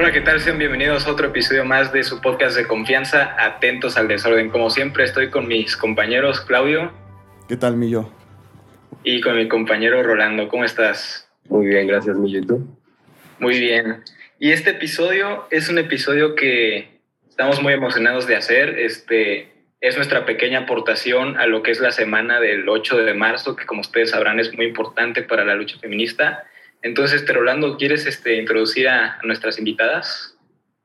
Hola, 0.00 0.12
¿qué 0.12 0.22
tal? 0.22 0.40
Sean 0.40 0.56
bienvenidos 0.56 1.06
a 1.06 1.12
otro 1.12 1.26
episodio 1.26 1.62
más 1.66 1.92
de 1.92 2.02
su 2.04 2.22
podcast 2.22 2.56
de 2.56 2.66
confianza, 2.66 3.36
Atentos 3.38 3.98
al 3.98 4.08
Desorden. 4.08 4.48
Como 4.48 4.70
siempre, 4.70 5.04
estoy 5.04 5.28
con 5.28 5.46
mis 5.46 5.76
compañeros 5.76 6.40
Claudio. 6.40 6.90
¿Qué 7.48 7.58
tal, 7.58 7.76
Millo? 7.76 8.10
Y 9.04 9.20
con 9.20 9.36
mi 9.36 9.46
compañero 9.46 10.02
Rolando. 10.02 10.48
¿Cómo 10.48 10.64
estás? 10.64 11.30
Muy 11.50 11.66
bien, 11.66 11.86
gracias, 11.86 12.16
Millo. 12.16 12.38
¿Y 12.38 12.46
tú? 12.46 12.78
Muy 13.40 13.60
bien. 13.60 14.02
Y 14.38 14.52
este 14.52 14.70
episodio 14.70 15.46
es 15.50 15.68
un 15.68 15.76
episodio 15.76 16.34
que 16.34 17.02
estamos 17.28 17.60
muy 17.60 17.74
emocionados 17.74 18.26
de 18.26 18.36
hacer. 18.36 18.78
Este 18.78 19.52
es 19.82 19.96
nuestra 19.96 20.24
pequeña 20.24 20.60
aportación 20.60 21.36
a 21.36 21.44
lo 21.44 21.62
que 21.62 21.72
es 21.72 21.80
la 21.80 21.92
semana 21.92 22.40
del 22.40 22.66
8 22.66 23.02
de 23.02 23.12
marzo, 23.12 23.54
que 23.54 23.66
como 23.66 23.82
ustedes 23.82 24.12
sabrán 24.12 24.40
es 24.40 24.54
muy 24.54 24.64
importante 24.64 25.20
para 25.20 25.44
la 25.44 25.56
lucha 25.56 25.78
feminista. 25.78 26.46
Entonces, 26.82 27.26
Rolando, 27.28 27.76
¿quieres 27.76 28.06
este, 28.06 28.36
introducir 28.36 28.88
a, 28.88 29.18
nuestras 29.22 29.58
invitadas? 29.58 30.36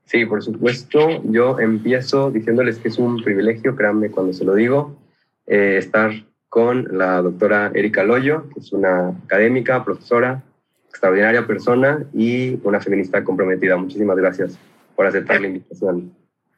Sí, 0.05 0.26
por 0.26 0.44
supuesto. 0.44 1.21
Yo 1.26 1.59
empiezo 1.59 2.31
diciéndoles 2.31 2.77
que 2.77 2.90
es 2.90 2.98
un 2.98 3.23
privilegio, 3.23 3.76
créanme 3.76 4.12
cuando 4.12 4.34
se 4.34 4.45
lo 4.45 4.54
digo, 4.55 4.99
eh, 5.48 5.77
estar 5.77 6.12
con 6.49 6.98
la 6.98 7.21
doctora 7.21 7.71
Erika 7.73 8.04
Loyo, 8.04 8.49
que 8.54 8.59
es 8.59 8.71
una 8.71 9.09
académica, 9.26 9.84
profesora, 9.84 10.44
extraordinaria 10.90 11.45
persona 11.45 12.05
y 12.13 12.59
una 12.63 12.80
feminista 12.80 13.23
comprometida. 13.23 13.76
Muchísimas 13.77 14.16
gracias 14.18 14.57
por 14.96 15.07
aceptar 15.07 15.41
la 15.41 15.48
invitación. 15.48 16.13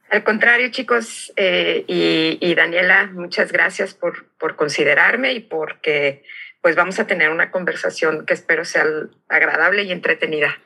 Al 0.10 0.24
contrario, 0.24 0.70
chicos, 0.70 1.34
eh, 1.36 1.84
y, 1.88 2.38
y, 2.40 2.56
Daniela, 2.56 3.10
muchas 3.14 3.52
gracias 3.52 3.94
por, 3.94 4.28
por 4.40 4.56
considerarme 4.56 5.34
y 5.34 5.42
porque 5.42 6.24
pues 6.68 6.76
vamos 6.76 7.00
a 7.00 7.08
tener 7.08 7.30
una 7.30 7.50
conversación 7.50 8.26
que 8.26 8.34
espero 8.34 8.66
sea 8.66 8.84
agradable 9.30 9.86
y 9.86 9.94
entretenida. 9.94 10.58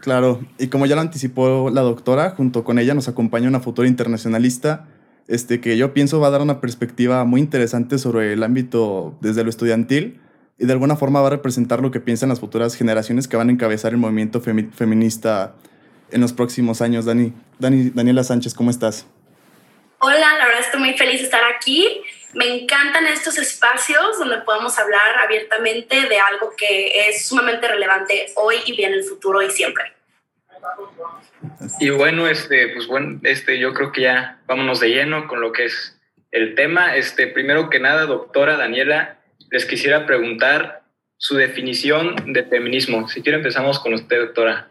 Claro, 0.00 0.44
y 0.58 0.66
como 0.66 0.86
ya 0.86 0.96
lo 0.96 1.02
anticipó 1.02 1.70
la 1.70 1.82
doctora, 1.82 2.30
junto 2.30 2.64
con 2.64 2.80
ella 2.80 2.94
nos 2.94 3.06
acompaña 3.06 3.46
una 3.46 3.60
futura 3.60 3.86
internacionalista, 3.86 4.88
este, 5.28 5.60
que 5.60 5.76
yo 5.76 5.94
pienso 5.94 6.18
va 6.18 6.26
a 6.26 6.30
dar 6.30 6.40
una 6.40 6.60
perspectiva 6.60 7.24
muy 7.24 7.40
interesante 7.40 7.98
sobre 7.98 8.32
el 8.32 8.42
ámbito 8.42 9.16
desde 9.20 9.44
lo 9.44 9.50
estudiantil 9.50 10.20
y 10.58 10.66
de 10.66 10.72
alguna 10.72 10.96
forma 10.96 11.20
va 11.20 11.28
a 11.28 11.30
representar 11.30 11.80
lo 11.80 11.92
que 11.92 12.00
piensan 12.00 12.28
las 12.28 12.40
futuras 12.40 12.74
generaciones 12.74 13.28
que 13.28 13.36
van 13.36 13.48
a 13.48 13.52
encabezar 13.52 13.92
el 13.92 13.98
movimiento 13.98 14.40
feminista 14.40 15.54
en 16.10 16.22
los 16.22 16.32
próximos 16.32 16.82
años. 16.82 17.04
Dani, 17.04 17.32
Dani, 17.60 17.90
Daniela 17.90 18.24
Sánchez, 18.24 18.52
¿cómo 18.52 18.70
estás? 18.70 19.06
Hola, 20.00 20.38
la 20.38 20.46
verdad 20.46 20.60
estoy 20.60 20.80
muy 20.80 20.94
feliz 20.94 21.20
de 21.20 21.24
estar 21.26 21.42
aquí 21.56 22.02
me 22.36 22.54
encantan 22.54 23.06
estos 23.06 23.38
espacios 23.38 24.18
donde 24.18 24.38
podemos 24.42 24.78
hablar 24.78 25.18
abiertamente 25.24 26.02
de 26.06 26.18
algo 26.18 26.52
que 26.54 27.08
es 27.08 27.26
sumamente 27.26 27.66
relevante 27.66 28.26
hoy 28.36 28.56
y 28.66 28.76
bien 28.76 28.92
en 28.92 28.98
el 28.98 29.04
futuro 29.04 29.40
y 29.40 29.50
siempre. 29.50 29.84
Y 31.80 31.88
bueno, 31.90 32.28
este, 32.28 32.68
pues 32.68 32.86
bueno, 32.86 33.20
este, 33.22 33.58
yo 33.58 33.72
creo 33.72 33.90
que 33.90 34.02
ya 34.02 34.40
vámonos 34.46 34.80
de 34.80 34.90
lleno 34.90 35.28
con 35.28 35.40
lo 35.40 35.52
que 35.52 35.64
es 35.64 35.98
el 36.30 36.54
tema. 36.54 36.94
Este, 36.94 37.26
primero 37.26 37.70
que 37.70 37.80
nada, 37.80 38.04
doctora 38.04 38.58
Daniela, 38.58 39.18
les 39.50 39.64
quisiera 39.64 40.04
preguntar 40.04 40.82
su 41.16 41.36
definición 41.36 42.34
de 42.34 42.44
feminismo. 42.44 43.08
Si 43.08 43.22
quiere 43.22 43.38
empezamos 43.38 43.80
con 43.80 43.94
usted, 43.94 44.18
doctora. 44.18 44.68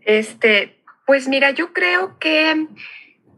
Este, 0.00 0.82
pues 1.04 1.28
mira, 1.28 1.50
yo 1.50 1.74
creo 1.74 2.18
que 2.18 2.66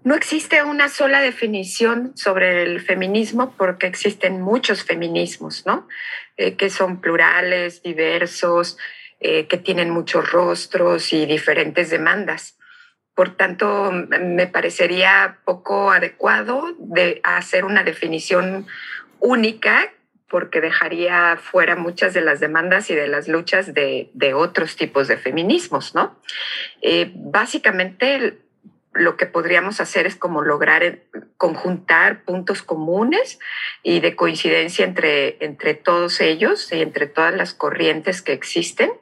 no 0.05 0.15
existe 0.15 0.63
una 0.63 0.89
sola 0.89 1.21
definición 1.21 2.17
sobre 2.17 2.63
el 2.63 2.81
feminismo 2.81 3.55
porque 3.57 3.87
existen 3.87 4.41
muchos 4.41 4.83
feminismos, 4.85 5.65
¿no? 5.67 5.89
Eh, 6.37 6.57
que 6.57 6.71
son 6.71 7.01
plurales, 7.01 7.83
diversos, 7.83 8.79
eh, 9.21 9.47
que 9.47 9.59
tienen 9.59 9.91
muchos 9.91 10.33
rostros 10.33 11.13
y 11.13 11.27
diferentes 11.27 11.91
demandas. 11.91 12.59
Por 13.15 13.37
tanto, 13.37 13.93
me 13.93 14.47
parecería 14.47 15.39
poco 15.45 15.91
adecuado 15.91 16.75
de 16.79 17.21
hacer 17.23 17.65
una 17.65 17.85
definición 17.85 18.67
única 19.21 19.93
porque 20.33 20.63
dejaría 20.63 21.37
fuera 21.37 21.77
muchas 21.77 22.15
de 22.15 22.23
las 22.23 22.41
demandas 22.41 22.89
y 22.89 22.95
de 22.95 23.07
las 23.07 23.29
luchas 23.29 23.75
de, 23.75 24.11
otros 24.35 24.77
tipos 24.77 25.07
de 25.07 25.19
feminismos, 25.19 25.95
¿no? 25.95 26.19
Eh, 26.81 27.13
básicamente, 27.15 28.39
lo 28.95 29.17
que 29.17 29.27
podríamos 29.27 29.81
hacer 29.81 30.07
es 30.07 30.17
como 30.17 30.43
lograr 30.43 30.83
eh, 30.83 31.03
conjuntar 31.37 32.25
puntos 32.25 32.63
comunes 32.63 33.39
y 33.83 34.01
de 34.01 34.15
coincidencia 34.15 34.85
entre, 34.85 35.45
entre 35.45 35.75
todos 35.75 36.21
ellos 36.21 36.73
y 36.73 36.83
entre 36.83 37.07
todas 37.07 37.35
las 37.35 37.55
corrientes 37.55 38.23
que 38.23 38.33
existen. 38.33 38.93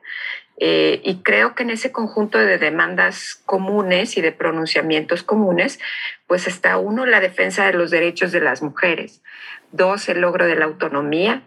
Eh, 0.62 1.00
y 1.04 1.22
creo 1.22 1.54
que 1.54 1.62
en 1.62 1.70
ese 1.70 1.90
conjunto 1.90 2.38
de 2.38 2.58
demandas 2.58 3.40
comunes 3.46 4.18
y 4.18 4.20
de 4.20 4.30
pronunciamientos 4.30 5.22
comunes, 5.22 5.80
pues 6.26 6.46
está 6.46 6.76
uno, 6.76 7.06
la 7.06 7.20
defensa 7.20 7.64
de 7.64 7.72
los 7.72 7.90
derechos 7.90 8.30
de 8.30 8.40
las 8.40 8.62
mujeres, 8.62 9.22
dos, 9.72 10.08
el 10.10 10.20
logro 10.20 10.46
de 10.46 10.56
la 10.56 10.66
autonomía, 10.66 11.44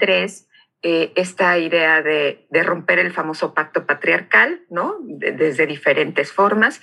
tres, 0.00 0.48
eh, 0.82 1.12
esta 1.14 1.56
idea 1.58 2.02
de, 2.02 2.46
de, 2.50 2.62
romper 2.64 2.98
el 2.98 3.12
famoso 3.12 3.54
pacto 3.54 3.86
patriarcal, 3.86 4.62
¿no? 4.70 4.96
desde 5.02 5.66
diferentes 5.66 6.32
formas 6.32 6.80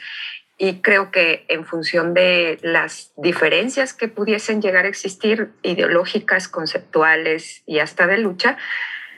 y 0.57 0.81
creo 0.81 1.11
que 1.11 1.45
en 1.49 1.65
función 1.65 2.13
de 2.13 2.57
las 2.63 3.13
diferencias 3.15 3.93
que 3.93 4.07
pudiesen 4.07 4.61
llegar 4.61 4.85
a 4.85 4.89
existir, 4.89 5.51
ideológicas, 5.61 6.47
conceptuales 6.47 7.61
y 7.67 7.79
hasta 7.79 8.07
de 8.07 8.17
lucha, 8.17 8.57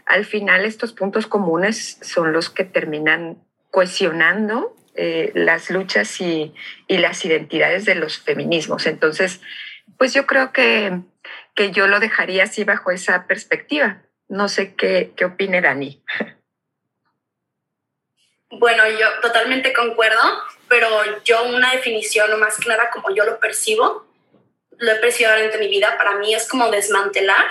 al 0.06 0.26
final 0.26 0.66
estos 0.66 0.92
puntos 0.92 1.28
comunes 1.28 1.98
son 2.02 2.34
los 2.34 2.50
que 2.50 2.66
terminan 2.66 3.38
cohesionando 3.72 4.76
eh, 4.96 5.32
las 5.34 5.70
luchas 5.70 6.20
y, 6.20 6.54
y, 6.88 6.98
las 6.98 7.24
identidades 7.24 7.86
de 7.86 7.96
los 7.96 8.20
feminismos. 8.20 8.86
Entonces, 8.86 9.40
pues 9.98 10.14
yo 10.14 10.26
creo 10.26 10.52
que, 10.52 11.00
que 11.56 11.72
yo 11.72 11.88
lo 11.88 12.02
dejaría 12.02 12.44
así 12.44 12.66
bajo 12.66 12.92
esa 12.92 13.28
perspectiva. 13.28 14.02
No 14.28 14.50
sé 14.50 14.76
qué, 14.76 15.14
qué 15.16 15.26
opine 15.26 15.62
Dani. 15.62 16.04
Bueno, 18.52 18.88
yo 18.90 19.08
totalmente 19.22 19.74
concuerdo, 19.74 20.22
pero 20.68 20.90
yo 21.24 21.44
una 21.44 21.72
definición, 21.74 22.40
más 22.40 22.66
nada 22.66 22.90
como 22.90 23.14
yo 23.14 23.24
lo 23.26 23.40
percibo, 23.40 24.08
lo 24.78 24.92
he 24.92 24.96
percibido 24.96 25.36
durante 25.36 25.58
mi 25.60 25.68
vida, 25.68 25.98
para 25.98 26.16
mí 26.16 26.34
es 26.34 26.48
como 26.48 26.72
desmantelar 26.72 27.46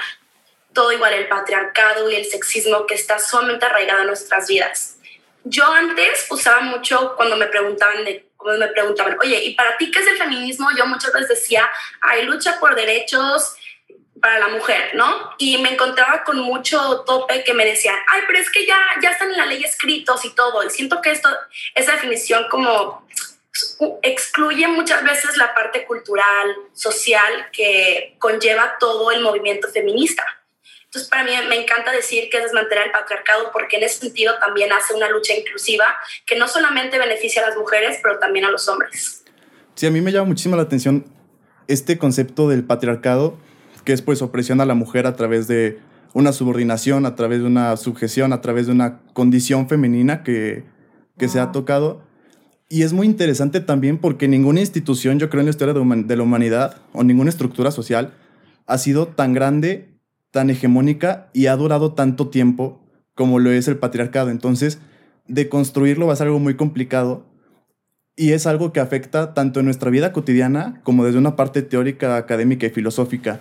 todo 0.73 0.93
igual 0.93 1.13
el 1.13 1.29
patriarcado 1.29 2.11
y 2.11 2.17
el 2.17 2.25
sexismo 2.25 2.87
que 2.87 2.95
está 2.95 3.19
sumamente 3.19 3.67
arraigado 3.67 4.01
en 4.01 4.07
nuestras 4.09 4.49
vidas. 4.49 4.97
Yo 5.45 5.65
antes 5.73 6.27
usaba 6.31 6.61
mucho 6.61 7.15
cuando 7.17 7.37
me 7.37 7.47
preguntaban 7.47 8.05
de 8.05 8.29
cuando 8.37 8.67
me 8.67 8.73
preguntaban, 8.73 9.17
oye, 9.21 9.43
¿y 9.45 9.55
para 9.55 9.77
ti 9.77 9.91
qué 9.91 9.99
es 9.99 10.07
el 10.07 10.17
feminismo? 10.17 10.69
Yo 10.77 10.87
muchas 10.87 11.13
veces 11.13 11.29
decía, 11.29 11.69
hay 12.01 12.25
lucha 12.25 12.61
por 12.61 12.77
derechos, 12.77 13.57
para 14.21 14.39
la 14.39 14.49
mujer, 14.49 14.95
¿no? 14.95 15.31
Y 15.39 15.59
me 15.59 15.73
encontraba 15.73 16.25
con 16.25 16.39
mucho 16.41 17.01
tope 17.07 17.45
que 17.45 17.55
me 17.55 17.65
decían, 17.65 17.97
ay, 18.09 18.23
pero 18.27 18.39
es 18.39 18.51
que 18.51 18.67
ya, 18.67 18.79
ya 19.03 19.11
están 19.11 19.31
en 19.31 19.37
la 19.37 19.47
ley 19.47 19.63
escritos 19.63 20.25
y 20.25 20.31
todo. 20.31 20.65
Y 20.65 20.71
siento 20.71 21.01
que 21.01 21.11
esto, 21.11 21.29
esa 21.75 21.93
definición 21.93 22.47
como 22.51 23.07
excluye 24.03 24.69
muchas 24.69 25.03
veces 25.03 25.37
la 25.37 25.55
parte 25.55 25.85
cultural, 25.85 26.55
social 26.73 27.49
que 27.53 28.17
conlleva 28.19 28.77
todo 28.79 29.11
el 29.11 29.21
movimiento 29.21 29.69
feminista. 29.69 30.25
Entonces, 30.85 31.11
para 31.11 31.25
mí 31.25 31.33
me 31.49 31.61
encanta 31.61 31.93
decir 31.93 32.31
que 32.31 32.39
es 32.39 32.45
desmantelar 32.45 32.87
el 32.87 32.93
patriarcado 32.93 33.51
porque 33.53 33.77
en 33.77 33.85
ese 33.85 34.01
sentido 34.01 34.39
también 34.39 34.73
hace 34.73 34.95
una 34.95 35.09
lucha 35.11 35.35
inclusiva 35.35 35.85
que 36.25 36.37
no 36.37 36.49
solamente 36.49 36.99
beneficia 36.99 37.45
a 37.45 37.49
las 37.49 37.59
mujeres, 37.59 37.99
pero 38.03 38.19
también 38.19 38.47
a 38.47 38.51
los 38.51 38.67
hombres. 38.69 39.25
Sí, 39.75 39.87
a 39.87 39.91
mí 39.91 40.01
me 40.01 40.13
llama 40.13 40.29
muchísimo 40.29 40.57
la 40.57 40.63
atención 40.63 41.05
este 41.67 41.99
concepto 41.99 42.49
del 42.49 42.65
patriarcado 42.65 43.39
que 43.89 43.95
es 43.95 44.03
pues 44.03 44.21
opresión 44.21 44.61
a 44.61 44.67
la 44.67 44.75
mujer 44.75 45.07
a 45.07 45.17
través 45.17 45.49
de 45.49 45.79
una 46.13 46.35
subordinación, 46.35 47.07
a 47.07 47.17
través 47.17 47.41
de 47.41 47.47
una 47.47 47.75
sujeción, 47.79 48.35
a 48.35 48.43
través 48.43 48.67
de 48.67 48.73
una 48.73 49.01
condición 49.15 49.67
femenina 49.67 50.23
que, 50.23 50.65
que 51.17 51.27
se 51.27 51.41
ha 51.41 51.53
tocado. 51.53 52.03
Y 52.69 52.83
es 52.83 52.93
muy 52.93 53.07
interesante 53.07 53.61
también 53.61 53.97
porque 53.97 54.29
ninguna 54.29 54.61
institución, 54.61 55.19
yo 55.19 55.31
creo 55.31 55.41
en 55.41 55.47
la 55.47 55.53
historia 55.53 55.73
de, 55.73 56.17
la 56.17 56.23
humanidad, 56.23 56.83
o 56.93 57.03
ninguna 57.03 57.31
estructura 57.31 57.71
social, 57.71 58.13
ha 58.67 58.77
sido 58.77 59.09
tan 59.09 59.33
grande, 59.33 59.89
tan 60.33 60.51
hegemónica 60.51 61.31
y 61.33 61.47
ha 61.47 61.57
durado 61.57 61.95
tanto 61.95 62.29
tiempo 62.29 62.83
como 63.15 63.39
lo 63.39 63.51
es 63.53 63.69
el 63.69 63.79
patriarcado. 63.79 64.29
Entonces, 64.29 64.81
de 65.29 65.49
construirlo 65.49 66.09
va 66.09 66.13
a 66.13 66.17
ser 66.17 66.27
algo 66.27 66.41
muy 66.41 66.57
complicado 66.57 67.25
y 68.17 68.33
es 68.33 68.47
algo 68.47 68.71
que 68.71 68.81
afecta 68.81 69.33
tanto 69.33 69.61
en 69.61 69.65
nuestra 69.65 69.89
vida 69.89 70.13
cotidiana 70.13 70.79
como 70.83 71.07
desde 71.07 71.17
una 71.17 71.37
parte 71.37 71.63
teórica, 71.63 72.19
académica 72.19 72.67
y 72.67 72.71
filosófica. 72.71 73.41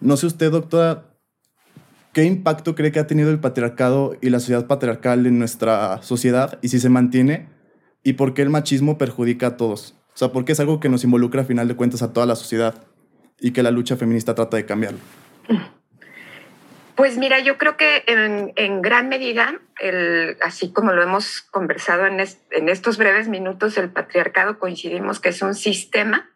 No 0.00 0.16
sé 0.16 0.26
usted, 0.26 0.50
doctora, 0.50 1.04
¿qué 2.14 2.24
impacto 2.24 2.74
cree 2.74 2.90
que 2.90 3.00
ha 3.00 3.06
tenido 3.06 3.30
el 3.30 3.38
patriarcado 3.38 4.16
y 4.22 4.30
la 4.30 4.40
sociedad 4.40 4.66
patriarcal 4.66 5.26
en 5.26 5.38
nuestra 5.38 6.02
sociedad 6.02 6.58
y 6.62 6.68
si 6.68 6.80
se 6.80 6.88
mantiene? 6.88 7.48
¿Y 8.02 8.14
por 8.14 8.32
qué 8.32 8.40
el 8.40 8.48
machismo 8.48 8.96
perjudica 8.96 9.48
a 9.48 9.56
todos? 9.58 9.94
O 10.14 10.16
sea, 10.16 10.28
¿por 10.28 10.46
qué 10.46 10.52
es 10.52 10.60
algo 10.60 10.80
que 10.80 10.88
nos 10.88 11.04
involucra 11.04 11.42
a 11.42 11.44
final 11.44 11.68
de 11.68 11.76
cuentas 11.76 12.00
a 12.02 12.14
toda 12.14 12.24
la 12.24 12.34
sociedad 12.34 12.82
y 13.38 13.52
que 13.52 13.62
la 13.62 13.70
lucha 13.70 13.96
feminista 13.96 14.34
trata 14.34 14.56
de 14.56 14.64
cambiarlo? 14.64 15.00
Pues 16.96 17.18
mira, 17.18 17.38
yo 17.40 17.58
creo 17.58 17.76
que 17.76 18.04
en, 18.06 18.82
gran 18.82 19.08
medida, 19.08 19.60
así 20.42 20.72
como 20.72 20.92
lo 20.92 21.02
hemos 21.02 21.42
conversado 21.42 22.06
en 22.06 22.68
estos 22.68 22.98
breves 22.98 23.28
minutos, 23.28 23.76
el 23.76 23.90
patriarcado 23.90 24.58
coincidimos 24.58 25.20
que 25.20 25.30
es 25.30 25.42
un 25.42 25.54
sistema 25.54 26.30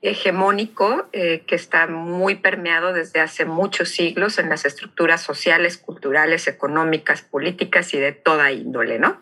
hegemónico 0.00 1.08
eh, 1.12 1.42
que 1.46 1.56
está 1.56 1.88
muy 1.88 2.36
permeado 2.36 2.92
desde 2.92 3.20
hace 3.20 3.44
muchos 3.44 3.88
siglos 3.88 4.38
en 4.38 4.48
las 4.48 4.64
estructuras 4.64 5.22
sociales, 5.22 5.76
culturales, 5.76 6.46
económicas, 6.46 7.22
políticas 7.22 7.92
y 7.94 7.98
de 7.98 8.12
toda 8.12 8.52
índole, 8.52 9.00
¿no? 9.00 9.20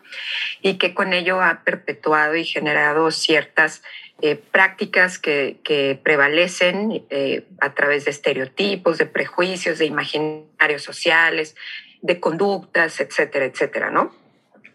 Y 0.61 0.77
que 0.77 0.93
con 0.93 1.13
ello 1.13 1.41
ha 1.41 1.63
perpetuado 1.63 2.35
y 2.35 2.45
generado 2.45 3.09
ciertas 3.09 3.81
eh, 4.21 4.35
prácticas 4.35 5.17
que, 5.17 5.99
prevalecen 6.03 7.05
eh, 7.09 7.45
a 7.59 7.73
través 7.73 8.05
de 8.05 8.11
estereotipos, 8.11 8.99
de 8.99 9.07
prejuicios, 9.07 9.79
de 9.79 9.85
imaginarios 9.85 10.83
sociales, 10.83 11.55
de 12.01 12.19
conductas, 12.19 12.99
etcétera, 12.99 13.45
etcétera, 13.45 13.89
¿no? 13.89 14.15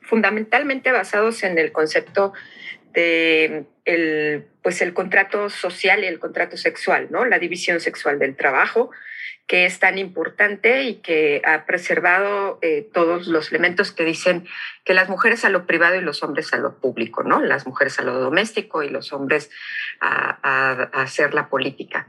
Fundamentalmente 0.02 0.90
basados 0.90 1.44
en 1.44 1.58
el 1.58 1.70
concepto 1.70 2.32
de 2.92 3.66
el, 3.84 4.46
pues 4.62 4.82
el 4.82 4.94
contrato 4.94 5.50
social 5.50 6.04
y 6.04 6.06
el 6.06 6.18
contrato 6.18 6.56
sexual, 6.56 7.08
¿no? 7.10 7.24
La 7.24 7.38
división 7.38 7.80
sexual 7.80 8.18
del 8.18 8.36
trabajo, 8.36 8.90
que 9.46 9.66
es 9.66 9.78
tan 9.80 9.98
importante 9.98 10.84
y 10.84 10.96
que 10.96 11.42
ha 11.44 11.66
preservado 11.66 12.58
eh, 12.62 12.88
todos 12.92 13.26
los 13.26 13.50
elementos 13.50 13.92
que 13.92 14.04
dicen 14.04 14.46
que 14.84 14.94
las 14.94 15.08
mujeres 15.08 15.44
a 15.44 15.50
lo 15.50 15.66
privado 15.66 15.96
y 15.96 16.00
los 16.00 16.22
hombres 16.22 16.52
a 16.52 16.58
lo 16.58 16.78
público, 16.78 17.22
¿no? 17.22 17.40
Las 17.40 17.66
mujeres 17.66 17.98
a 17.98 18.02
lo 18.02 18.18
doméstico 18.18 18.82
y 18.82 18.88
los 18.88 19.12
hombres 19.12 19.50
a, 20.00 20.90
hacer 20.92 21.34
la 21.34 21.48
política. 21.48 22.08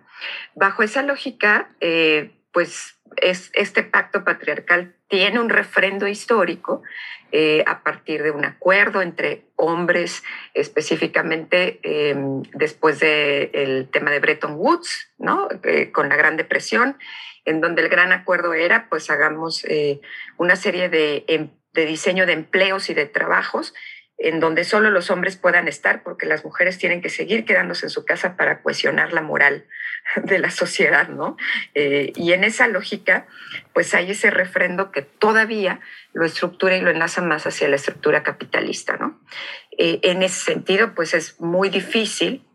Bajo 0.55 0.83
esa 0.83 1.01
lógica, 1.01 1.71
eh, 1.81 2.31
pues 2.51 2.99
es, 3.17 3.51
este 3.53 3.83
pacto 3.83 4.23
patriarcal 4.23 4.95
tiene 5.07 5.39
un 5.39 5.49
refrendo 5.49 6.07
histórico 6.07 6.81
eh, 7.31 7.63
a 7.67 7.83
partir 7.83 8.23
de 8.23 8.31
un 8.31 8.45
acuerdo 8.45 9.01
entre 9.01 9.45
hombres, 9.55 10.23
específicamente 10.53 11.79
em, 11.83 12.43
después 12.53 12.99
del 12.99 13.89
tema 13.91 14.11
de 14.11 14.19
Bretton 14.19 14.55
Woods, 14.55 15.11
¿no? 15.17 15.47
Eh, 15.63 15.91
con 15.91 16.09
la 16.09 16.15
Gran 16.15 16.37
Depresión, 16.37 16.97
en 17.45 17.61
donde 17.61 17.81
el 17.81 17.89
gran 17.89 18.11
acuerdo 18.11 18.53
era, 18.53 18.87
pues 18.89 19.09
hagamos 19.09 19.65
eh, 19.65 19.99
una 20.37 20.55
serie 20.55 20.89
de, 20.89 21.25
em, 21.27 21.49
de 21.73 21.85
diseño 21.85 22.25
de 22.25 22.33
empleos 22.33 22.89
y 22.89 22.93
de 22.93 23.05
trabajos 23.05 23.73
en 24.23 24.39
donde 24.39 24.63
solo 24.63 24.89
los 24.89 25.09
hombres 25.09 25.37
puedan 25.37 25.67
estar, 25.67 26.03
porque 26.03 26.25
las 26.25 26.43
mujeres 26.43 26.77
tienen 26.77 27.01
que 27.01 27.09
seguir 27.09 27.45
quedándose 27.45 27.85
en 27.85 27.89
su 27.89 28.05
casa 28.05 28.35
para 28.35 28.61
cuestionar 28.61 29.13
la 29.13 29.21
moral 29.21 29.65
de 30.23 30.39
la 30.39 30.49
sociedad, 30.49 31.09
¿no? 31.09 31.37
y 31.75 32.33
en 32.33 32.43
esa 32.43 32.67
lógica, 32.67 33.27
pues 33.73 33.93
hay 33.93 34.11
ese 34.11 34.29
refrendo 34.31 34.91
que 34.91 35.01
todavía 35.01 35.79
lo 36.13 36.25
estructura 36.25 36.77
y 36.77 36.81
lo 36.81 36.91
enlaza 36.91 37.21
más 37.21 37.45
hacia 37.47 37.67
la 37.67 37.75
estructura 37.75 38.23
capitalista, 38.23 38.97
¿no? 38.97 39.19
Eh, 39.77 39.99
en 40.03 40.21
ese 40.21 40.39
sentido, 40.53 40.93
pues 40.93 41.13
es 41.13 41.39
muy 41.39 41.69
difícil 41.69 42.45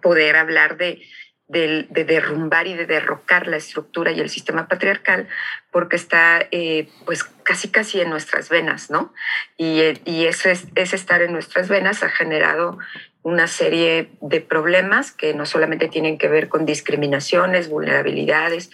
poder 0.00 0.36
hablar 0.36 0.76
de, 0.78 1.02
derrumbar 1.48 2.66
y 2.66 2.74
de 2.74 2.84
derrocar 2.84 3.46
la 3.46 3.56
estructura 3.56 4.12
y 4.12 4.20
el 4.20 4.28
sistema 4.28 4.68
patriarcal 4.68 5.28
porque 5.70 5.96
está 5.96 6.46
eh, 6.50 6.88
pues 7.06 7.24
casi 7.24 7.68
casi 7.68 8.00
en 8.00 8.10
nuestras 8.10 8.50
venas, 8.50 8.90
¿no? 8.90 9.14
Y, 9.56 9.80
y 10.04 10.26
ese, 10.26 10.52
ese 10.74 10.96
estar 10.96 11.22
en 11.22 11.32
nuestras 11.32 11.68
venas 11.68 12.02
ha 12.02 12.10
generado 12.10 12.78
una 13.22 13.46
serie 13.46 14.10
de 14.20 14.40
problemas 14.40 15.10
que 15.12 15.34
no 15.34 15.46
solamente 15.46 15.88
tienen 15.88 16.18
que 16.18 16.28
ver 16.28 16.48
con 16.48 16.66
discriminaciones, 16.66 17.68
vulnerabilidades, 17.68 18.70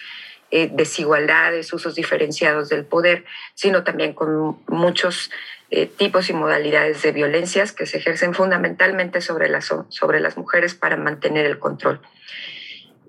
eh, 0.51 0.71
desigualdades, 0.73 1.73
usos 1.73 1.95
diferenciados 1.95 2.69
del 2.69 2.85
poder, 2.85 3.25
sino 3.55 3.83
también 3.83 4.13
con 4.13 4.59
muchos 4.69 5.31
eh, 5.71 5.87
tipos 5.87 6.31
y 6.31 6.33
modalidades 6.33 7.03
de 7.03 7.11
violencias 7.11 7.73
que 7.73 7.87
se 7.87 7.99
ejercen 7.99 8.35
fundamentalmente 8.35 9.21
sobre 9.21 9.49
las, 9.49 9.75
sobre 9.89 10.21
las 10.21 10.37
mujeres 10.37 10.75
para 10.75 10.97
mantener 10.97 11.47
el 11.47 11.59
control. 11.59 12.01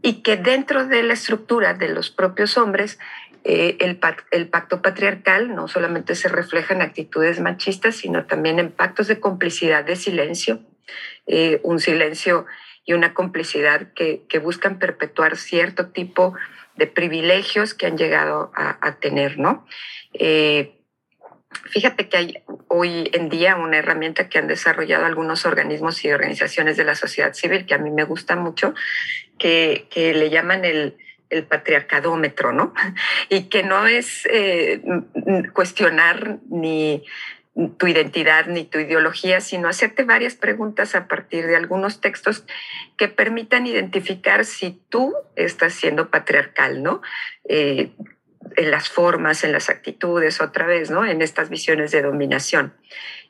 Y 0.05 0.21
que 0.21 0.37
dentro 0.37 0.85
de 0.87 1.03
la 1.03 1.13
estructura 1.13 1.73
de 1.73 1.89
los 1.89 2.09
propios 2.11 2.57
hombres, 2.57 2.99
eh, 3.43 3.77
el, 3.79 3.97
pacto 4.47 4.81
patriarcal 4.81 5.53
no 5.53 5.67
solamente 5.67 6.15
se 6.15 6.29
refleja 6.29 6.73
en 6.73 6.81
actitudes 6.81 7.39
machistas, 7.39 7.95
sino 7.97 8.25
también 8.25 8.59
en 8.59 8.71
pactos 8.71 9.07
de 9.07 9.19
complicidad, 9.19 9.83
de 9.83 9.95
silencio, 9.95 10.59
un 11.63 11.79
silencio 11.79 12.45
y 12.85 12.93
una 12.93 13.13
complicidad 13.13 13.93
que, 13.93 14.39
buscan 14.39 14.79
perpetuar 14.79 15.37
cierto 15.37 15.87
tipo 15.87 16.33
de 16.33 16.55
de 16.75 16.87
privilegios 16.87 17.73
que 17.73 17.85
han 17.85 17.97
llegado 17.97 18.51
a, 18.55 18.95
tener, 18.99 19.37
¿no? 19.37 19.65
Eh, 20.13 20.73
fíjate 21.63 22.09
que 22.09 22.17
hay 22.17 22.43
hoy 22.67 23.09
en 23.13 23.29
día 23.29 23.55
una 23.55 23.77
herramienta 23.77 24.29
que 24.29 24.37
han 24.37 24.47
desarrollado 24.47 25.05
algunos 25.05 25.45
organismos 25.45 26.03
y 26.03 26.11
organizaciones 26.11 26.77
de 26.77 26.83
la 26.83 26.95
sociedad 26.95 27.33
civil 27.33 27.65
que 27.65 27.73
a 27.73 27.77
mí 27.77 27.89
me 27.91 28.03
gusta 28.03 28.35
mucho, 28.35 28.73
que, 29.37 29.87
le 29.95 30.29
llaman 30.29 30.65
el, 30.65 30.97
patriarcadómetro, 31.49 32.53
¿no? 32.53 32.73
Y 33.29 33.49
que 33.49 33.63
no 33.63 33.87
es 33.87 34.25
eh, 34.31 34.81
cuestionar 35.53 36.37
ni 36.49 37.03
tu 37.77 37.87
identidad 37.87 38.47
ni 38.47 38.65
tu 38.65 38.79
ideología, 38.79 39.39
sino 39.39 39.69
hacerte 39.69 40.03
varias 40.03 40.35
preguntas 40.35 40.93
a 40.93 41.07
partir 41.07 41.47
de 41.47 41.55
algunos 41.55 42.01
textos 42.01 42.45
que 42.97 43.07
permitan 43.07 43.65
identificar 43.65 44.43
si 44.43 44.79
tú 44.89 45.13
estás 45.35 45.73
siendo 45.73 46.09
patriarcal, 46.09 46.83
¿no? 46.83 47.01
Eh, 47.47 47.91
en 48.55 48.71
las 48.71 48.89
formas, 48.89 49.43
en 49.43 49.51
las 49.51 49.69
actitudes, 49.69 50.41
otra 50.41 50.65
vez, 50.65 50.91
¿no? 50.91 51.05
En 51.05 51.21
estas 51.21 51.49
visiones 51.49 51.91
de 51.91 52.01
dominación. 52.01 52.73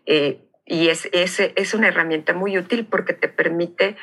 Eh, 0.05 0.39
y 0.65 0.89
es, 0.89 1.09
es, 1.11 1.39
es 1.39 1.73
una 1.73 1.87
herramienta 1.87 2.33
muy 2.33 2.57
útil 2.57 2.85
porque 2.85 3.13
te 3.13 3.27
permite, 3.27 3.97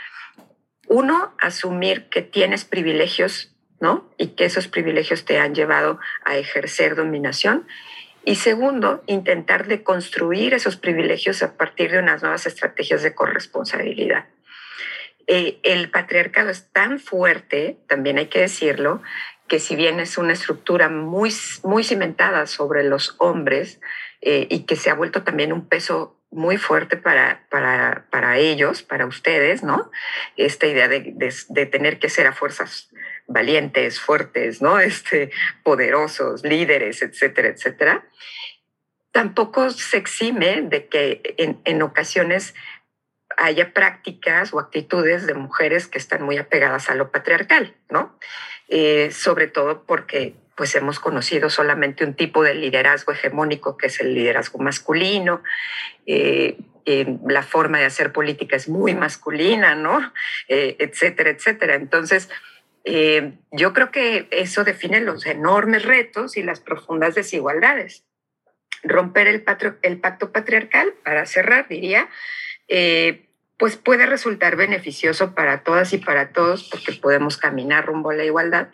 uno, 0.88 1.34
asumir 1.38 2.08
que 2.08 2.22
tienes 2.22 2.64
privilegios, 2.64 3.54
¿no? 3.80 4.12
Y 4.16 4.28
que 4.28 4.44
esos 4.44 4.68
privilegios 4.68 5.24
te 5.24 5.38
han 5.38 5.54
llevado 5.54 5.98
a 6.24 6.36
ejercer 6.36 6.94
dominación 6.94 7.66
y 8.24 8.36
segundo, 8.36 9.02
intentar 9.06 9.66
deconstruir 9.66 10.54
esos 10.54 10.76
privilegios 10.76 11.42
a 11.42 11.56
partir 11.56 11.90
de 11.90 11.98
unas 11.98 12.22
nuevas 12.22 12.46
estrategias 12.46 13.02
de 13.02 13.14
corresponsabilidad. 13.14 14.26
Eh, 15.26 15.58
el 15.62 15.90
patriarcado 15.90 16.50
es 16.50 16.70
tan 16.72 17.00
fuerte, 17.00 17.78
también 17.88 18.18
hay 18.18 18.26
que 18.26 18.40
decirlo, 18.40 19.02
que 19.52 19.60
si 19.60 19.76
bien 19.76 20.00
es 20.00 20.16
una 20.16 20.32
estructura 20.32 20.88
muy, 20.88 21.30
muy 21.62 21.84
cimentada 21.84 22.46
sobre 22.46 22.84
los 22.84 23.16
hombres 23.18 23.82
eh, 24.22 24.46
y 24.48 24.64
que 24.64 24.76
se 24.76 24.88
ha 24.88 24.94
vuelto 24.94 25.24
también 25.24 25.52
un 25.52 25.68
peso 25.68 26.18
muy 26.30 26.56
fuerte 26.56 26.96
para, 26.96 27.46
para, 27.50 28.06
para 28.08 28.38
ellos, 28.38 28.82
para 28.82 29.04
ustedes, 29.04 29.62
¿no? 29.62 29.90
Esta 30.38 30.66
idea 30.66 30.88
de, 30.88 31.12
de, 31.16 31.34
de 31.50 31.66
tener 31.66 31.98
que 31.98 32.08
ser 32.08 32.26
a 32.28 32.32
fuerzas 32.32 32.88
valientes, 33.26 34.00
fuertes, 34.00 34.62
¿no? 34.62 34.80
Este, 34.80 35.30
poderosos, 35.62 36.44
líderes, 36.44 37.02
etcétera, 37.02 37.48
etcétera, 37.48 38.08
tampoco 39.10 39.68
se 39.68 39.98
exime 39.98 40.62
de 40.62 40.86
que 40.88 41.34
en, 41.36 41.60
en 41.66 41.82
ocasiones 41.82 42.54
haya 43.36 43.74
prácticas 43.74 44.54
o 44.54 44.60
actitudes 44.60 45.26
de 45.26 45.34
mujeres 45.34 45.88
que 45.88 45.98
están 45.98 46.22
muy 46.22 46.38
apegadas 46.38 46.88
a 46.88 46.94
lo 46.94 47.10
patriarcal, 47.10 47.76
¿no? 47.90 48.18
Eh, 48.68 49.10
sobre 49.10 49.48
todo 49.48 49.84
porque 49.84 50.34
pues 50.56 50.74
hemos 50.74 51.00
conocido 51.00 51.50
solamente 51.50 52.04
un 52.04 52.14
tipo 52.14 52.42
de 52.42 52.54
liderazgo 52.54 53.12
hegemónico 53.12 53.76
que 53.76 53.88
es 53.88 54.00
el 54.00 54.14
liderazgo 54.14 54.58
masculino. 54.58 55.42
Eh, 56.06 56.56
eh, 56.84 57.18
la 57.26 57.42
forma 57.42 57.78
de 57.78 57.84
hacer 57.84 58.12
política 58.12 58.56
es 58.56 58.68
muy 58.68 58.94
masculina, 58.94 59.74
¿no? 59.74 60.12
etcétera, 60.48 61.30
etcétera. 61.30 61.74
Entonces, 61.74 62.28
yo 62.84 63.72
creo 63.72 63.90
que 63.90 64.26
eso 64.30 64.64
define 64.64 65.00
los 65.00 65.26
enormes 65.26 65.84
retos 65.84 66.36
y 66.36 66.42
las 66.42 66.60
profundas 66.60 67.14
desigualdades. 67.14 68.04
Romper 68.82 69.28
el, 69.28 69.42
pacto 69.42 70.32
patriarcal, 70.32 70.92
para 71.04 71.24
cerrar, 71.26 71.68
diría, 71.68 72.08
pues 73.58 73.76
puede 73.76 74.06
resultar 74.06 74.56
beneficioso 74.56 75.34
para 75.34 75.62
todas 75.62 75.92
y 75.92 75.98
para 75.98 76.32
todos 76.32 76.68
porque 76.70 76.92
podemos 76.92 77.36
caminar 77.36 77.86
rumbo 77.86 78.10
a 78.10 78.14
la 78.14 78.24
igualdad 78.24 78.68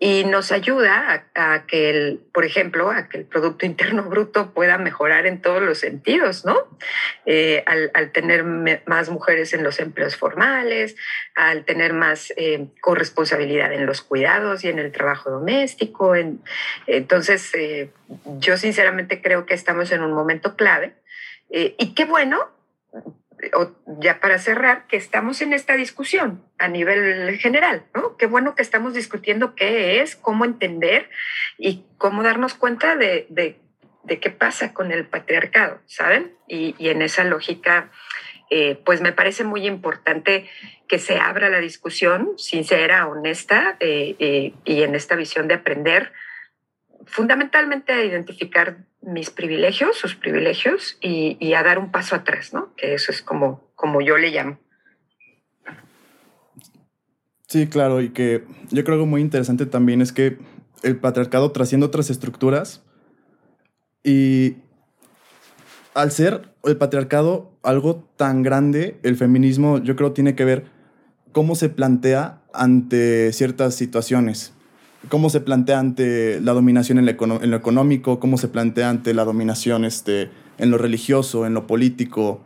y 0.00 0.24
nos 0.24 0.52
ayuda 0.52 1.26
a, 1.34 1.66
que 1.66 1.90
el, 1.90 2.20
por 2.32 2.44
ejemplo, 2.44 2.90
a 2.90 3.08
que 3.08 3.18
el 3.18 3.24
Producto 3.24 3.66
Interno 3.66 4.04
Bruto 4.04 4.54
pueda 4.54 4.78
mejorar 4.78 5.26
en 5.26 5.42
todos 5.42 5.60
los 5.60 5.78
sentidos, 5.78 6.44
¿no? 6.44 6.56
Eh, 7.26 7.64
al, 7.66 8.12
tener 8.12 8.44
más 8.44 9.10
mujeres 9.10 9.52
en 9.54 9.64
los 9.64 9.80
empleos 9.80 10.14
formales, 10.16 10.94
al 11.34 11.64
tener 11.64 11.94
más 11.94 12.32
eh, 12.36 12.68
corresponsabilidad 12.80 13.72
en 13.72 13.86
los 13.86 14.00
cuidados 14.00 14.62
y 14.62 14.68
en 14.68 14.78
el 14.78 14.92
trabajo 14.92 15.30
doméstico. 15.30 16.14
entonces, 16.86 17.52
eh, 17.54 17.90
yo 18.38 18.56
sinceramente 18.56 19.20
creo 19.20 19.46
que 19.46 19.54
estamos 19.54 19.90
en 19.90 20.02
un 20.02 20.12
momento 20.12 20.54
clave 20.54 20.94
y 21.50 21.94
qué 21.94 22.04
bueno 22.04 22.57
ya 24.00 24.20
para 24.20 24.38
cerrar, 24.38 24.86
que 24.86 24.96
estamos 24.96 25.40
en 25.42 25.52
esta 25.52 25.76
discusión 25.76 26.44
a 26.58 26.68
nivel 26.68 27.38
general, 27.38 27.84
¿no? 27.94 28.16
Qué 28.16 28.26
bueno 28.26 28.54
que 28.54 28.62
estamos 28.62 28.94
discutiendo 28.94 29.54
qué 29.54 30.00
es, 30.00 30.16
cómo 30.16 30.44
entender 30.44 31.10
y 31.58 31.84
cómo 31.96 32.22
darnos 32.22 32.54
cuenta 32.54 32.96
de, 32.96 33.26
de, 33.28 33.56
qué 34.20 34.30
pasa 34.30 34.72
con 34.72 34.92
el 34.92 35.06
patriarcado, 35.06 35.80
¿saben? 35.86 36.34
Y, 36.46 36.74
en 36.88 37.02
esa 37.02 37.24
lógica, 37.24 37.90
eh, 38.50 38.80
pues 38.84 39.00
me 39.00 39.12
parece 39.12 39.44
muy 39.44 39.66
importante 39.66 40.48
que 40.86 40.98
se 40.98 41.18
abra 41.18 41.50
la 41.50 41.60
discusión 41.60 42.32
sincera, 42.38 43.06
honesta 43.06 43.76
eh, 43.80 44.16
eh, 44.18 44.54
y 44.64 44.82
en 44.82 44.94
esta 44.94 45.16
visión 45.16 45.48
de 45.48 45.54
aprender 45.54 46.12
fundamentalmente 47.06 47.92
a 47.92 48.04
identificar 48.04 48.78
mis 49.00 49.30
privilegios, 49.30 49.96
sus 49.96 50.14
privilegios 50.14 50.98
y, 51.00 51.52
a 51.54 51.62
dar 51.62 51.78
un 51.78 51.90
paso 51.90 52.14
atrás, 52.14 52.52
¿no? 52.52 52.74
Que 52.76 52.94
eso 52.94 53.12
es 53.12 53.22
como, 53.22 53.70
como 53.74 54.00
yo 54.00 54.18
le 54.18 54.30
llamo. 54.30 54.58
Sí, 57.46 57.66
claro, 57.66 58.02
y 58.02 58.10
que 58.10 58.44
yo 58.70 58.84
creo 58.84 58.98
que 58.98 59.06
muy 59.06 59.22
interesante 59.22 59.64
también 59.64 60.02
es 60.02 60.12
que 60.12 60.38
el 60.82 60.96
patriarcado 60.96 61.50
trasciende 61.50 61.86
otras 61.86 62.10
estructuras 62.10 62.84
y 64.04 64.56
al 65.94 66.12
ser 66.12 66.52
el 66.64 66.76
patriarcado 66.76 67.58
algo 67.62 68.06
tan 68.16 68.42
grande, 68.42 68.98
el 69.02 69.16
feminismo 69.16 69.78
yo 69.78 69.96
creo 69.96 70.12
tiene 70.12 70.34
que 70.34 70.44
ver 70.44 70.66
cómo 71.32 71.54
se 71.54 71.70
plantea 71.70 72.42
ante 72.52 73.32
ciertas 73.32 73.74
situaciones 73.74 74.52
cómo 75.08 75.30
se 75.30 75.40
plantea 75.40 75.78
ante 75.78 76.40
la 76.40 76.52
dominación 76.52 76.98
en, 76.98 77.06
lo 77.06 77.56
económico, 77.56 78.20
cómo 78.20 78.38
se 78.38 78.48
plantea 78.48 78.90
ante 78.90 79.14
la 79.14 79.24
dominación 79.24 79.84
este, 79.84 80.30
en 80.58 80.70
lo 80.70 80.78
religioso, 80.78 81.46
en 81.46 81.54
lo 81.54 81.66
político. 81.66 82.44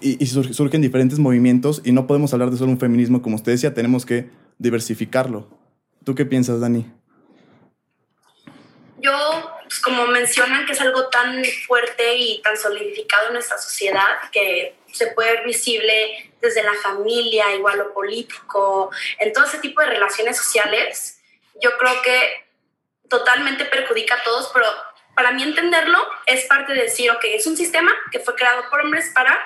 Y, 0.00 0.24
surgen 0.26 0.82
diferentes 0.82 1.18
movimientos 1.18 1.80
y 1.84 1.92
no 1.92 2.06
podemos 2.06 2.32
hablar 2.32 2.50
de 2.50 2.56
solo 2.56 2.72
un 2.72 2.80
feminismo, 2.80 3.22
como 3.22 3.36
usted 3.36 3.52
decía, 3.52 3.74
tenemos 3.74 4.04
que 4.04 4.30
diversificarlo. 4.58 5.48
¿Tú 6.04 6.14
qué 6.14 6.24
piensas, 6.24 6.60
Dani? 6.60 6.86
Yo, 8.98 9.12
pues, 9.62 9.78
como 9.80 10.06
mencionan 10.06 10.66
que 10.66 10.72
es 10.72 10.80
algo 10.80 11.08
tan 11.08 11.44
fuerte 11.66 12.16
y 12.16 12.40
tan 12.42 12.56
solidificado 12.56 13.28
en 13.28 13.34
nuestra 13.34 13.58
sociedad, 13.58 14.16
que 14.32 14.76
se 14.90 15.08
puede 15.08 15.32
ver 15.32 15.46
visible 15.46 16.32
desde 16.40 16.62
la 16.62 16.74
familia, 16.74 17.54
igual 17.54 17.78
lo 17.78 17.92
político, 17.92 18.90
en 19.18 19.32
todo 19.32 19.44
ese 19.44 19.58
tipo 19.58 19.80
de 19.80 19.88
relaciones 19.88 20.36
sociales, 20.36 21.15
yo 21.60 21.76
creo 21.78 22.02
que 22.02 22.46
totalmente 23.08 23.64
perjudica 23.64 24.16
a 24.16 24.22
todos, 24.22 24.50
pero 24.52 24.66
para 25.14 25.32
mí 25.32 25.42
entenderlo 25.42 25.98
es 26.26 26.44
parte 26.44 26.74
de 26.74 26.82
decir, 26.82 27.10
ok, 27.10 27.24
es 27.24 27.46
un 27.46 27.56
sistema 27.56 27.90
que 28.10 28.20
fue 28.20 28.34
creado 28.34 28.68
por 28.68 28.80
hombres 28.80 29.10
para 29.14 29.38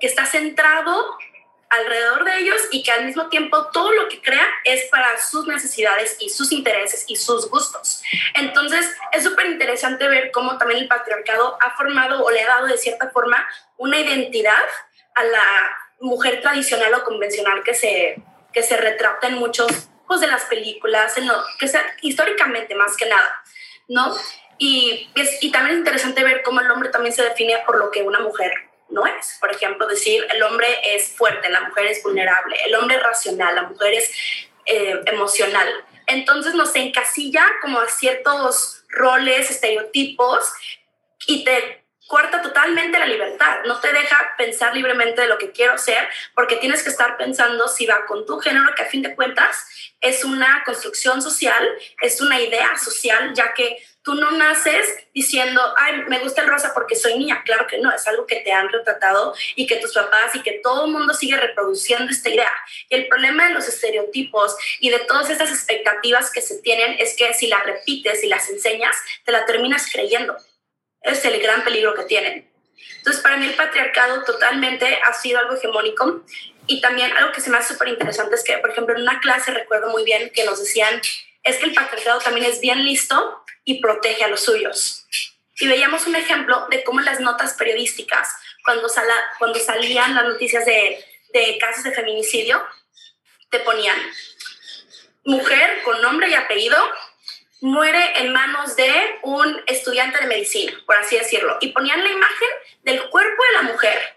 que 0.00 0.06
está 0.06 0.26
centrado 0.26 1.16
alrededor 1.68 2.24
de 2.24 2.38
ellos 2.38 2.60
y 2.70 2.82
que 2.82 2.92
al 2.92 3.04
mismo 3.06 3.28
tiempo 3.28 3.66
todo 3.72 3.90
lo 3.92 4.08
que 4.08 4.22
crea 4.22 4.46
es 4.64 4.84
para 4.88 5.20
sus 5.20 5.46
necesidades 5.46 6.16
y 6.20 6.30
sus 6.30 6.52
intereses 6.52 7.04
y 7.08 7.16
sus 7.16 7.50
gustos. 7.50 8.02
Entonces 8.34 8.88
es 9.12 9.24
súper 9.24 9.46
interesante 9.46 10.06
ver 10.06 10.30
cómo 10.30 10.58
también 10.58 10.80
el 10.80 10.88
patriarcado 10.88 11.58
ha 11.60 11.76
formado 11.76 12.24
o 12.24 12.30
le 12.30 12.42
ha 12.42 12.48
dado 12.48 12.66
de 12.66 12.78
cierta 12.78 13.10
forma 13.10 13.44
una 13.78 13.98
identidad 13.98 14.64
a 15.16 15.24
la 15.24 15.44
mujer 16.00 16.40
tradicional 16.40 16.94
o 16.94 17.04
convencional 17.04 17.62
que 17.64 17.74
se, 17.74 18.22
que 18.52 18.62
se 18.62 18.76
retrata 18.76 19.26
en 19.26 19.34
muchos 19.34 19.88
pues, 20.06 20.20
de 20.20 20.26
las 20.26 20.44
películas, 20.44 21.14
que 21.58 21.68
sea 21.68 21.84
históricamente 22.02 22.74
más 22.74 22.96
que 22.96 23.06
nada, 23.06 23.42
¿no? 23.88 24.14
Y, 24.58 25.10
y 25.40 25.52
también 25.52 25.74
es 25.74 25.78
interesante 25.78 26.24
ver 26.24 26.42
cómo 26.42 26.60
el 26.60 26.70
hombre 26.70 26.88
también 26.88 27.14
se 27.14 27.22
define 27.22 27.58
por 27.66 27.78
lo 27.78 27.90
que 27.90 28.02
una 28.02 28.20
mujer 28.20 28.52
no 28.88 29.06
es. 29.06 29.36
Por 29.40 29.50
ejemplo, 29.50 29.86
decir 29.86 30.26
el 30.32 30.42
hombre 30.42 30.68
es 30.94 31.08
fuerte, 31.08 31.50
la 31.50 31.62
mujer 31.62 31.86
es 31.86 32.02
vulnerable, 32.02 32.56
el 32.64 32.74
hombre 32.74 32.96
es 32.96 33.02
racional, 33.02 33.54
la 33.54 33.62
mujer 33.62 33.94
es 33.94 34.10
eh, 34.64 35.00
emocional. 35.06 35.68
Entonces 36.06 36.54
nos 36.54 36.74
encasilla 36.76 37.44
como 37.60 37.80
a 37.80 37.88
ciertos 37.88 38.84
roles, 38.88 39.50
estereotipos 39.50 40.52
y 41.26 41.44
te 41.44 41.85
corta 42.06 42.40
totalmente 42.40 42.98
la 42.98 43.06
libertad, 43.06 43.58
no 43.66 43.80
te 43.80 43.92
deja 43.92 44.34
pensar 44.38 44.74
libremente 44.74 45.22
de 45.22 45.28
lo 45.28 45.38
que 45.38 45.52
quiero 45.52 45.76
ser, 45.78 46.08
porque 46.34 46.56
tienes 46.56 46.82
que 46.82 46.90
estar 46.90 47.16
pensando 47.16 47.68
si 47.68 47.86
va 47.86 48.06
con 48.06 48.24
tu 48.26 48.38
género, 48.38 48.74
que 48.74 48.82
a 48.82 48.86
fin 48.86 49.02
de 49.02 49.14
cuentas 49.14 49.66
es 50.00 50.24
una 50.24 50.62
construcción 50.64 51.20
social, 51.20 51.68
es 52.00 52.20
una 52.20 52.40
idea 52.40 52.76
social, 52.78 53.32
ya 53.34 53.52
que 53.54 53.78
tú 54.06 54.14
no 54.14 54.30
naces 54.30 54.86
diciendo, 55.12 55.60
ay, 55.76 56.04
me 56.08 56.20
gusta 56.20 56.42
el 56.42 56.48
rosa 56.48 56.72
porque 56.72 56.94
soy 56.94 57.18
niña. 57.18 57.42
Claro 57.44 57.66
que 57.66 57.78
no, 57.78 57.92
es 57.92 58.06
algo 58.06 58.24
que 58.24 58.36
te 58.36 58.52
han 58.52 58.68
retratado 58.68 59.34
y 59.56 59.66
que 59.66 59.76
tus 59.76 59.94
papás 59.94 60.32
y 60.36 60.42
que 60.42 60.60
todo 60.62 60.84
el 60.84 60.92
mundo 60.92 61.12
sigue 61.12 61.36
reproduciendo 61.36 62.12
esta 62.12 62.28
idea. 62.28 62.52
Y 62.88 62.94
el 62.94 63.08
problema 63.08 63.48
de 63.48 63.54
los 63.54 63.66
estereotipos 63.66 64.56
y 64.78 64.90
de 64.90 65.00
todas 65.00 65.28
estas 65.28 65.50
expectativas 65.50 66.30
que 66.30 66.40
se 66.40 66.62
tienen 66.62 66.94
es 67.00 67.16
que 67.16 67.34
si 67.34 67.48
las 67.48 67.64
repites 67.64 68.22
y 68.22 68.28
las 68.28 68.48
enseñas, 68.48 68.94
te 69.24 69.32
la 69.32 69.44
terminas 69.44 69.90
creyendo 69.90 70.36
es 71.06 71.24
el 71.24 71.40
gran 71.40 71.64
peligro 71.64 71.94
que 71.94 72.04
tienen. 72.04 72.48
Entonces, 72.98 73.22
para 73.22 73.36
mí 73.36 73.46
el 73.46 73.54
patriarcado 73.54 74.24
totalmente 74.24 75.00
ha 75.04 75.14
sido 75.14 75.38
algo 75.38 75.54
hegemónico 75.54 76.22
y 76.66 76.80
también 76.80 77.16
algo 77.16 77.32
que 77.32 77.40
se 77.40 77.50
me 77.50 77.58
hace 77.58 77.74
súper 77.74 77.88
interesante 77.88 78.34
es 78.34 78.42
que, 78.42 78.58
por 78.58 78.70
ejemplo, 78.70 78.94
en 78.94 79.02
una 79.02 79.20
clase 79.20 79.52
recuerdo 79.52 79.90
muy 79.90 80.04
bien 80.04 80.30
que 80.34 80.44
nos 80.44 80.58
decían, 80.58 81.00
es 81.44 81.56
que 81.58 81.66
el 81.66 81.74
patriarcado 81.74 82.20
también 82.20 82.46
es 82.46 82.60
bien 82.60 82.84
listo 82.84 83.44
y 83.64 83.80
protege 83.80 84.24
a 84.24 84.28
los 84.28 84.40
suyos. 84.40 85.06
Y 85.60 85.68
veíamos 85.68 86.06
un 86.06 86.16
ejemplo 86.16 86.66
de 86.68 86.82
cómo 86.82 87.00
las 87.00 87.20
notas 87.20 87.54
periodísticas, 87.54 88.28
cuando, 88.64 88.88
sala, 88.88 89.14
cuando 89.38 89.60
salían 89.60 90.14
las 90.14 90.24
noticias 90.24 90.66
de, 90.66 91.02
de 91.32 91.58
casos 91.58 91.84
de 91.84 91.92
feminicidio, 91.92 92.62
te 93.50 93.60
ponían 93.60 93.96
mujer 95.24 95.82
con 95.84 96.02
nombre 96.02 96.28
y 96.28 96.34
apellido 96.34 96.76
muere 97.60 98.20
en 98.20 98.32
manos 98.32 98.76
de 98.76 99.18
un 99.22 99.62
estudiante 99.66 100.18
de 100.18 100.26
medicina, 100.26 100.72
por 100.86 100.96
así 100.96 101.16
decirlo, 101.16 101.56
y 101.60 101.68
ponían 101.68 102.02
la 102.02 102.10
imagen 102.10 102.48
del 102.82 103.08
cuerpo 103.08 103.42
de 103.44 103.52
la 103.52 103.62
mujer 103.62 104.16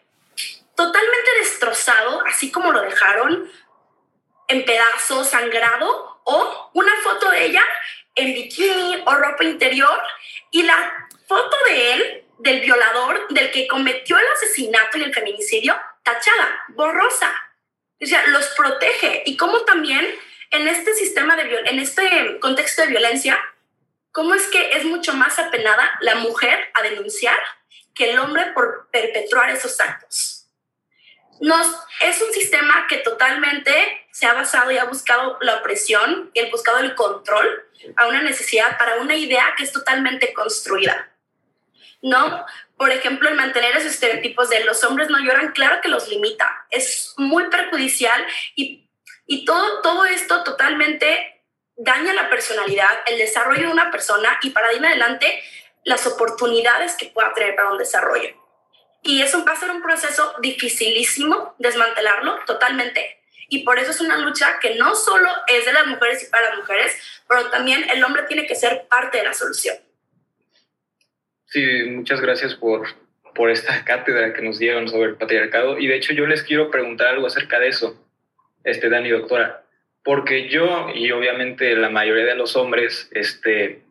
totalmente 0.75 1.29
destrozado, 1.39 2.23
así 2.25 2.51
como 2.51 2.71
lo 2.71 2.81
dejaron, 2.81 3.51
en 4.47 4.63
pedazos, 4.63 5.29
sangrado, 5.29 6.21
o 6.23 6.71
una 6.73 6.95
foto 7.03 7.29
de 7.31 7.45
ella 7.45 7.63
en 8.15 8.33
bikini 8.33 9.03
o 9.05 9.15
ropa 9.15 9.43
interior, 9.43 10.01
y 10.51 10.63
la 10.63 11.07
foto 11.27 11.57
de 11.67 11.93
él, 11.93 12.23
del 12.39 12.61
violador, 12.61 13.27
del 13.29 13.51
que 13.51 13.67
cometió 13.67 14.17
el 14.17 14.25
asesinato 14.27 14.97
y 14.97 15.03
el 15.03 15.13
feminicidio, 15.13 15.77
tachada, 16.03 16.63
borrosa. 16.69 17.29
O 18.01 18.05
sea, 18.05 18.25
los 18.27 18.47
protege. 18.55 19.23
Y 19.25 19.35
como 19.35 19.59
también 19.65 20.07
en 20.51 20.67
este 20.67 20.93
sistema 20.95 21.35
de 21.35 21.63
en 21.65 21.79
este 21.79 22.39
contexto 22.39 22.81
de 22.81 22.89
violencia, 22.89 23.37
¿cómo 24.11 24.33
es 24.33 24.47
que 24.47 24.71
es 24.71 24.85
mucho 24.85 25.13
más 25.13 25.37
apenada 25.39 25.97
la 26.01 26.15
mujer 26.15 26.71
a 26.73 26.81
denunciar 26.81 27.37
que 27.93 28.11
el 28.11 28.19
hombre 28.19 28.51
por 28.53 28.89
perpetrar 28.91 29.49
esos 29.49 29.79
actos? 29.79 30.47
Nos, 31.41 31.67
es 32.01 32.21
un 32.21 32.33
sistema 32.33 32.85
que 32.87 32.97
totalmente 32.97 34.07
se 34.11 34.25
ha 34.25 34.33
basado 34.33 34.71
y 34.71 34.77
ha 34.77 34.85
buscado 34.85 35.37
la 35.41 35.55
opresión 35.55 36.31
y 36.33 36.39
el 36.39 36.51
buscado 36.51 36.79
el 36.79 36.95
control 36.95 37.63
a 37.95 38.07
una 38.07 38.21
necesidad 38.21 38.77
para 38.77 38.97
una 38.97 39.15
idea 39.15 39.53
que 39.55 39.63
es 39.63 39.71
totalmente 39.71 40.33
construida. 40.33 41.11
¿No? 42.01 42.45
Por 42.77 42.91
ejemplo, 42.91 43.27
el 43.27 43.35
mantener 43.35 43.75
esos 43.75 43.91
estereotipos 43.91 44.49
de 44.49 44.63
los 44.63 44.83
hombres 44.85 45.09
no 45.09 45.19
lloran, 45.19 45.51
claro 45.51 45.81
que 45.81 45.89
los 45.89 46.07
limita. 46.07 46.65
Es 46.69 47.13
muy 47.17 47.49
perjudicial 47.49 48.25
y 48.55 48.88
y 49.31 49.45
todo, 49.45 49.81
todo 49.83 50.05
esto 50.05 50.43
totalmente 50.43 51.43
daña 51.77 52.13
la 52.13 52.31
personalidad, 52.31 52.89
el 53.05 53.19
desarrollo 53.19 53.67
de 53.67 53.71
una 53.71 53.91
persona 53.91 54.39
y 54.41 54.49
para 54.49 54.73
ir 54.73 54.83
adelante 54.83 55.39
las 55.83 56.07
oportunidades 56.07 56.95
que 56.95 57.05
pueda 57.05 57.31
tener 57.35 57.55
para 57.55 57.69
un 57.69 57.77
desarrollo. 57.77 58.29
Y 59.03 59.21
eso 59.21 59.45
va 59.45 59.51
a 59.51 59.55
ser 59.55 59.69
un 59.69 59.83
proceso 59.83 60.33
dificilísimo 60.41 61.53
desmantelarlo 61.59 62.39
totalmente. 62.47 63.19
Y 63.49 63.63
por 63.63 63.77
eso 63.77 63.91
es 63.91 64.01
una 64.01 64.17
lucha 64.17 64.57
que 64.59 64.73
no 64.75 64.95
solo 64.95 65.29
es 65.47 65.63
de 65.63 65.73
las 65.73 65.85
mujeres 65.85 66.23
y 66.23 66.31
para 66.31 66.49
las 66.49 66.57
mujeres, 66.57 66.97
pero 67.27 67.51
también 67.51 67.87
el 67.87 68.03
hombre 68.03 68.23
tiene 68.23 68.47
que 68.47 68.55
ser 68.55 68.87
parte 68.87 69.19
de 69.19 69.25
la 69.25 69.33
solución. 69.35 69.77
Sí, 71.45 71.83
muchas 71.83 72.19
gracias 72.19 72.55
por, 72.55 72.87
por 73.35 73.51
esta 73.51 73.85
cátedra 73.85 74.33
que 74.33 74.41
nos 74.41 74.57
dieron 74.57 74.87
sobre 74.87 75.09
el 75.09 75.17
patriarcado. 75.17 75.77
Y 75.77 75.85
de 75.85 75.97
hecho 75.97 76.13
yo 76.13 76.25
les 76.25 76.41
quiero 76.41 76.71
preguntar 76.71 77.09
algo 77.09 77.27
acerca 77.27 77.59
de 77.59 77.67
eso 77.67 78.08
este, 78.63 78.89
Dani, 78.89 79.09
doctora, 79.09 79.63
porque 80.03 80.49
yo 80.49 80.89
y 80.93 81.11
obviamente 81.11 81.75
la 81.75 81.89
mayoría 81.89 82.25
de 82.25 82.35
los 82.35 82.55
hombres, 82.55 83.09
este, 83.11 83.81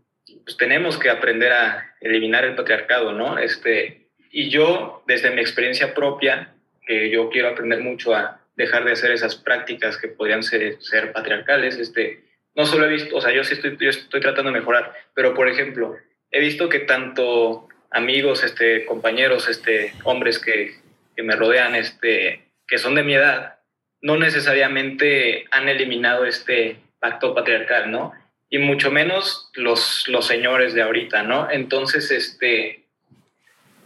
pues 0.44 0.56
tenemos 0.56 0.98
que 0.98 1.10
aprender 1.10 1.52
a 1.52 1.94
eliminar 2.00 2.44
el 2.44 2.54
patriarcado, 2.54 3.12
¿no? 3.12 3.38
Este, 3.38 4.08
y 4.30 4.48
yo, 4.48 5.02
desde 5.06 5.30
mi 5.30 5.40
experiencia 5.40 5.94
propia, 5.94 6.54
que 6.87 7.10
yo 7.10 7.28
quiero 7.30 7.48
aprender 7.48 7.80
mucho 7.80 8.14
a 8.14 8.40
dejar 8.56 8.84
de 8.84 8.92
hacer 8.92 9.12
esas 9.12 9.37
prácticas 9.37 9.96
que 9.96 10.08
podrían 10.08 10.42
ser, 10.42 10.80
ser 10.80 11.12
patriarcales, 11.12 11.78
este, 11.78 12.25
no 12.54 12.66
solo 12.66 12.87
he 12.87 12.88
visto, 12.88 13.16
o 13.16 13.20
sea, 13.20 13.32
yo 13.32 13.44
sí 13.44 13.54
estoy, 13.54 13.76
yo 13.78 13.90
estoy 13.90 14.20
tratando 14.20 14.50
de 14.50 14.58
mejorar, 14.58 14.92
pero 15.14 15.34
por 15.34 15.48
ejemplo, 15.48 15.96
he 16.30 16.40
visto 16.40 16.68
que 16.68 16.80
tanto 16.80 17.68
amigos, 17.90 18.42
este, 18.42 18.84
compañeros, 18.84 19.48
este, 19.48 19.92
hombres 20.04 20.38
que 20.38 20.75
que 21.18 21.25
me 21.25 21.34
rodean, 21.34 21.75
este, 21.75 22.44
que 22.64 22.78
son 22.78 22.94
de 22.94 23.02
mi 23.02 23.14
edad, 23.14 23.58
no 24.00 24.17
necesariamente 24.17 25.47
han 25.50 25.69
eliminado 25.69 26.25
este 26.25 26.76
pacto 27.00 27.35
patriarcal, 27.35 27.90
¿no? 27.90 28.12
Y 28.50 28.59
mucho 28.59 28.90
menos 28.90 29.50
los, 29.55 30.07
los 30.09 30.26
señores 30.26 30.75
de 30.75 30.83
ahorita, 30.83 31.23
¿no? 31.23 31.50
Entonces, 31.50 32.11
este, 32.11 32.85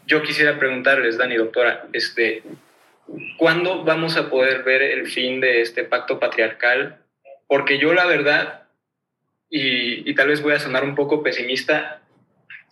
yo 0.07 0.23
quisiera 0.23 0.59
preguntarles, 0.59 1.19
Dani, 1.19 1.37
doctora, 1.37 1.87
este, 1.93 2.43
¿cuándo 3.39 3.85
vamos 3.85 4.17
a 4.17 4.31
poder 4.31 4.63
ver 4.63 4.83
el 4.83 5.09
fin 5.09 5.41
de 5.41 5.63
este 5.63 5.85
pacto 5.85 6.21
patriarcal? 6.21 6.99
Porque 7.49 7.79
yo 7.79 7.93
la 7.93 8.07
verdad, 8.07 8.65
y, 9.51 10.09
y 10.09 10.15
tal 10.15 10.29
vez 10.29 10.43
voy 10.43 10.53
a 10.53 10.61
sonar 10.61 10.85
un 10.85 10.95
poco 10.95 11.23
pesimista, 11.23 12.02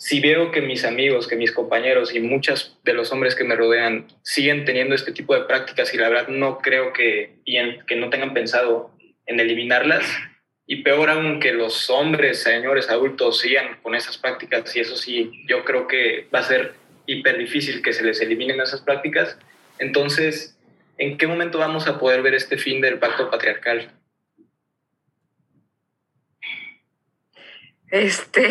si 0.00 0.18
veo 0.18 0.50
que 0.50 0.62
mis 0.62 0.86
amigos, 0.86 1.28
que 1.28 1.36
mis 1.36 1.52
compañeros 1.52 2.14
y 2.14 2.20
muchos 2.20 2.78
de 2.84 2.94
los 2.94 3.12
hombres 3.12 3.34
que 3.34 3.44
me 3.44 3.54
rodean 3.54 4.06
siguen 4.22 4.64
teniendo 4.64 4.94
este 4.94 5.12
tipo 5.12 5.34
de 5.34 5.42
prácticas 5.42 5.92
y 5.92 5.98
la 5.98 6.08
verdad 6.08 6.28
no 6.28 6.56
creo 6.60 6.94
que, 6.94 7.34
que 7.44 7.96
no 7.96 8.08
tengan 8.08 8.32
pensado 8.32 8.92
en 9.26 9.38
eliminarlas, 9.40 10.02
y 10.66 10.76
peor 10.76 11.10
aún 11.10 11.38
que 11.38 11.52
los 11.52 11.90
hombres, 11.90 12.42
señores 12.42 12.88
adultos 12.88 13.40
sigan 13.40 13.76
con 13.82 13.94
esas 13.94 14.16
prácticas, 14.16 14.74
y 14.74 14.80
eso 14.80 14.96
sí, 14.96 15.32
yo 15.46 15.66
creo 15.66 15.86
que 15.86 16.28
va 16.34 16.38
a 16.38 16.44
ser 16.44 16.72
hiper 17.04 17.36
difícil 17.36 17.82
que 17.82 17.92
se 17.92 18.02
les 18.02 18.22
eliminen 18.22 18.58
esas 18.58 18.80
prácticas. 18.80 19.36
Entonces, 19.78 20.58
¿en 20.96 21.18
qué 21.18 21.26
momento 21.26 21.58
vamos 21.58 21.86
a 21.86 21.98
poder 21.98 22.22
ver 22.22 22.34
este 22.34 22.56
fin 22.56 22.80
del 22.80 22.98
pacto 22.98 23.30
patriarcal? 23.30 23.92
Este, 27.90 28.48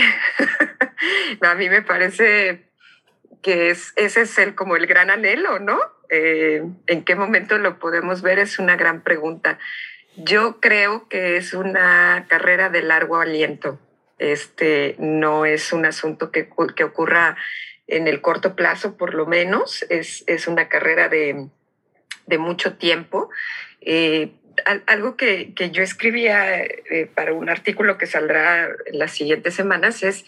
a 1.42 1.56
mí 1.56 1.70
me 1.70 1.82
parece 1.82 2.66
que 3.42 3.70
es, 3.70 3.94
ese 3.96 4.22
es 4.22 4.38
el, 4.38 4.56
como 4.56 4.76
el 4.76 4.86
gran 4.86 5.10
anhelo, 5.10 5.60
¿no? 5.60 5.80
Eh, 6.10 6.64
¿En 6.88 7.04
qué 7.04 7.16
momento 7.16 7.58
lo 7.58 7.80
podemos 7.80 8.22
ver? 8.22 8.40
Es 8.40 8.60
una 8.60 8.76
gran 8.76 9.02
pregunta. 9.02 9.60
Yo 10.18 10.60
creo 10.60 11.08
que 11.08 11.38
es 11.38 11.54
una 11.54 12.26
carrera 12.28 12.70
de 12.70 12.82
largo 12.82 13.18
aliento. 13.18 13.80
Este 14.18 14.96
no 15.00 15.46
es 15.46 15.72
un 15.72 15.86
asunto 15.86 16.32
que, 16.32 16.50
que 16.76 16.84
ocurra 16.84 17.38
en 17.88 18.08
el 18.08 18.22
corto 18.22 18.56
plazo, 18.56 18.98
por 18.98 19.14
lo 19.14 19.26
menos. 19.26 19.86
Es, 19.90 20.24
es 20.28 20.48
una 20.48 20.68
carrera 20.68 21.08
de, 21.08 21.48
de 22.26 22.38
mucho 22.38 22.76
tiempo. 22.76 23.30
Eh, 23.82 24.34
algo 24.88 25.18
que, 25.18 25.54
que, 25.54 25.72
yo 25.72 25.84
escribía 25.84 26.62
eh, 26.64 27.10
para 27.14 27.34
un 27.34 27.50
artículo 27.50 27.98
que 27.98 28.06
saldrá 28.06 28.70
en 28.86 29.00
las 29.00 29.12
siguientes 29.12 29.54
semanas 29.54 30.04
es 30.04 30.26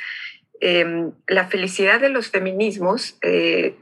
eh, 0.61 1.09
la 1.27 1.47
felicidad 1.47 1.99
de 1.99 2.09
los 2.09 2.29
feminismos 2.29 3.17
eh, 3.23 3.75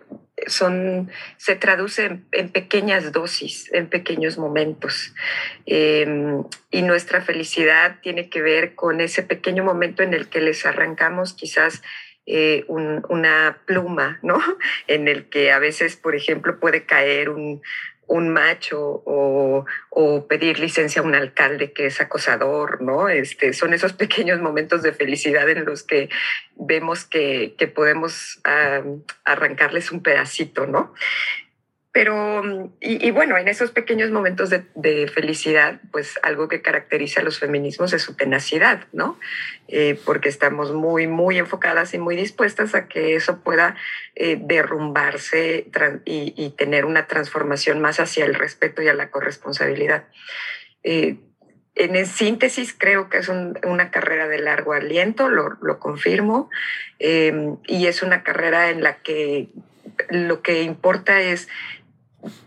son, 0.48 1.12
se 1.36 1.58
traduce 1.58 2.22
en, 2.32 2.50
pequeñas 2.50 3.12
dosis, 3.12 3.70
en 3.74 3.88
pequeños 3.88 4.38
momentos. 4.38 5.14
Em, 5.66 6.44
y 6.72 6.82
nuestra 6.84 7.20
felicidad 7.20 7.98
tiene 8.02 8.30
que 8.30 8.42
ver 8.42 8.76
con 8.76 9.02
ese 9.02 9.24
pequeño 9.24 9.66
momento 9.66 10.04
en 10.04 10.14
el 10.14 10.30
que 10.30 10.40
les 10.40 10.66
arrancamos 10.66 11.34
quizás 11.34 11.82
eh, 12.26 12.64
un, 12.68 13.04
una 13.10 13.60
pluma, 13.66 14.20
¿no? 14.22 14.40
En 14.88 15.10
el 15.10 15.28
que 15.30 15.52
a 15.52 15.60
veces, 15.60 15.98
por 15.98 16.16
ejemplo, 16.16 16.60
puede 16.62 16.86
caer 16.86 17.30
un, 17.30 17.62
un 18.10 18.30
macho 18.30 19.04
o, 19.06 19.66
pedir 20.28 20.60
licencia 20.60 21.02
a 21.02 21.06
un 21.06 21.16
alcalde 21.16 21.72
que 21.72 21.86
es 21.86 22.02
acosador, 22.02 22.82
¿no? 22.82 23.08
Este, 23.10 23.54
son 23.54 23.74
esos 23.74 23.94
pequeños 24.04 24.42
momentos 24.42 24.82
de 24.82 24.92
felicidad 24.92 25.48
en 25.50 25.66
los 25.66 25.84
que 25.84 26.10
vemos 26.56 27.06
que, 27.06 27.56
podemos 27.74 28.42
arrancarles 29.24 29.92
un 29.92 30.02
pedacito, 30.02 30.66
¿no? 30.66 30.94
Pero, 31.92 32.72
y, 32.80 33.10
bueno, 33.10 33.36
en 33.38 33.48
esos 33.48 33.72
pequeños 33.72 34.12
momentos 34.12 34.52
de, 34.52 35.08
felicidad, 35.08 35.82
pues 35.92 36.20
algo 36.22 36.48
que 36.48 36.62
caracteriza 36.62 37.22
a 37.22 37.24
los 37.24 37.40
feminismos 37.40 37.94
es 37.94 38.04
su 38.04 38.16
tenacidad, 38.16 38.86
¿no? 38.94 39.20
Eh, 39.68 40.00
porque 40.06 40.30
estamos 40.30 40.72
muy, 40.72 41.08
muy 41.08 41.40
enfocadas 41.40 41.96
y 41.96 41.98
muy 41.98 42.16
dispuestas 42.16 42.76
a 42.76 42.88
que 42.88 43.16
eso 43.16 43.40
pueda 43.40 43.76
eh, 44.16 44.38
derrumbarse 44.40 45.68
y, 46.06 46.54
tener 46.58 46.86
una 46.86 47.08
transformación 47.08 47.82
más 47.82 48.00
hacia 48.00 48.24
el 48.26 48.36
respeto 48.36 48.84
y 48.84 48.88
a 48.88 48.94
la 48.94 49.10
corresponsabilidad. 49.10 50.04
Eh, 50.84 51.18
en 51.80 52.06
síntesis, 52.06 52.76
creo 52.78 53.10
que 53.10 53.18
es 53.18 53.30
un, 53.30 53.58
una 53.64 53.90
carrera 53.90 54.28
de 54.28 54.40
largo 54.40 54.74
aliento, 54.74 55.30
lo, 55.30 55.58
lo 55.62 55.80
confirmo, 55.80 56.50
eh, 57.00 57.56
y 57.68 57.88
es 57.88 58.04
una 58.04 58.22
carrera 58.22 58.70
en 58.70 58.84
la 58.84 58.98
que 58.98 59.50
lo 60.10 60.42
que 60.42 60.64
importa 60.64 61.20
es 61.22 61.48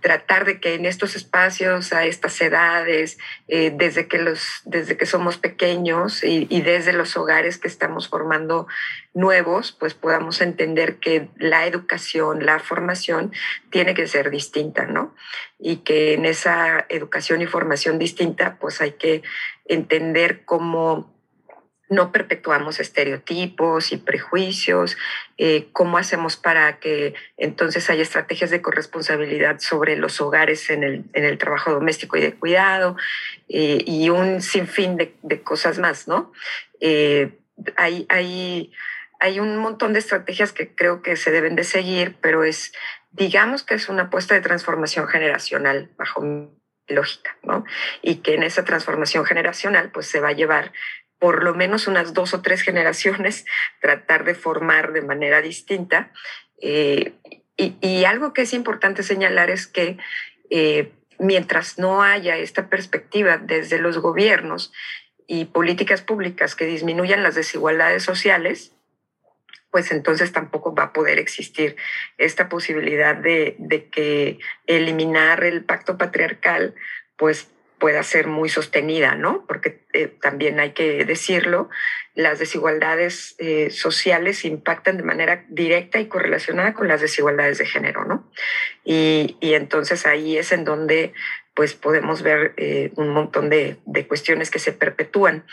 tratar 0.01 0.45
de 0.45 0.61
que 0.61 0.75
en 0.75 0.85
estos 0.85 1.17
espacios, 1.17 1.93
a 1.93 2.05
estas 2.05 2.41
edades, 2.41 3.19
eh, 3.49 3.73
desde, 3.75 4.07
que 4.07 4.19
los, 4.19 4.61
desde 4.65 4.97
que 4.97 5.07
somos 5.07 5.39
pequeños 5.39 6.23
y, 6.23 6.47
y, 6.51 6.61
desde 6.61 6.93
los 6.93 7.17
hogares 7.17 7.59
que 7.59 7.69
estamos 7.69 8.09
formando 8.09 8.67
nuevos, 9.15 9.73
pues 9.73 9.95
podamos 9.95 10.41
entender 10.41 10.97
que 10.97 11.29
la 11.37 11.67
educación, 11.67 12.45
la 12.45 12.59
formación 12.59 13.33
tiene 13.71 13.95
que 13.95 14.07
ser 14.07 14.31
distinta, 14.31 14.87
¿no? 14.87 15.15
Y 15.59 15.77
que 15.79 16.15
en 16.15 16.27
esa 16.27 16.85
educación 16.89 17.41
y 17.41 17.47
formación 17.47 17.99
distinta, 17.99 18.59
pues 18.61 18.81
hay 18.81 18.93
que 18.93 19.23
entender 19.65 20.45
cómo 20.45 21.13
no 21.93 22.11
perpetuamos 22.11 22.81
estereotipos 22.81 23.93
y 23.93 23.99
prejuicios, 23.99 24.97
eh, 25.37 25.69
cómo 25.73 25.99
hacemos 25.99 26.37
para 26.37 26.79
que 26.79 27.15
entonces 27.37 27.91
haya 27.91 28.03
estrategias 28.03 28.51
de 28.51 28.63
corresponsabilidad 28.63 29.61
sobre 29.61 29.97
los 29.97 30.21
hogares 30.21 30.71
en 30.71 30.85
el, 30.85 31.05
en 31.13 31.25
el 31.25 31.37
trabajo 31.37 31.71
doméstico 31.71 32.17
y 32.17 32.23
de 32.23 32.35
cuidado, 32.35 32.97
eh, 33.49 33.83
y 33.87 34.09
un 34.09 34.41
sinfín 34.41 34.97
de, 34.97 35.15
de, 35.23 35.43
cosas 35.43 35.79
más, 35.79 36.09
¿no? 36.09 36.33
Eh, 36.81 37.39
hay, 37.77 38.07
hay, 38.09 38.73
hay 39.21 39.39
un 39.39 39.59
montón 39.59 39.93
de 39.93 39.99
estrategias 39.99 40.53
que 40.53 40.75
creo 40.75 41.03
que 41.03 41.17
se 41.17 41.31
deben 41.31 41.57
de 41.57 41.65
seguir, 41.65 42.17
pero 42.23 42.43
es, 42.43 42.73
digamos 43.11 43.63
que 43.63 43.75
es 43.75 43.91
una 43.91 44.05
apuesta 44.05 44.35
de 44.35 44.41
transformación 44.41 45.07
generacional 45.09 45.91
bajo 45.99 46.23
lógica, 46.89 47.37
¿no? 47.43 47.65
Y 48.01 48.17
que 48.17 48.35
en 48.35 48.43
esa 48.43 48.65
transformación 48.65 49.25
generacional 49.27 49.91
pues 49.91 50.07
se 50.07 50.21
va 50.21 50.29
a 50.29 50.33
llevar 50.33 50.73
por 51.23 51.45
lo 51.45 51.55
menos 51.55 51.87
unas 51.87 52.15
dos 52.15 52.35
o 52.35 52.43
tres 52.43 52.63
generaciones, 52.63 53.45
tratar 53.81 54.25
de 54.25 54.35
formar 54.35 54.93
de 54.93 55.03
manera 55.03 55.41
distinta. 55.41 56.11
Eh, 56.61 57.13
y, 57.57 58.05
algo 58.07 58.33
que 58.33 58.43
es 58.43 58.53
importante 58.55 59.05
señalar 59.05 59.49
es 59.49 59.69
que 59.69 59.99
eh, 60.51 60.91
mientras 61.21 61.79
no 61.79 62.03
haya 62.03 62.37
esta 62.39 62.69
perspectiva 62.69 63.37
desde 63.37 63.79
los 63.79 63.99
gobiernos 63.99 64.73
y 65.29 65.45
políticas 65.45 66.03
públicas 66.03 66.57
que 66.57 66.67
disminuyan 66.67 67.23
las 67.23 67.37
desigualdades 67.37 68.03
sociales, 68.03 68.73
pues 69.71 69.93
entonces 69.93 70.33
tampoco 70.33 70.75
va 70.75 70.85
a 70.85 70.93
poder 70.93 71.21
existir 71.21 71.77
esta 72.19 72.49
posibilidad 72.49 73.15
de, 73.15 73.55
de 73.61 73.89
que 73.91 74.41
eliminar 74.67 75.45
el 75.45 75.65
pacto 75.65 75.97
patriarcal, 75.97 76.75
pues 77.17 77.49
pueda 77.83 78.05
ser 78.05 78.29
muy 78.29 78.49
sostenida, 78.49 79.17
¿no? 79.17 79.45
Porque 79.49 79.81
eh, 79.93 80.07
también 80.07 80.61
hay 80.61 80.71
que 80.71 81.05
decirlo, 81.05 81.69
las 82.15 82.39
desigualdades 82.39 83.35
eh, 83.39 83.71
sociales 83.71 84.45
impactan 84.45 84.99
de 84.99 85.03
manera 85.03 85.45
directa 85.49 85.99
y 85.99 86.07
correlacionada 86.07 86.75
con 86.75 86.87
las 86.87 87.01
desigualdades 87.01 87.59
de 87.59 87.67
género, 87.67 88.05
¿no? 88.05 88.31
Y, 88.85 89.37
y 89.41 89.55
entonces 89.55 90.07
ahí 90.07 90.39
es 90.39 90.53
en 90.53 90.63
donde 90.65 91.13
pues 91.55 91.75
podemos 91.75 92.23
ver 92.23 92.55
eh, 92.57 92.93
un 92.95 93.09
montón 93.09 93.51
de, 93.51 93.79
de, 93.85 94.07
cuestiones 94.07 94.53
que 94.53 94.61
se 94.61 94.73
perpetúan. 94.73 95.45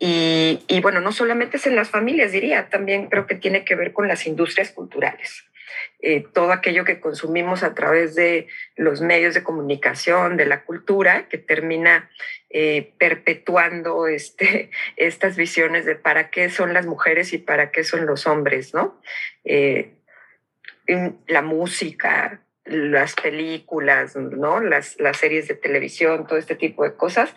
Y, 0.00 0.64
y 0.68 0.80
bueno, 0.80 1.02
no 1.02 1.12
solamente 1.12 1.58
es 1.58 1.66
en 1.66 1.76
las 1.76 1.90
familias, 1.90 2.32
diría, 2.32 2.70
también 2.70 3.10
creo 3.10 3.26
que 3.26 3.34
tiene 3.34 3.66
que 3.66 3.74
ver 3.74 3.92
con 3.92 4.08
las 4.08 4.26
industrias 4.26 4.70
culturales 4.70 5.44
eh, 6.00 6.24
todo 6.32 6.52
aquello 6.52 6.84
que 6.84 7.00
consumimos 7.00 7.62
a 7.62 7.74
través 7.74 8.14
de 8.14 8.46
los 8.76 9.00
medios 9.00 9.34
de 9.34 9.42
comunicación, 9.42 10.36
de 10.36 10.46
la 10.46 10.64
cultura, 10.64 11.28
que 11.28 11.38
termina 11.38 12.10
eh, 12.50 12.92
perpetuando 12.98 14.06
este, 14.06 14.70
estas 14.96 15.36
visiones 15.36 15.84
de 15.84 15.96
para 15.96 16.30
qué 16.30 16.50
son 16.50 16.72
las 16.72 16.86
mujeres 16.86 17.32
y 17.32 17.38
para 17.38 17.70
qué 17.70 17.84
son 17.84 18.06
los 18.06 18.26
hombres, 18.26 18.74
¿no? 18.74 19.00
Eh, 19.44 19.94
la 21.26 21.42
música, 21.42 22.40
las 22.64 23.14
películas, 23.14 24.16
¿no? 24.16 24.60
Las, 24.60 24.98
las 24.98 25.16
series 25.18 25.48
de 25.48 25.54
televisión, 25.54 26.26
todo 26.26 26.38
este 26.38 26.54
tipo 26.54 26.84
de 26.84 26.94
cosas. 26.94 27.34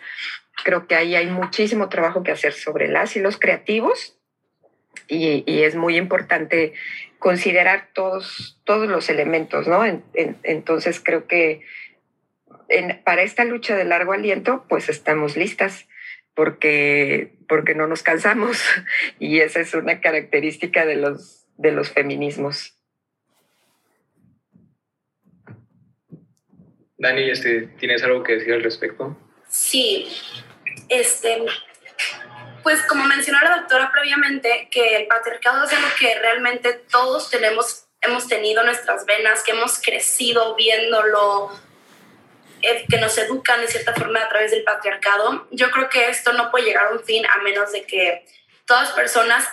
Creo 0.64 0.86
que 0.86 0.94
ahí 0.94 1.16
hay 1.16 1.26
muchísimo 1.26 1.88
trabajo 1.88 2.22
que 2.22 2.32
hacer 2.32 2.52
sobre 2.52 2.88
las 2.88 3.16
y 3.16 3.20
los 3.20 3.38
creativos 3.38 4.18
y, 5.08 5.44
y 5.46 5.64
es 5.64 5.74
muy 5.74 5.96
importante 5.96 6.72
considerar 7.22 7.90
todos, 7.94 8.60
todos 8.64 8.88
los 8.88 9.08
elementos, 9.08 9.68
¿no? 9.68 9.84
En, 9.84 10.02
en, 10.14 10.36
entonces 10.42 11.00
creo 11.00 11.28
que 11.28 11.60
en, 12.68 13.00
para 13.04 13.22
esta 13.22 13.44
lucha 13.44 13.76
de 13.76 13.84
largo 13.84 14.12
aliento, 14.12 14.66
pues 14.68 14.88
estamos 14.88 15.36
listas 15.36 15.86
porque, 16.34 17.36
porque 17.48 17.76
no 17.76 17.86
nos 17.86 18.02
cansamos 18.02 18.60
y 19.20 19.38
esa 19.38 19.60
es 19.60 19.72
una 19.72 20.00
característica 20.00 20.84
de 20.84 20.96
los, 20.96 21.46
de 21.58 21.70
los 21.70 21.90
feminismos. 21.90 22.76
Dani, 26.98 27.30
este, 27.30 27.68
¿tienes 27.78 28.02
algo 28.02 28.24
que 28.24 28.32
decir 28.32 28.52
al 28.52 28.64
respecto? 28.64 29.16
Sí, 29.48 30.08
este, 30.88 31.38
pues 32.62 32.82
como 32.82 33.04
mencionó 33.04 33.40
la 33.40 33.56
doctora 33.56 33.90
previamente, 33.90 34.68
que 34.70 34.96
el 34.96 35.06
patriarcado 35.06 35.64
es 35.64 35.72
algo 35.72 35.88
que 35.98 36.14
realmente 36.18 36.72
todos 36.90 37.30
tenemos, 37.30 37.86
hemos 38.00 38.28
tenido 38.28 38.62
nuestras 38.62 39.04
venas, 39.04 39.42
que 39.42 39.52
hemos 39.52 39.80
crecido 39.80 40.54
viéndolo, 40.54 41.50
eh, 42.62 42.84
que 42.88 42.98
nos 42.98 43.16
educan 43.18 43.60
de 43.60 43.68
cierta 43.68 43.94
forma 43.94 44.22
a 44.22 44.28
través 44.28 44.50
del 44.50 44.64
patriarcado. 44.64 45.48
Yo 45.50 45.70
creo 45.70 45.88
que 45.88 46.08
esto 46.08 46.32
no 46.32 46.50
puede 46.50 46.66
llegar 46.66 46.86
a 46.86 46.90
un 46.90 47.04
fin 47.04 47.26
a 47.26 47.38
menos 47.42 47.72
de 47.72 47.84
que 47.84 48.24
todas 48.66 48.92
personas, 48.92 49.48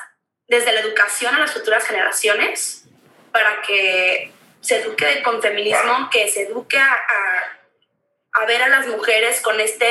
desde 0.47 0.71
la 0.73 0.81
educación 0.81 1.35
a 1.35 1.39
las 1.39 1.53
futuras 1.53 1.85
generaciones, 1.85 2.85
para 3.31 3.61
que 3.61 4.31
se 4.61 4.81
eduque 4.81 5.21
con 5.23 5.41
feminismo, 5.41 6.09
que 6.11 6.29
se 6.29 6.43
eduque 6.43 6.77
a, 6.77 6.91
a, 6.91 8.41
a 8.41 8.45
ver 8.45 8.61
a 8.61 8.67
las 8.67 8.87
mujeres 8.87 9.41
con 9.41 9.59
esta 9.59 9.85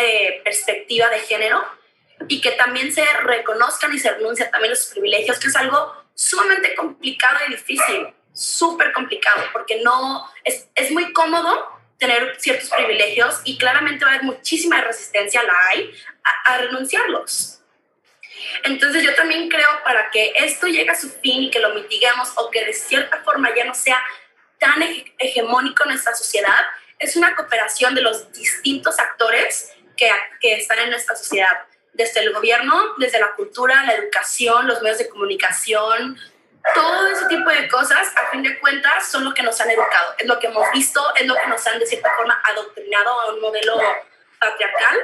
perspectiva 0.45 1.09
de 1.09 1.21
género 1.21 1.78
y 2.29 2.41
que 2.41 2.53
también 2.53 2.93
se 2.93 3.05
reconozcan 3.23 3.93
y 3.95 3.99
se 3.99 4.13
renuncien 4.13 4.51
también 4.51 4.71
los 4.71 4.87
privilegios, 4.87 5.39
que 5.39 5.49
es 5.49 5.57
algo 5.57 5.95
sumamente 6.15 6.75
complicado 6.75 7.39
y 7.47 7.53
difícil, 7.53 8.09
súper 8.33 8.93
complicado, 8.93 9.45
porque 9.53 9.81
no 9.83 10.31
es, 10.45 10.69
es 10.75 10.91
muy 10.91 11.13
cómodo 11.13 11.79
tener 11.99 12.37
ciertos 12.39 12.71
privilegios 12.71 13.41
y 13.45 13.59
claramente 13.59 14.05
va 14.05 14.13
a 14.13 14.15
haber 14.15 14.27
muchísima 14.27 14.81
resistencia, 14.81 15.43
la 15.43 15.55
hay, 15.71 15.93
a, 16.23 16.55
a 16.55 16.59
renunciarlos. 16.59 17.61
Entonces 18.63 19.03
yo 19.03 19.15
también 19.15 19.49
creo 19.49 19.69
para 19.85 20.11
que 20.11 20.33
esto 20.39 20.67
llegue 20.67 20.91
a 20.91 20.95
su 20.95 21.11
fin 21.11 21.45
y 21.45 21.51
que 21.51 21.59
lo 21.59 21.75
mitiguemos 21.75 22.33
o 22.37 22.51
que 22.51 22.65
de 22.65 22.73
cierta 22.73 23.23
forma 23.25 23.55
ya 23.55 23.65
no 23.65 23.75
sea 23.75 24.01
tan 24.59 24.83
hegemónico 25.19 25.85
en 25.85 25.91
nuestra 25.91 26.15
sociedad, 26.15 26.65
es 26.99 27.17
una 27.17 27.35
cooperación 27.37 27.95
de 27.95 28.03
los 28.03 28.33
distintos 28.33 28.99
actores 28.99 29.73
que, 29.97 30.11
que 30.41 30.57
están 30.57 30.79
en 30.81 30.91
nuestra 30.91 31.17
sociedad 31.17 31.67
desde 31.99 32.21
el 32.21 32.33
gobierno, 32.33 32.95
desde 32.97 33.19
la 33.19 33.35
cultura, 33.35 33.83
la 33.85 33.93
educación, 33.95 34.69
los 34.69 34.81
medios 34.83 34.99
de 34.99 35.09
comunicación, 35.09 36.17
todo 36.75 37.09
ese 37.09 37.27
tipo 37.27 37.51
de 37.51 37.69
cosas, 37.69 38.13
a 38.17 38.31
fin 38.31 38.43
de 38.45 38.59
cuentas, 38.61 39.11
son 39.11 39.25
lo 39.25 39.35
que 39.35 39.43
nos 39.43 39.61
han 39.61 39.69
educado, 39.69 40.15
es 40.17 40.27
lo 40.27 40.39
que 40.39 40.47
hemos 40.47 40.71
visto, 40.73 41.03
es 41.17 41.27
lo 41.27 41.35
que 41.35 41.47
nos 41.49 41.67
han 41.67 41.81
de 41.81 41.87
cierta 41.87 42.15
forma 42.15 42.41
adoctrinado 42.45 43.21
a 43.21 43.33
un 43.33 43.41
modelo 43.41 43.81
patriarcal. 44.39 44.97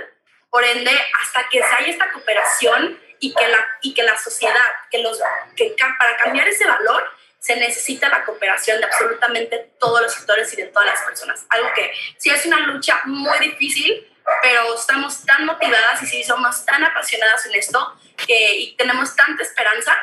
Por 0.50 0.62
ende, 0.62 0.92
hasta 1.20 1.48
que 1.48 1.58
se 1.58 1.74
haya 1.74 1.88
esta 1.88 2.12
cooperación 2.12 3.00
y 3.18 3.34
que 3.34 3.48
la, 3.48 3.66
y 3.82 3.92
que 3.92 4.04
la 4.04 4.16
sociedad, 4.16 4.54
que 4.88 4.98
los, 4.98 5.20
que 5.56 5.74
para 5.98 6.16
cambiar 6.18 6.46
ese 6.46 6.64
valor, 6.64 7.10
se 7.40 7.56
necesita 7.56 8.08
la 8.08 8.24
cooperación 8.24 8.78
de 8.78 8.86
absolutamente 8.86 9.72
todos 9.80 10.00
los 10.00 10.12
sectores 10.12 10.52
y 10.52 10.56
de 10.56 10.66
todas 10.68 10.86
las 10.86 11.02
personas. 11.02 11.44
Algo 11.48 11.72
que 11.74 11.92
sí 12.18 12.30
es 12.30 12.46
una 12.46 12.60
lucha 12.60 13.00
muy 13.04 13.36
difícil, 13.40 14.13
pero 14.42 14.74
estamos 14.74 15.24
tan 15.24 15.44
motivadas 15.44 16.02
y 16.02 16.06
sí 16.06 16.24
somos 16.24 16.64
tan 16.64 16.82
apasionadas 16.84 17.46
en 17.46 17.54
esto 17.54 17.94
que, 18.26 18.56
y 18.58 18.76
tenemos 18.76 19.14
tanta 19.14 19.42
esperanza 19.42 19.96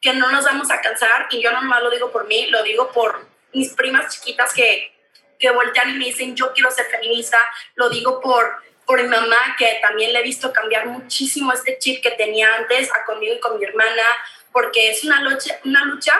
que 0.00 0.12
no 0.14 0.30
nos 0.32 0.44
vamos 0.44 0.70
a 0.70 0.80
cansar 0.80 1.28
y 1.30 1.40
yo 1.42 1.52
no 1.52 1.62
más 1.62 1.82
lo 1.82 1.90
digo 1.90 2.10
por 2.10 2.26
mí, 2.26 2.46
lo 2.46 2.62
digo 2.62 2.90
por 2.90 3.24
mis 3.52 3.72
primas 3.74 4.12
chiquitas 4.12 4.52
que, 4.52 4.92
que 5.38 5.50
voltean 5.50 5.90
y 5.90 5.98
me 5.98 6.04
dicen 6.06 6.34
yo 6.34 6.52
quiero 6.52 6.70
ser 6.70 6.86
feminista, 6.86 7.38
lo 7.76 7.88
digo 7.88 8.20
por, 8.20 8.62
por 8.84 9.00
mi 9.00 9.08
mamá 9.08 9.54
que 9.56 9.78
también 9.80 10.12
le 10.12 10.20
he 10.20 10.22
visto 10.22 10.52
cambiar 10.52 10.86
muchísimo 10.86 11.52
este 11.52 11.78
chip 11.78 12.02
que 12.02 12.10
tenía 12.12 12.54
antes 12.56 12.90
a 12.92 13.04
conmigo 13.04 13.34
y 13.34 13.40
con 13.40 13.58
mi 13.58 13.64
hermana, 13.64 14.02
porque 14.50 14.90
es 14.90 15.04
una 15.04 15.20
lucha, 15.22 15.58
una 15.64 15.84
lucha 15.84 16.12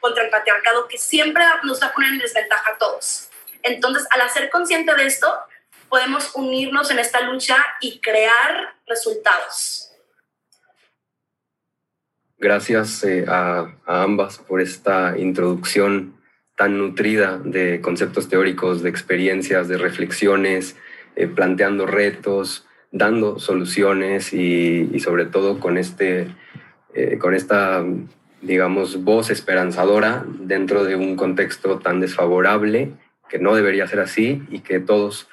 contra 0.00 0.24
el 0.24 0.30
patriarcado 0.30 0.88
que 0.88 0.98
siempre 0.98 1.44
nos 1.62 1.82
va 1.82 1.88
a 1.88 1.92
poner 1.92 2.10
en 2.10 2.18
desventaja 2.18 2.72
a 2.72 2.78
todos. 2.78 3.28
Entonces, 3.62 4.06
al 4.10 4.20
hacer 4.20 4.50
consciente 4.50 4.94
de 4.94 5.06
esto, 5.06 5.40
podemos 5.88 6.32
unirnos 6.34 6.90
en 6.90 6.98
esta 6.98 7.20
lucha 7.22 7.56
y 7.80 8.00
crear 8.00 8.76
resultados. 8.86 9.90
Gracias 12.38 13.02
eh, 13.04 13.24
a, 13.26 13.74
a, 13.86 14.02
ambas 14.02 14.38
por 14.38 14.60
esta 14.60 15.18
introducción 15.18 16.14
tan 16.56 16.78
nutrida 16.78 17.38
de 17.38 17.80
conceptos 17.80 18.28
teóricos, 18.28 18.82
de 18.82 18.90
experiencias, 18.90 19.68
de 19.68 19.78
reflexiones, 19.78 20.76
eh, 21.16 21.26
planteando 21.26 21.86
retos, 21.86 22.66
dando 22.90 23.38
soluciones 23.38 24.32
y, 24.32 24.88
y 24.92 25.00
sobre 25.00 25.26
todo 25.26 25.60
con, 25.60 25.78
este, 25.78 26.28
eh, 26.94 27.18
con 27.18 27.34
esta, 27.34 27.84
digamos, 28.40 29.04
voz 29.04 29.30
esperanzadora 29.30 30.24
dentro 30.26 30.84
de 30.84 30.96
un 30.96 31.16
contexto 31.16 31.78
tan 31.80 32.00
desfavorable 32.00 32.92
que 33.28 33.38
no 33.38 33.54
debería 33.54 33.86
ser 33.86 34.00
así 34.00 34.42
y 34.50 34.60
que 34.60 34.80
todos 34.80 35.28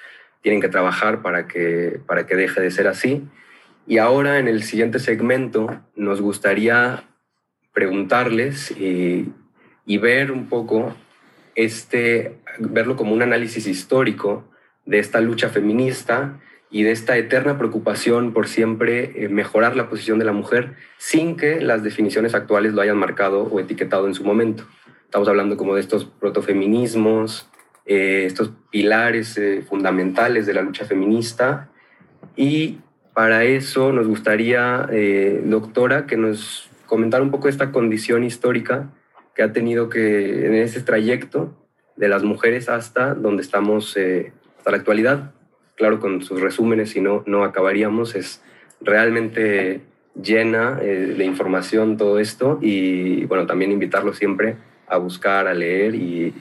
tienen 0.46 0.62
que 0.62 0.70
trabajar 0.70 1.24
para 1.24 1.48
que, 1.48 2.00
para 2.06 2.28
que 2.28 2.36
deje 2.36 2.62
de 2.62 2.70
ser 2.70 2.88
así. 2.88 3.24
Y 3.88 3.98
ahora 3.98 4.38
en 4.38 4.48
el 4.48 4.62
siguiente 4.62 5.00
segmento 5.00 5.82
nos 5.96 6.22
gustaría 6.22 7.06
preguntarles 7.74 8.70
y, 8.70 9.34
y 9.88 9.98
ver 9.98 10.32
un 10.32 10.48
poco 10.48 10.96
este, 11.56 12.38
verlo 12.60 12.96
como 12.96 13.16
un 13.16 13.24
análisis 13.24 13.66
histórico 13.66 14.48
de 14.86 15.00
esta 15.00 15.20
lucha 15.20 15.50
feminista 15.50 16.40
y 16.70 16.84
de 16.84 16.92
esta 16.92 17.18
eterna 17.18 17.58
preocupación 17.58 18.32
por 18.32 18.48
siempre 18.48 19.24
eh, 19.24 19.30
mejorar 19.30 19.76
la 19.76 19.90
posición 19.90 20.20
de 20.20 20.26
la 20.26 20.32
mujer 20.32 20.76
sin 21.00 21.38
que 21.38 21.60
las 21.60 21.82
definiciones 21.82 22.36
actuales 22.36 22.74
lo 22.74 22.84
hayan 22.84 22.98
marcado 23.00 23.46
o 23.46 23.60
etiquetado 23.60 24.06
en 24.06 24.14
su 24.14 24.24
momento. 24.24 24.68
Estamos 25.06 25.28
hablando 25.28 25.58
como 25.58 25.74
de 25.74 25.82
estos 25.82 26.06
protofeminismos, 26.06 27.50
eh, 27.86 28.24
estos 28.26 28.52
pilares 28.72 29.38
eh, 29.38 29.64
fundamentales 29.68 30.48
de 30.48 30.54
la 30.54 30.64
lucha 30.64 30.86
feminista. 30.86 31.70
Y 32.36 32.80
para 33.14 33.44
eso 33.44 33.94
nos 33.94 34.08
gustaría, 34.08 34.88
eh, 34.92 35.42
doctora, 35.46 36.08
que 36.08 36.18
nos 36.18 36.70
comentara 36.88 37.24
un 37.24 37.32
poco 37.32 37.48
esta 37.48 37.72
condición 37.72 38.24
histórica 38.24 38.90
que 39.36 39.44
ha 39.44 39.52
tenido 39.52 39.90
que 39.90 40.48
en 40.48 40.56
ese 40.56 40.82
trayecto 40.82 41.54
de 41.96 42.08
las 42.08 42.24
mujeres 42.24 42.70
hasta 42.70 43.14
donde 43.14 43.44
estamos 43.44 43.98
hasta 44.58 44.72
la 44.72 44.78
actualidad. 44.78 45.32
Claro, 45.76 46.00
con 46.00 46.22
sus 46.22 46.42
resúmenes, 46.42 46.92
si 46.92 47.02
no, 47.02 47.24
no 47.26 47.44
acabaríamos. 47.44 48.16
Es 48.16 48.42
realmente 48.82 49.82
llena 50.22 50.76
de 50.76 51.26
información 51.26 51.98
todo 51.98 52.20
esto 52.20 52.60
y 52.62 53.26
bueno, 53.26 53.46
también 53.46 53.72
invitarlo 53.72 54.14
siempre 54.14 54.56
a 54.88 54.98
buscar, 54.98 55.48
a 55.48 55.54
leer 55.54 55.96
y, 55.96 56.34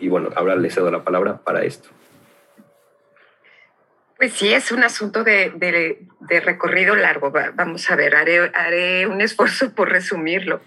y 0.00 0.08
bueno, 0.08 0.30
ahora 0.34 0.56
le 0.56 0.70
cedo 0.70 0.90
la 0.90 1.04
palabra 1.04 1.38
para 1.38 1.64
esto. 1.64 1.90
Pues 4.16 4.34
sí, 4.34 4.52
es 4.52 4.70
un 4.70 4.84
asunto 4.84 5.24
de, 5.24 5.50
de, 5.56 6.02
de 6.20 6.40
recorrido 6.40 6.94
largo. 6.94 7.32
Vamos 7.54 7.90
a 7.90 7.96
ver, 7.96 8.14
haré, 8.14 8.50
haré 8.54 9.06
un 9.06 9.22
esfuerzo 9.22 9.74
por 9.74 9.88
resumirlo. 9.88 10.60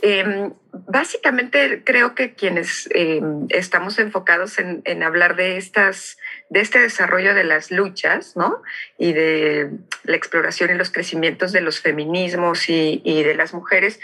Eh, 0.00 0.50
básicamente 0.72 1.82
creo 1.84 2.14
que 2.14 2.34
quienes 2.34 2.88
eh, 2.94 3.20
estamos 3.50 3.98
enfocados 3.98 4.58
en, 4.58 4.82
en, 4.84 5.02
hablar 5.02 5.36
de, 5.36 5.58
estas, 5.58 6.18
de 6.48 6.60
este 6.60 6.80
desarrollo 6.80 7.34
de 7.34 7.44
las 7.44 7.70
luchas, 7.70 8.36
¿no? 8.36 8.62
Y 8.98 9.12
de 9.12 9.70
la 10.04 10.16
exploración 10.16 10.70
y 10.70 10.74
los 10.74 10.90
crecimientos 10.90 11.52
de 11.52 11.60
los 11.60 11.80
feminismos 11.80 12.68
y, 12.68 13.00
y 13.04 13.22
de 13.22 13.34
las 13.34 13.54
mujeres, 13.54 14.00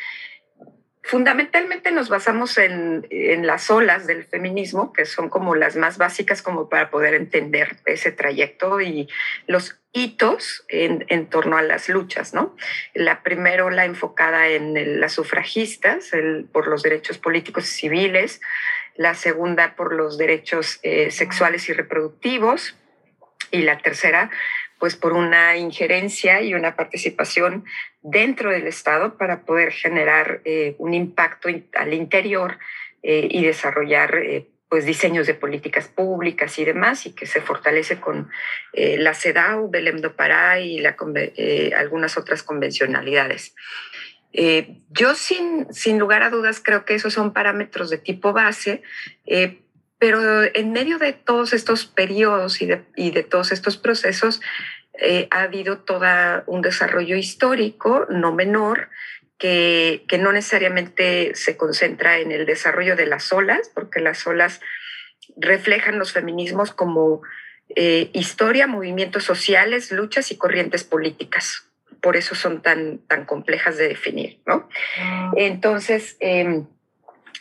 Fundamentalmente 1.02 1.90
nos 1.90 2.08
basamos 2.08 2.58
en, 2.58 3.06
las 3.46 3.70
olas 3.70 4.06
del 4.06 4.24
feminismo, 4.24 4.92
que 4.92 5.06
son 5.06 5.28
como 5.30 5.54
las 5.54 5.76
más 5.76 5.96
básicas 5.96 6.42
como 6.42 6.68
para 6.68 6.90
poder 6.90 7.14
entender 7.14 7.76
ese 7.86 8.12
trayecto 8.12 8.80
y 8.80 9.08
los 9.46 9.78
hitos 9.92 10.64
en, 10.68 11.26
torno 11.26 11.56
a 11.56 11.62
las 11.62 11.88
luchas, 11.88 12.34
¿no? 12.34 12.54
La 12.94 13.22
primera 13.22 13.64
ola 13.64 13.84
enfocada 13.84 14.48
en 14.48 15.00
las 15.00 15.12
sufragistas, 15.12 16.10
por 16.52 16.68
los 16.68 16.82
derechos 16.82 17.18
políticos 17.18 17.64
y 17.64 17.80
civiles, 17.80 18.40
la 18.96 19.14
segunda 19.14 19.76
por 19.76 19.94
los 19.94 20.18
derechos 20.18 20.80
eh, 20.82 21.10
sexuales 21.10 21.68
y 21.68 21.72
reproductivos, 21.72 22.76
y 23.50 23.62
la 23.62 23.78
tercera 23.78 24.30
pues 24.78 24.96
por 24.96 25.12
una 25.12 25.56
injerencia 25.56 26.40
y 26.42 26.54
una 26.54 26.76
participación 26.76 27.64
dentro 28.02 28.50
del 28.50 28.66
Estado 28.66 29.16
para 29.16 29.42
poder 29.42 29.72
generar 29.72 30.40
eh, 30.44 30.74
un 30.78 30.94
impacto 30.94 31.48
al 31.74 31.94
interior 31.94 32.58
eh, 33.02 33.28
y 33.30 33.44
desarrollar 33.44 34.16
eh, 34.16 34.48
pues 34.68 34.84
diseños 34.84 35.28
de 35.28 35.34
políticas 35.34 35.86
públicas 35.86 36.58
y 36.58 36.64
demás 36.64 37.06
y 37.06 37.12
que 37.12 37.26
se 37.26 37.40
fortalece 37.40 38.00
con 38.00 38.28
eh, 38.72 38.98
la 38.98 39.14
CEDAW, 39.14 39.70
Belém 39.70 39.98
do 39.98 40.16
Pará 40.16 40.58
y 40.58 40.80
la, 40.80 40.96
algunas 41.76 42.18
otras 42.18 42.42
convencionalidades. 42.42 43.54
yo 44.90 45.14
sin, 45.14 45.72
sin 45.72 45.98
lugar 45.98 46.22
a 46.22 46.30
dudas 46.30 46.60
creo 46.60 46.84
que 46.84 46.94
esos 46.94 47.14
son 47.14 47.32
parámetros 47.32 47.88
de 47.88 47.98
tipo 47.98 48.32
base, 48.32 48.82
pero 49.98 50.44
en 50.54 50.72
medio 50.72 50.98
de 50.98 51.12
todos 51.12 51.52
estos 51.52 51.86
periodos 51.86 52.62
y 52.62 52.66
de, 52.66 52.84
y 52.96 53.10
de 53.10 53.22
todos 53.22 53.52
estos 53.52 53.76
procesos, 53.76 54.40
eh, 55.00 55.28
ha 55.30 55.42
habido 55.42 55.78
todo 55.78 56.42
un 56.46 56.62
desarrollo 56.62 57.16
histórico 57.16 58.06
no 58.10 58.34
menor 58.34 58.88
que, 59.38 60.04
que, 60.08 60.18
no 60.18 60.32
necesariamente 60.32 61.34
se 61.34 61.56
concentra 61.56 62.18
en 62.18 62.32
el 62.32 62.46
desarrollo 62.46 62.96
de 62.96 63.06
las 63.06 63.32
olas, 63.32 63.70
porque 63.72 64.00
las 64.00 64.26
olas 64.26 64.60
reflejan 65.36 65.98
los 65.98 66.12
feminismos 66.12 66.72
como 66.72 67.22
eh, 67.76 68.10
historia, 68.14 68.66
movimientos 68.66 69.24
sociales, 69.24 69.92
luchas 69.92 70.30
y 70.30 70.36
corrientes 70.36 70.84
políticas. 70.84 71.68
Por 72.00 72.16
eso 72.16 72.34
son 72.34 72.62
tan, 72.62 72.98
tan 72.98 73.24
complejas 73.24 73.76
de 73.76 73.88
definir, 73.88 74.40
¿no? 74.46 74.68
Ah. 74.98 75.32
Entonces, 75.36 76.16
em, 76.20 76.66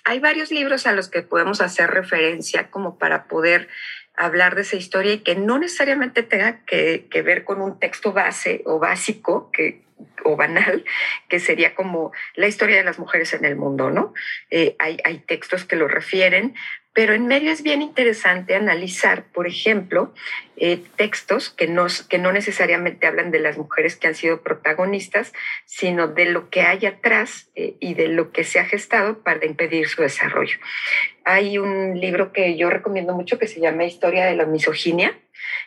hay 0.03 0.19
varios 0.19 0.51
libros 0.51 0.87
a 0.87 0.93
los 0.93 1.09
que 1.09 1.21
podemos 1.21 1.61
hacer 1.61 1.89
referencia 1.89 2.69
como 2.69 2.97
para 2.97 3.25
poder 3.25 3.67
hablar 4.15 4.55
de 4.55 4.63
esa 4.63 4.75
historia 4.75 5.13
y 5.13 5.19
que 5.19 5.35
no 5.35 5.59
necesariamente 5.59 6.23
tenga 6.23 6.65
que, 6.65 7.07
ver 7.23 7.43
con 7.43 7.61
un 7.61 7.79
texto 7.79 8.13
base 8.13 8.63
o 8.65 8.79
básico 8.79 9.51
que, 9.51 9.83
o 10.23 10.35
banal, 10.35 10.83
que 11.29 11.39
sería 11.39 11.75
como 11.75 12.11
la 12.35 12.47
historia 12.47 12.77
de 12.77 12.83
las 12.83 12.99
mujeres 12.99 13.33
en 13.33 13.45
el 13.45 13.55
mundo, 13.55 13.91
¿no? 13.91 14.13
Eh, 14.49 14.75
hay, 14.79 14.97
hay 15.03 15.19
textos 15.19 15.65
que 15.65 15.75
lo 15.75 15.87
refieren, 15.87 16.55
pero 16.97 17.13
en 17.13 17.27
medio 17.27 17.51
es 17.51 17.61
bien 17.61 17.83
interesante 17.83 18.55
analizar, 18.55 19.25
por 19.25 19.45
ejemplo, 19.45 20.15
eh, 20.55 20.81
textos 20.95 21.51
que 21.51 21.67
no, 21.67 21.85
que 22.09 22.17
no 22.17 22.31
necesariamente 22.31 23.05
hablan 23.05 23.29
de 23.29 23.37
las 23.37 23.55
mujeres 23.55 23.95
que 23.95 24.07
han 24.07 24.15
sido 24.15 24.41
protagonistas, 24.41 25.31
sino 25.65 26.07
de 26.07 26.25
lo 26.25 26.49
que 26.49 26.61
hay 26.61 26.87
atrás 26.87 27.51
eh, 27.53 27.75
y 27.79 27.93
de 27.93 28.07
lo 28.07 28.31
que 28.31 28.43
se 28.43 28.59
ha 28.59 28.65
gestado 28.65 29.21
para 29.21 29.45
impedir 29.45 29.87
su 29.87 30.01
desarrollo. 30.01 30.57
Hay 31.23 31.59
un 31.59 31.99
libro 31.99 32.33
que 32.33 32.57
yo 32.57 32.71
recomiendo 32.71 33.13
mucho 33.13 33.37
que 33.37 33.45
se 33.45 33.59
llama 33.59 33.85
Historia 33.85 34.25
de 34.25 34.35
la 34.35 34.47
misoginia 34.47 35.15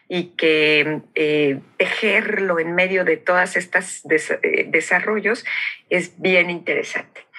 y 0.08 0.30
que 0.36 1.02
eh, 1.14 1.60
tejerlo 1.76 2.58
en 2.58 2.74
medio 2.74 3.04
de 3.04 3.18
todas 3.18 3.54
estas 3.54 4.02
desarrollos 4.02 5.44
es 5.90 6.20
bien 6.20 6.50
interesante. 6.50 7.29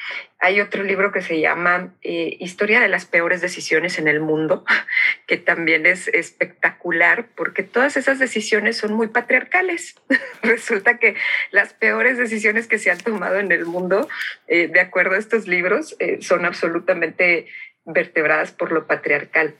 Hay 0.43 0.59
otro 0.59 0.81
libro 0.81 1.11
que 1.11 1.21
se 1.21 1.39
llama 1.39 1.93
eh, 2.01 2.35
Historia 2.39 2.79
de 2.81 2.87
las 2.87 3.05
peores 3.05 3.41
decisiones 3.41 3.99
en 3.99 4.07
el 4.07 4.19
mundo, 4.19 4.65
que 5.27 5.37
también 5.37 5.85
es 5.85 6.07
espectacular 6.07 7.27
porque 7.35 7.61
todas 7.61 7.95
esas 7.95 8.17
decisiones 8.17 8.75
son 8.75 8.93
muy 8.93 9.07
patriarcales. 9.07 9.95
Resulta 10.41 10.97
que 10.97 11.15
las 11.51 11.73
peores 11.73 12.17
decisiones 12.17 12.67
que 12.67 12.79
se 12.79 12.89
han 12.89 12.97
tomado 12.97 13.37
en 13.37 13.51
el 13.51 13.65
mundo, 13.67 14.09
eh, 14.47 14.67
de 14.67 14.79
acuerdo 14.79 15.13
a 15.13 15.19
estos 15.19 15.47
libros, 15.47 15.95
eh, 15.99 16.17
son 16.21 16.43
absolutamente 16.45 17.45
vertebradas 17.85 18.51
por 18.51 18.71
lo 18.71 18.87
patriarcal. 18.87 19.53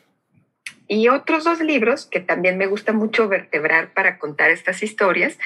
Y 0.87 1.09
otros 1.09 1.43
dos 1.43 1.61
libros 1.61 2.07
que 2.07 2.21
también 2.21 2.57
me 2.57 2.65
gusta 2.65 2.91
mucho 2.91 3.27
vertebrar 3.27 3.93
para 3.93 4.17
contar 4.17 4.49
estas 4.49 4.81
historias, 4.81 5.37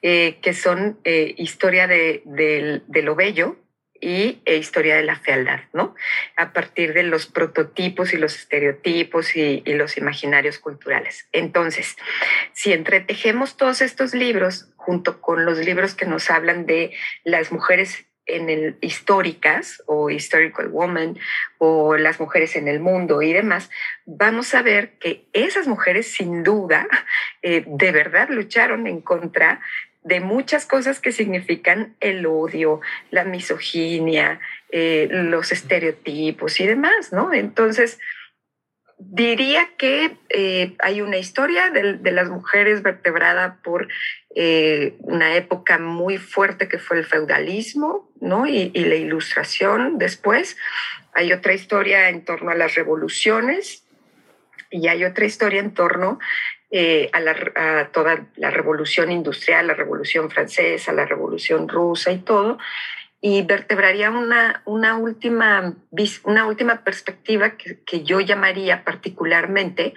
que 0.00 0.52
son 0.54 0.98
Historia 1.04 1.86
de, 1.86 2.22
de 2.24 3.02
lo 3.02 3.14
Bello, 3.14 3.58
y 4.00 4.42
e 4.44 4.56
historia 4.56 4.96
de 4.96 5.02
la 5.02 5.16
fealdad, 5.16 5.60
¿no? 5.72 5.94
A 6.36 6.52
partir 6.52 6.92
de 6.92 7.04
los 7.04 7.26
prototipos 7.26 8.12
y 8.12 8.16
los 8.16 8.34
estereotipos 8.34 9.36
y, 9.36 9.62
los 9.66 9.96
imaginarios 9.96 10.58
culturales. 10.58 11.28
Entonces, 11.32 11.96
si 12.52 12.72
entretejemos 12.72 13.56
todos 13.56 13.80
estos 13.80 14.14
libros 14.14 14.68
junto 14.76 15.20
con 15.20 15.44
los 15.44 15.58
libros 15.58 15.94
que 15.94 16.06
nos 16.06 16.30
hablan 16.30 16.66
de 16.66 16.92
las 17.24 17.50
mujeres 17.50 18.04
en 18.26 18.48
el, 18.50 18.76
históricas 18.80 19.82
o 19.86 20.10
historical 20.10 20.68
woman 20.68 21.18
o 21.58 21.96
las 21.96 22.20
mujeres 22.20 22.56
en 22.56 22.68
el 22.68 22.80
mundo 22.80 23.22
y 23.22 23.32
demás, 23.32 23.70
vamos 24.06 24.54
a 24.54 24.62
ver 24.62 24.98
que 24.98 25.26
esas 25.32 25.66
mujeres 25.66 26.12
sin 26.12 26.42
duda 26.42 26.86
eh, 27.42 27.64
de 27.66 27.92
verdad 27.92 28.28
lucharon 28.28 28.86
en 28.86 29.00
contra 29.00 29.60
de 30.04 30.20
muchas 30.20 30.66
cosas 30.66 31.00
que 31.00 31.12
significan 31.12 31.96
el 32.00 32.26
odio, 32.26 32.80
la 33.10 33.24
misoginia, 33.24 34.38
eh, 34.70 35.08
los 35.10 35.50
estereotipos 35.50 36.60
y 36.60 36.66
demás, 36.66 37.12
¿no? 37.12 37.32
Entonces, 37.32 37.98
diría 38.98 39.70
que 39.78 40.16
eh, 40.28 40.76
hay 40.78 41.00
una 41.00 41.16
historia 41.16 41.70
de, 41.70 42.12
las 42.12 42.28
mujeres 42.28 42.82
vertebrada 42.82 43.58
por 43.64 43.88
eh, 44.36 44.94
una 44.98 45.36
época 45.36 45.78
muy 45.78 46.18
fuerte 46.18 46.68
que 46.68 46.78
fue 46.78 46.98
el 46.98 47.06
feudalismo, 47.06 48.12
¿no? 48.20 48.46
Y, 48.46 48.70
y 48.74 48.84
la 48.84 48.96
ilustración 48.96 49.96
después. 49.98 50.58
Hay 51.14 51.32
otra 51.32 51.54
historia 51.54 52.10
en 52.10 52.24
torno 52.24 52.50
a 52.50 52.54
las 52.54 52.74
revoluciones 52.74 53.84
y 54.70 54.88
hay 54.88 55.04
otra 55.04 55.24
historia 55.24 55.60
en 55.60 55.72
torno 55.72 56.18
eh, 56.70 57.10
a, 57.12 57.88
toda 57.92 58.26
la 58.36 58.50
revolución 58.50 59.12
industrial, 59.12 59.66
la 59.66 59.74
revolución 59.74 60.30
francesa, 60.30 60.92
la 60.92 61.04
revolución 61.04 61.68
rusa 61.68 62.10
y 62.10 62.18
todo, 62.18 62.58
y 63.20 63.42
vertebraría 63.42 64.10
una, 64.10 64.62
una, 64.64 64.96
última, 64.96 65.74
una 66.24 66.46
última 66.46 66.84
perspectiva 66.84 67.56
que, 67.56 68.02
yo 68.02 68.20
llamaría 68.20 68.84
particularmente 68.84 69.94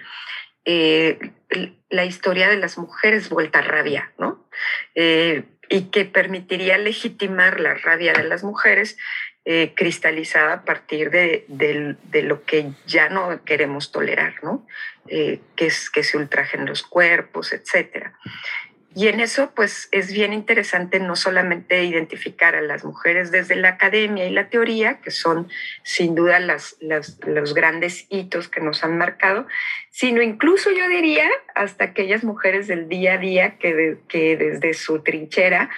eh, 0.64 1.18
la 1.90 2.04
historia 2.04 2.48
de 2.48 2.56
las 2.56 2.78
mujeres 2.78 3.28
vuelta 3.28 3.58
a 3.58 3.62
rabia, 3.62 4.12
¿no? 4.18 4.48
Eh, 4.94 5.44
y 5.68 5.90
que 5.90 6.04
permitiría 6.04 6.78
legitimar 6.78 7.60
la 7.60 7.74
rabia 7.74 8.12
de 8.12 8.24
las 8.24 8.42
mujeres 8.42 8.96
eh, 9.50 9.72
cristalizada 9.74 10.52
a 10.52 10.62
partir 10.66 11.10
de, 11.10 11.46
lo 12.22 12.44
que 12.44 12.72
ya 12.86 13.08
no 13.08 13.42
queremos 13.46 13.92
tolerar, 13.92 14.34
¿no? 14.42 14.66
Eh, 15.06 15.40
que, 15.56 15.68
es, 15.68 15.88
que 15.88 16.02
se 16.02 16.18
ultrajen 16.18 16.66
los 16.66 16.82
cuerpos, 16.82 17.54
etc. 17.54 18.08
Y 18.94 19.08
en 19.08 19.20
eso, 19.20 19.52
pues, 19.54 19.88
es 19.90 20.12
bien 20.12 20.34
interesante 20.34 21.00
no 21.00 21.16
solamente 21.16 21.82
identificar 21.82 22.56
a 22.56 22.60
las 22.60 22.84
mujeres 22.84 23.30
desde 23.30 23.56
la 23.56 23.70
academia 23.70 24.26
y 24.26 24.32
la 24.32 24.50
teoría, 24.50 25.00
que 25.00 25.10
son 25.10 25.48
sin 25.82 26.14
duda 26.14 26.40
las, 26.40 26.76
los 26.80 27.54
grandes 27.54 28.04
hitos 28.10 28.48
que 28.48 28.60
nos 28.60 28.84
han 28.84 28.98
marcado, 28.98 29.46
sino 29.90 30.20
incluso 30.20 30.70
yo 30.72 30.86
diría 30.88 31.26
hasta 31.54 31.84
aquellas 31.84 32.22
mujeres 32.22 32.66
del 32.66 32.86
día 32.86 33.14
a 33.14 33.18
día 33.18 33.56
que, 33.56 33.96
que 34.08 34.36
desde 34.36 34.74
su 34.74 35.02
trinchera 35.02 35.70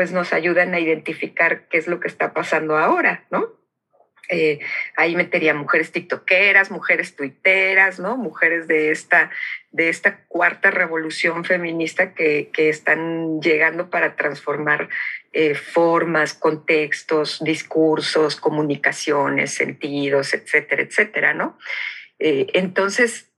pues 0.00 0.12
nos 0.12 0.32
ayudan 0.32 0.72
a 0.72 0.80
identificar 0.80 1.68
qué 1.68 1.76
es 1.76 1.86
lo 1.86 2.00
que 2.00 2.08
está 2.08 2.32
pasando 2.32 2.78
ahora, 2.78 3.26
¿no? 3.30 3.50
Eh, 4.30 4.58
ahí 4.96 5.14
metería 5.14 5.52
mujeres 5.52 5.92
tiktokeras, 5.92 6.70
mujeres 6.70 7.16
tuiteras, 7.16 8.00
¿no? 8.00 8.16
Mujeres 8.16 8.66
de 8.66 8.92
esta, 8.92 9.30
de 9.72 9.90
esta 9.90 10.24
cuarta 10.24 10.70
revolución 10.70 11.44
feminista 11.44 12.14
que, 12.14 12.50
están 12.56 13.42
llegando 13.42 13.90
para 13.90 14.16
transformar 14.16 14.88
eh, 15.34 15.54
formas, 15.54 16.32
contextos, 16.32 17.44
discursos, 17.44 18.36
comunicaciones, 18.36 19.52
sentidos, 19.52 20.32
etcétera, 20.32 20.80
etcétera, 20.80 21.34
¿no? 21.34 21.58
Eh, 22.18 22.46
entonces, 22.54 23.29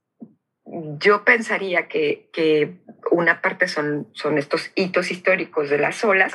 yo 0.98 1.24
pensaría 1.24 1.86
que, 1.88 2.76
una 3.10 3.42
parte 3.42 3.68
son, 3.68 4.06
estos 4.36 4.70
hitos 4.74 5.10
históricos 5.10 5.68
de 5.68 5.78
las 5.78 6.02
olas, 6.04 6.32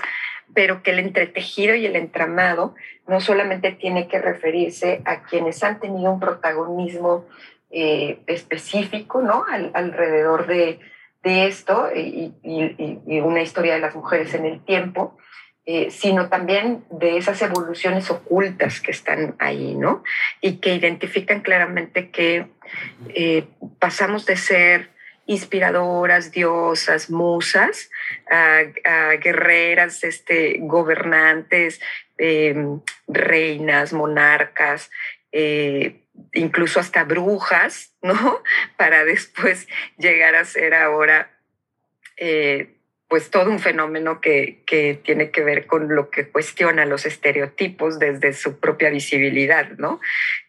pero 0.53 0.83
que 0.83 0.91
el 0.91 0.99
entretejido 0.99 1.75
y 1.75 1.85
el 1.85 1.95
entramado 1.95 2.75
no 3.07 3.19
solamente 3.19 3.71
tiene 3.71 4.07
que 4.07 4.19
referirse 4.19 5.01
a 5.05 5.23
quienes 5.23 5.63
han 5.63 5.79
tenido 5.79 6.11
un 6.11 6.19
protagonismo 6.19 7.25
eh, 7.69 8.19
específico, 8.27 9.21
¿no? 9.21 9.43
alrededor 9.73 10.47
de, 10.47 10.79
de 11.23 11.47
esto 11.47 11.89
y, 11.93 12.33
y, 12.43 13.19
una 13.19 13.41
historia 13.41 13.73
de 13.73 13.79
las 13.79 13.95
mujeres 13.95 14.33
en 14.33 14.45
el 14.45 14.63
tiempo, 14.63 15.17
eh, 15.69 15.91
sino 15.91 16.29
también 16.29 16.85
de 16.89 17.17
esas 17.17 17.41
evoluciones 17.41 18.09
ocultas 18.09 18.79
que 18.79 18.91
están 18.91 19.35
ahí, 19.37 19.75
¿no? 19.75 20.01
Y 20.39 20.59
que 20.59 20.73
identifican 20.73 21.41
claramente 21.41 22.09
que 22.09 22.47
eh, 23.09 23.43
pasamos 23.77 24.25
de 24.25 24.37
ser 24.37 24.91
inspiradoras, 25.25 26.31
diosas, 26.31 27.09
musas, 27.09 27.89
guerreras, 29.21 30.05
este, 30.05 30.55
gobernantes, 30.61 31.81
em, 32.17 32.79
reinas, 33.09 33.91
monarcas, 33.91 34.89
eh, 35.33 36.05
incluso 36.31 36.79
hasta 36.79 37.03
brujas, 37.03 37.93
¿no? 38.01 38.41
Para 38.77 39.03
después 39.03 39.67
llegar 39.97 40.33
a 40.35 40.45
ser 40.45 40.73
ahora 40.73 41.29
pues 43.07 43.29
todo 43.29 43.49
un 43.49 43.59
fenómeno 43.59 44.19
que, 44.19 44.63
tiene 45.03 45.31
que 45.31 45.43
ver 45.43 45.65
con 45.65 45.95
lo 45.95 46.09
que 46.09 46.27
cuestiona 46.27 46.85
los 46.85 47.05
estereotipos 47.05 47.99
desde 47.99 48.33
su 48.33 48.59
propia 48.59 48.89
visibilidad, 48.89 49.69
¿no? 49.77 50.01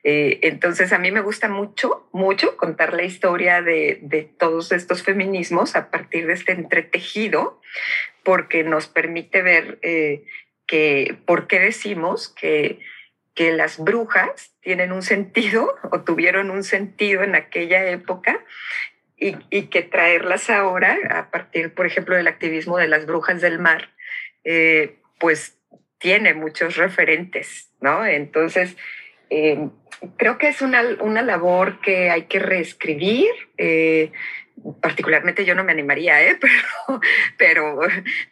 Eh, 0.03 0.41
entonces 0.43 0.93
a 0.93 0.99
mí 0.99 1.13
me 1.13 1.21
gusta 1.21 1.49
mucho, 1.49 2.09
mucho 2.13 2.57
contar 2.57 2.95
la 2.95 3.05
historia 3.05 3.63
de, 3.63 4.29
todos 4.39 4.73
estos 4.73 5.05
feminismos 5.05 5.77
a 5.77 5.91
partir 5.91 6.27
de 6.27 6.33
este 6.33 6.53
entretejido, 6.53 7.61
porque 8.25 8.65
nos 8.65 8.89
permite 8.89 9.43
ver 9.43 9.79
eh, 9.83 10.25
que, 10.67 11.17
por 11.27 11.47
qué 11.47 11.61
decimos 11.61 12.29
que, 12.29 12.81
que 13.35 13.53
las 13.53 13.79
brujas 13.79 14.53
tienen 14.63 14.91
un 14.91 15.03
sentido 15.03 15.77
o 15.93 16.01
tuvieron 16.01 16.51
un 16.51 16.65
sentido 16.65 17.23
en 17.23 17.37
aquella 17.37 17.89
época 17.89 18.45
y, 19.21 19.63
que 19.67 19.83
traerlas 19.83 20.49
ahora, 20.49 20.97
a 21.11 21.31
partir, 21.31 21.75
por 21.75 21.87
ejemplo, 21.87 22.17
del 22.17 22.29
activismo 22.29 22.79
de 22.79 22.87
las 22.87 23.07
brujas 23.07 23.41
del 23.41 23.59
mar, 23.59 23.91
eh, 24.45 24.97
pues 25.19 25.59
tiene 25.99 26.35
muchos 26.35 26.77
referentes, 26.77 27.71
¿no? 27.81 28.07
Entonces, 28.07 28.77
eh, 29.31 29.69
creo 30.17 30.39
que 30.39 30.49
es 30.49 30.63
una, 30.63 30.83
una, 31.01 31.23
labor 31.23 31.81
que 31.81 32.11
hay 32.11 32.23
que 32.23 32.39
reescribir. 32.39 33.29
Eh, 33.57 34.13
particularmente 34.81 35.45
yo 35.45 35.57
no 35.57 35.65
me 35.65 35.73
animaría, 35.73 36.23
¿eh? 36.23 36.39
pero, 36.41 37.01
pero, 37.37 37.81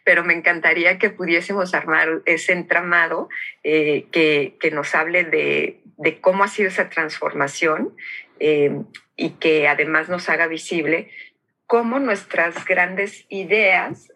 pero 0.05 0.23
me 0.23 0.33
encantaría 0.33 0.97
que 0.97 1.09
pudiésemos 1.09 1.73
armar 1.73 2.21
ese 2.25 2.53
entramado 2.53 3.27
que, 3.61 4.55
que, 4.59 4.71
nos 4.71 4.95
hable 4.95 5.25
de, 5.25 5.81
de, 5.97 6.21
cómo 6.21 6.45
ha 6.45 6.47
sido 6.47 6.69
esa 6.69 6.89
transformación 6.89 7.93
y 9.17 9.31
que 9.31 9.67
además 9.67 10.07
nos 10.07 10.29
haga 10.29 10.47
visible 10.47 11.09
cómo 11.65 11.99
nuestras 11.99 12.63
grandes 12.63 13.25
ideas 13.27 14.13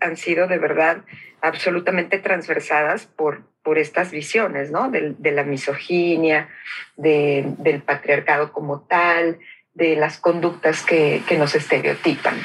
han 0.00 0.16
sido 0.18 0.46
de 0.48 0.58
verdad 0.58 1.04
absolutamente 1.40 2.18
transversadas 2.18 3.06
por, 3.06 3.42
por 3.62 3.78
estas 3.78 4.10
visiones, 4.10 4.70
¿no? 4.70 4.90
De, 4.90 5.14
la 5.30 5.44
misoginia, 5.44 6.48
del 6.96 7.82
patriarcado 7.84 8.52
como 8.52 8.82
tal, 8.82 9.38
de 9.74 9.96
las 9.96 10.18
conductas 10.18 10.82
que, 10.82 11.22
nos 11.38 11.54
estereotipan. 11.54 12.36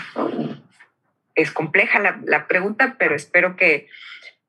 Es 1.35 1.51
compleja 1.51 1.99
la, 1.99 2.47
pregunta, 2.47 2.95
pero 2.99 3.15
espero 3.15 3.55
que, 3.55 3.87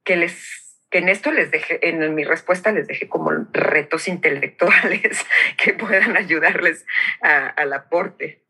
que, 0.05 0.17
les, 0.17 0.64
en 0.99 1.09
esto 1.09 1.33
les 1.33 1.51
deje, 1.51 1.89
en 1.89 2.15
mi 2.15 2.25
respuesta 2.25 2.73
les 2.73 2.87
deje 2.87 3.09
como 3.09 3.31
retos 3.53 4.09
intelectuales 4.09 5.19
que 5.63 5.73
puedan 5.73 6.17
ayudarles 6.17 6.87
al 7.21 7.73
aporte. 7.73 8.41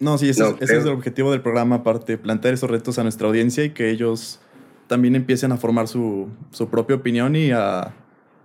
No, 0.00 0.16
sí, 0.16 0.28
ese, 0.28 0.44
es 0.60 0.70
el 0.70 0.88
objetivo 0.88 1.32
del 1.32 1.40
programa, 1.40 1.76
aparte, 1.76 2.18
plantear 2.18 2.54
esos 2.54 2.70
retos 2.70 2.98
a 2.98 3.02
nuestra 3.02 3.26
audiencia 3.26 3.64
y 3.64 3.70
que 3.70 3.90
ellos 3.90 4.40
también 4.86 5.16
empiecen 5.16 5.50
a 5.50 5.56
formar 5.56 5.88
su, 5.88 6.30
propia 6.70 6.96
opinión 6.96 7.34
y 7.34 7.50
a 7.50 7.92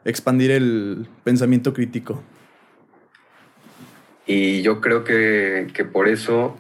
expandir 0.03 0.49
el 0.51 1.07
pensamiento 1.23 1.73
crítico. 1.73 2.23
Y 4.25 4.61
yo 4.61 4.81
creo 4.81 5.03
que, 5.03 5.67
por 5.91 6.07
eso 6.07 6.57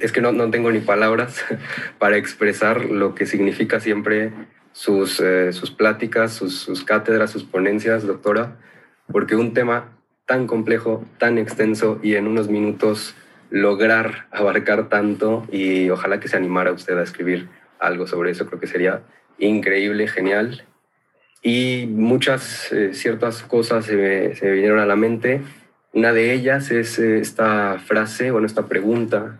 es 0.00 0.12
que 0.12 0.20
no, 0.20 0.50
tengo 0.50 0.70
ni 0.70 0.80
palabras 0.80 1.44
para 1.98 2.16
expresar 2.16 2.86
lo 2.86 3.14
que 3.14 3.26
significa 3.26 3.80
siempre 3.80 4.32
sus, 4.72 5.20
eh, 5.20 5.52
sus 5.52 5.70
pláticas, 5.70 6.32
sus, 6.32 6.58
sus, 6.58 6.84
cátedras, 6.84 7.30
sus 7.30 7.44
ponencias, 7.44 8.06
doctora, 8.06 8.56
porque 9.10 9.36
un 9.36 9.54
tema 9.54 9.96
tan 10.26 10.46
complejo, 10.46 11.04
tan 11.18 11.38
extenso 11.38 11.98
y 12.02 12.14
en 12.14 12.26
unos 12.26 12.48
minutos 12.48 13.14
lograr 13.50 14.26
abarcar 14.30 14.88
tanto 14.88 15.46
y 15.52 15.90
ojalá 15.90 16.20
que 16.20 16.28
se 16.28 16.36
animara 16.36 16.72
usted 16.72 16.96
a 16.96 17.02
escribir 17.02 17.48
algo 17.78 18.06
sobre 18.06 18.30
eso, 18.30 18.46
creo 18.46 18.58
que 18.58 18.66
sería 18.66 19.02
increíble, 19.38 20.08
genial. 20.08 20.64
Y 21.42 21.86
muchas, 21.90 22.72
eh, 22.72 22.94
ciertas 22.94 23.42
cosas 23.42 23.84
se 23.84 23.96
me, 23.96 24.28
vinieron 24.52 24.78
a 24.78 24.86
la 24.86 24.96
mente. 24.96 25.42
Una 25.92 26.12
de 26.12 26.32
ellas 26.32 26.70
es 26.70 26.98
eh, 26.98 27.18
esta 27.18 27.78
frase, 27.78 28.30
bueno, 28.30 28.46
esta 28.46 28.68
pregunta 28.68 29.38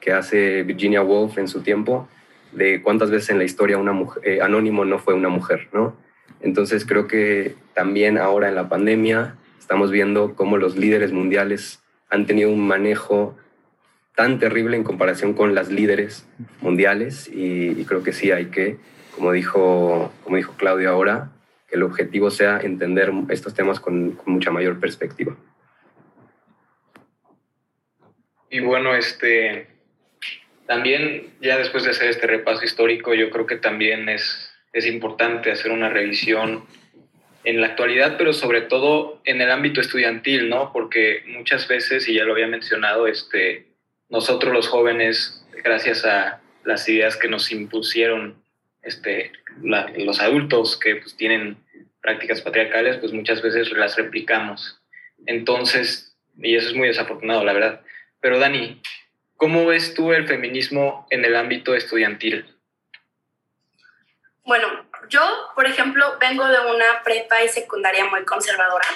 que 0.00 0.12
hace 0.12 0.62
Virginia 0.64 1.02
Woolf 1.02 1.38
en 1.38 1.46
su 1.46 1.60
tiempo, 1.60 2.08
de 2.52 2.82
cuántas 2.82 3.10
veces 3.10 3.30
en 3.30 3.38
la 3.38 3.44
historia 3.44 3.78
una 3.78 3.98
eh, 4.22 4.40
Anónimo 4.42 4.84
no 4.84 4.98
fue 4.98 5.14
una 5.14 5.28
mujer, 5.28 5.68
¿no? 5.72 5.96
Entonces 6.40 6.84
creo 6.84 7.06
que 7.06 7.54
también 7.74 8.18
ahora 8.18 8.48
en 8.48 8.54
la 8.54 8.68
pandemia 8.68 9.36
estamos 9.58 9.90
viendo 9.90 10.34
cómo 10.34 10.56
los 10.56 10.76
líderes 10.76 11.12
mundiales 11.12 11.82
han 12.10 12.26
tenido 12.26 12.50
un 12.50 12.66
manejo 12.66 13.36
tan 14.14 14.38
terrible 14.38 14.76
en 14.76 14.84
comparación 14.84 15.32
con 15.32 15.54
las 15.54 15.70
líderes 15.70 16.26
mundiales 16.60 17.28
y, 17.32 17.84
creo 17.86 18.02
que 18.02 18.12
sí 18.12 18.30
hay 18.30 18.46
que, 18.46 18.76
como 19.14 19.32
dijo, 19.32 20.12
como 20.22 20.36
dijo 20.36 20.54
Claudio 20.56 20.90
ahora, 20.90 21.30
que 21.68 21.76
el 21.76 21.82
objetivo 21.82 22.30
sea 22.30 22.60
entender 22.60 23.10
estos 23.30 23.54
temas 23.54 23.80
con, 23.80 24.18
mucha 24.26 24.50
mayor 24.50 24.78
perspectiva. 24.78 25.34
Y 28.50 28.60
bueno, 28.60 28.94
este, 28.94 29.68
también 30.66 31.34
ya 31.40 31.58
después 31.58 31.84
de 31.84 31.90
hacer 31.90 32.08
este 32.08 32.26
repaso 32.26 32.64
histórico, 32.64 33.14
yo 33.14 33.30
creo 33.30 33.46
que 33.46 33.56
también 33.56 34.08
es, 34.08 34.50
es 34.72 34.86
importante 34.86 35.50
hacer 35.50 35.72
una 35.72 35.88
revisión 35.88 36.64
en 37.44 37.60
la 37.60 37.68
actualidad, 37.68 38.16
pero 38.16 38.32
sobre 38.32 38.62
todo 38.62 39.20
en 39.24 39.40
el 39.40 39.50
ámbito 39.50 39.80
estudiantil, 39.80 40.48
¿no? 40.48 40.72
Porque 40.72 41.24
muchas 41.26 41.66
veces, 41.66 42.08
y 42.08 42.14
ya 42.14 42.24
lo 42.24 42.32
había 42.32 42.46
mencionado, 42.46 43.06
este, 43.06 43.66
nosotros 44.08 44.52
los 44.52 44.68
jóvenes, 44.68 45.44
gracias 45.64 46.04
a 46.04 46.40
las 46.64 46.88
ideas 46.88 47.16
que 47.16 47.28
nos 47.28 47.50
impusieron 47.50 48.42
este, 48.82 49.32
los 49.96 50.20
adultos 50.20 50.78
que 50.78 50.96
pues, 50.96 51.16
tienen 51.16 51.56
prácticas 52.00 52.40
patriarcales, 52.40 52.96
pues 52.98 53.12
muchas 53.12 53.42
veces 53.42 53.70
las 53.72 53.96
replicamos. 53.96 54.80
Entonces, 55.26 56.16
y 56.40 56.56
eso 56.56 56.68
es 56.68 56.74
muy 56.74 56.88
desafortunado, 56.88 57.44
la 57.44 57.52
verdad. 57.52 57.80
Pero 58.20 58.38
Dani, 58.38 58.80
¿cómo 59.42 59.66
ves 59.66 59.92
tú 59.92 60.12
el 60.12 60.28
feminismo 60.28 61.04
en 61.10 61.24
el 61.24 61.34
ámbito 61.34 61.74
estudiantil? 61.74 62.46
Bueno, 64.44 64.88
yo, 65.08 65.20
por 65.56 65.66
ejemplo, 65.66 66.16
vengo 66.20 66.46
de 66.46 66.60
una 66.60 67.02
prepa 67.02 67.42
y 67.42 67.48
secundaria 67.48 68.04
muy 68.04 68.24
conservadora, 68.24 68.86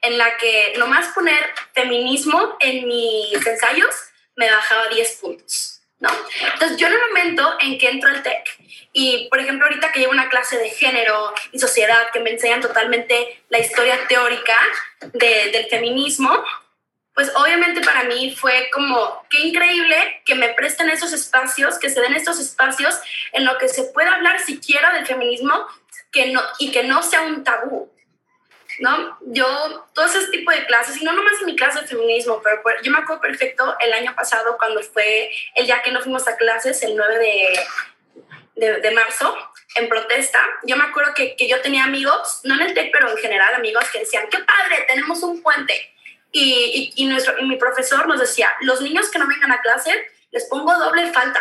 en 0.00 0.16
la 0.16 0.38
que 0.38 0.72
nomás 0.78 1.08
poner 1.08 1.38
feminismo 1.74 2.56
en 2.60 2.88
mis 2.88 3.46
ensayos 3.46 3.94
me 4.36 4.50
bajaba 4.50 4.88
10 4.88 5.18
puntos, 5.20 5.82
¿no? 5.98 6.08
Entonces 6.54 6.78
yo 6.78 6.86
en 6.86 6.94
el 6.94 7.00
momento 7.10 7.54
en 7.60 7.76
que 7.76 7.90
entro 7.90 8.08
al 8.08 8.22
TEC 8.22 8.56
y, 8.94 9.28
por 9.28 9.38
ejemplo, 9.38 9.66
ahorita 9.66 9.92
que 9.92 10.00
llevo 10.00 10.12
una 10.12 10.30
clase 10.30 10.56
de 10.56 10.70
género 10.70 11.34
y 11.52 11.58
sociedad 11.58 12.10
que 12.10 12.20
me 12.20 12.30
enseñan 12.30 12.62
totalmente 12.62 13.42
la 13.50 13.58
historia 13.58 13.98
teórica 14.08 14.58
del 15.12 15.66
feminismo, 15.66 16.42
pues 17.14 17.30
obviamente 17.36 17.80
para 17.80 18.04
mí 18.04 18.34
fue 18.34 18.68
como, 18.72 19.24
qué 19.30 19.38
increíble 19.40 20.22
que 20.24 20.34
me 20.34 20.48
presten 20.48 20.90
esos 20.90 21.12
espacios, 21.12 21.78
que 21.78 21.88
se 21.88 22.00
den 22.00 22.14
estos 22.14 22.40
espacios 22.40 23.00
en 23.32 23.44
lo 23.44 23.56
que 23.58 23.68
se 23.68 23.84
pueda 23.84 24.14
hablar 24.14 24.40
siquiera 24.40 24.92
del 24.92 25.06
feminismo 25.06 25.66
que 26.10 26.32
no, 26.32 26.42
y 26.58 26.72
que 26.72 26.82
no 26.82 27.02
sea 27.02 27.22
un 27.22 27.44
tabú. 27.44 27.92
¿no? 28.80 29.18
Yo, 29.26 29.86
todo 29.94 30.06
ese 30.06 30.26
tipo 30.32 30.50
de 30.50 30.66
clases, 30.66 31.00
y 31.00 31.04
no 31.04 31.12
nomás 31.12 31.34
en 31.40 31.46
mi 31.46 31.54
clase 31.54 31.82
de 31.82 31.86
feminismo, 31.86 32.42
pero 32.42 32.60
yo 32.82 32.90
me 32.90 32.98
acuerdo 32.98 33.22
perfecto 33.22 33.76
el 33.80 33.92
año 33.92 34.14
pasado 34.16 34.56
cuando 34.58 34.82
fue 34.82 35.30
el 35.54 35.66
día 35.66 35.82
que 35.82 35.92
no 35.92 36.00
fuimos 36.00 36.26
a 36.26 36.36
clases, 36.36 36.82
el 36.82 36.96
9 36.96 37.18
de, 38.56 38.80
de, 38.80 38.90
marzo, 38.90 39.36
en 39.76 39.88
protesta, 39.88 40.40
yo 40.64 40.76
me 40.76 40.84
acuerdo 40.84 41.14
que, 41.14 41.36
que, 41.36 41.48
yo 41.48 41.60
tenía 41.60 41.84
amigos, 41.84 42.40
no 42.42 42.54
en 42.54 42.62
el 42.62 42.74
TEC, 42.74 42.90
pero 42.92 43.10
en 43.10 43.16
general 43.18 43.54
amigos 43.54 43.84
que 43.90 44.00
decían, 44.00 44.26
qué 44.28 44.38
padre, 44.38 44.84
tenemos 44.88 45.22
un 45.22 45.40
puente. 45.40 45.93
Y, 46.36 46.92
y, 46.96 47.02
y, 47.02 47.06
nuestro, 47.06 47.38
y 47.38 47.44
mi 47.44 47.56
profesor 47.56 48.08
nos 48.08 48.18
decía, 48.18 48.50
los 48.60 48.80
niños 48.80 49.08
que 49.08 49.20
no 49.20 49.28
vengan 49.28 49.52
a 49.52 49.62
clase, 49.62 49.92
les 50.32 50.44
pongo 50.46 50.76
doble 50.76 51.12
falta 51.12 51.40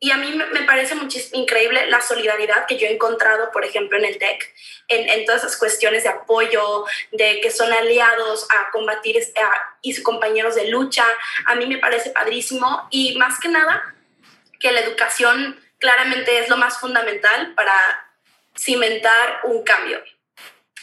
y 0.00 0.12
a 0.12 0.16
mí 0.16 0.30
me 0.52 0.62
parece 0.62 0.94
muchísimo 0.94 1.42
increíble 1.42 1.88
la 1.88 2.00
solidaridad 2.00 2.66
que 2.66 2.78
yo 2.78 2.86
he 2.86 2.92
encontrado, 2.92 3.50
por 3.50 3.64
ejemplo, 3.64 3.98
en 3.98 4.04
el 4.04 4.18
TEC, 4.18 4.54
en, 4.86 5.08
en 5.08 5.24
todas 5.24 5.42
esas 5.42 5.56
cuestiones 5.56 6.04
de 6.04 6.10
apoyo, 6.10 6.84
de 7.10 7.40
que 7.40 7.50
son 7.50 7.72
aliados 7.72 8.46
a 8.56 8.70
combatir 8.70 9.16
y 9.82 9.92
sus 9.92 10.04
compañeros 10.04 10.54
de 10.54 10.68
lucha. 10.68 11.04
A 11.46 11.56
mí 11.56 11.66
me 11.66 11.78
parece 11.78 12.10
padrísimo 12.10 12.86
y 12.90 13.16
más 13.18 13.40
que 13.40 13.48
nada 13.48 13.94
que 14.60 14.70
la 14.70 14.80
educación 14.80 15.60
claramente 15.78 16.38
es 16.38 16.48
lo 16.48 16.56
más 16.56 16.78
fundamental 16.78 17.54
para 17.54 17.74
cimentar 18.56 19.40
un 19.44 19.64
cambio. 19.64 20.00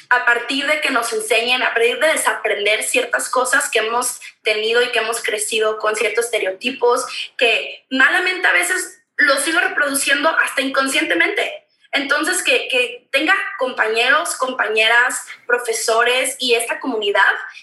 A 0.10 0.26
partir 0.26 0.68
de 0.68 0.82
que 0.82 0.92
nos 0.92 1.12
enseñen, 1.14 1.64
a 1.64 1.74
partir 1.74 2.00
de 2.00 2.08
desaprender 2.08 2.84
ciertas 2.84 3.30
cosas 3.30 3.70
que 3.70 3.80
hemos 3.80 4.20
tenido 4.44 4.82
y 4.82 4.92
que 4.92 5.00
hemos 5.00 5.22
crecido 5.24 5.78
con 5.80 5.96
ciertos 5.96 6.26
estereotipos, 6.26 7.06
que 7.38 7.86
malamente 7.90 8.48
a 8.48 8.54
veces 8.54 9.02
lo 9.18 9.38
sigo 9.38 9.60
reproduciendo 9.60 10.30
hasta 10.30 10.62
inconscientemente. 10.62 11.66
Entonces, 11.92 12.44
que, 12.44 12.68
que, 12.68 13.08
tenga 13.12 13.34
compañeros, 13.58 14.36
compañeras, 14.36 15.26
profesores 15.48 16.36
y 16.40 16.56
esta 16.56 16.82
comunidad 16.82 17.22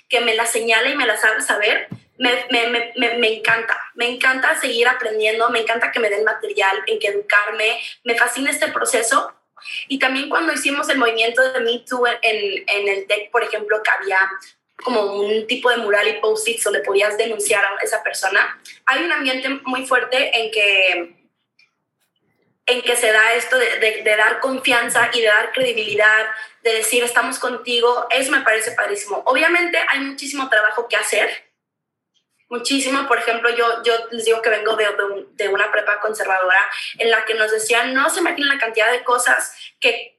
que 0.09 0.21
me 0.21 0.35
la 0.35 0.47
señale 0.47 0.91
y 0.91 0.97
me 0.97 1.07
la 1.07 1.19
sabe 1.19 1.43
saber, 1.43 1.89
me, 2.17 2.47
me, 2.51 2.93
me, 2.97 3.19
me, 3.19 3.37
encanta. 3.37 3.79
Me 3.95 4.09
encanta 4.09 4.59
seguir 4.59 4.89
aprendiendo, 4.89 5.51
me 5.51 5.61
encanta 5.61 5.91
que 5.93 6.01
me 6.01 6.09
den 6.09 6.25
material, 6.25 6.79
en 6.87 6.99
que 6.99 7.09
educarme, 7.09 7.81
me 8.05 8.17
fascina 8.17 8.51
este 8.51 8.69
proceso. 8.69 9.35
Y 9.89 9.99
también 9.99 10.29
cuando 10.29 10.53
hicimos 10.53 10.89
el 10.89 10.99
movimiento 10.99 11.43
de 11.53 11.61
Me 11.61 11.79
Too 11.81 12.07
en, 12.07 12.65
en 12.67 12.89
el 12.89 13.07
TEC, 13.07 13.31
por 13.31 13.43
ejemplo, 13.43 13.83
que 13.83 13.91
había 13.91 14.19
como 14.83 15.03
un 15.15 15.47
tipo 15.47 15.71
de 15.71 15.77
mural 15.77 16.09
y 16.09 16.21
post-its 16.21 16.65
donde 16.65 16.81
podías 16.81 17.17
denunciar 17.17 17.65
a 17.65 17.83
esa 17.83 18.03
persona, 18.03 18.61
hay 18.87 19.05
un 19.05 19.13
ambiente 19.13 19.49
muy 19.65 19.87
fuerte 19.87 20.39
en 20.39 20.51
que 20.51 21.23
en 22.67 22.83
que 22.83 22.97
se 22.97 23.13
da 23.13 23.35
esto 23.35 23.59
de, 23.59 24.03
dar 24.05 24.41
confianza 24.41 25.11
y 25.13 25.21
de 25.21 25.27
dar 25.27 25.53
credibilidad, 25.53 26.27
de 26.63 26.75
decir 26.75 27.03
estamos 27.03 27.39
contigo, 27.39 28.07
eso 28.11 28.31
me 28.31 28.43
parece 28.43 28.73
padrísimo. 28.73 29.23
Obviamente 29.27 29.79
hay 29.89 30.01
muchísimo 30.01 30.49
trabajo 30.49 30.87
que 30.89 30.97
hacer, 30.97 31.29
muchísimo. 32.53 33.09
Por 33.09 33.19
ejemplo, 33.19 33.49
yo, 33.51 33.83
yo 33.83 33.95
les 34.11 34.27
digo 34.27 34.43
que 34.43 34.51
vengo 34.51 34.77
de, 34.77 34.87
de, 35.33 35.49
una 35.49 35.73
prepa 35.73 36.01
conservadora 36.01 36.61
en 36.99 37.11
la 37.11 37.25
que 37.25 37.35
nos 37.35 37.51
decían, 37.51 37.95
no 37.95 38.11
se 38.11 38.21
imaginen 38.21 38.51
la 38.51 38.59
cantidad 38.59 38.93
de 38.93 39.03
cosas 39.03 39.57
que 39.81 40.19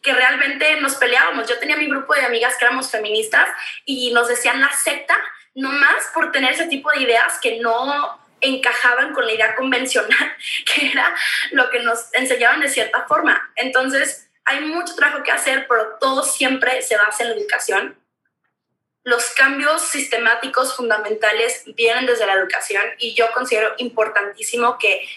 que 0.00 0.12
realmente 0.12 0.80
nos 0.80 0.94
peleábamos. 0.94 1.48
Yo 1.48 1.58
tenía 1.58 1.76
mi 1.76 1.86
grupo 1.86 2.14
de 2.14 2.22
amigas 2.22 2.56
que 2.56 2.64
éramos 2.64 2.88
feministas 2.88 3.48
y 3.84 4.12
nos 4.12 4.28
decían 4.28 4.60
la 4.60 4.70
secta, 4.72 5.16
nomás 5.56 6.04
por 6.14 6.30
tener 6.30 6.52
ese 6.52 6.68
tipo 6.68 6.88
de 6.92 7.02
ideas 7.02 7.40
que 7.40 7.58
no 7.58 8.20
encajaban 8.40 9.12
con 9.12 9.26
la 9.26 9.32
idea 9.32 9.56
convencional, 9.56 10.36
que 10.66 10.88
era 10.88 11.12
lo 11.50 11.68
que 11.70 11.80
nos 11.80 12.12
enseñaban 12.14 12.60
de 12.60 12.68
cierta 12.68 13.06
forma. 13.08 13.52
Entonces, 13.56 14.30
hay 14.44 14.60
mucho 14.60 14.94
trabajo 14.94 15.22
que 15.22 15.32
hacer, 15.32 15.66
pero 15.68 15.96
todo 16.00 16.22
siempre 16.22 16.80
se 16.82 16.96
basa 16.96 17.24
en 17.24 17.30
la 17.30 17.36
educación. 17.36 18.01
Los 19.04 19.30
cambios 19.30 19.82
sistemáticos 19.82 20.76
fundamentales 20.76 21.64
vienen 21.74 22.06
desde 22.06 22.26
la 22.26 22.34
educación 22.34 22.82
y 22.98 23.14
yo 23.14 23.30
considero 23.32 23.74
importantísimo 23.78 24.78
que, 24.78 25.08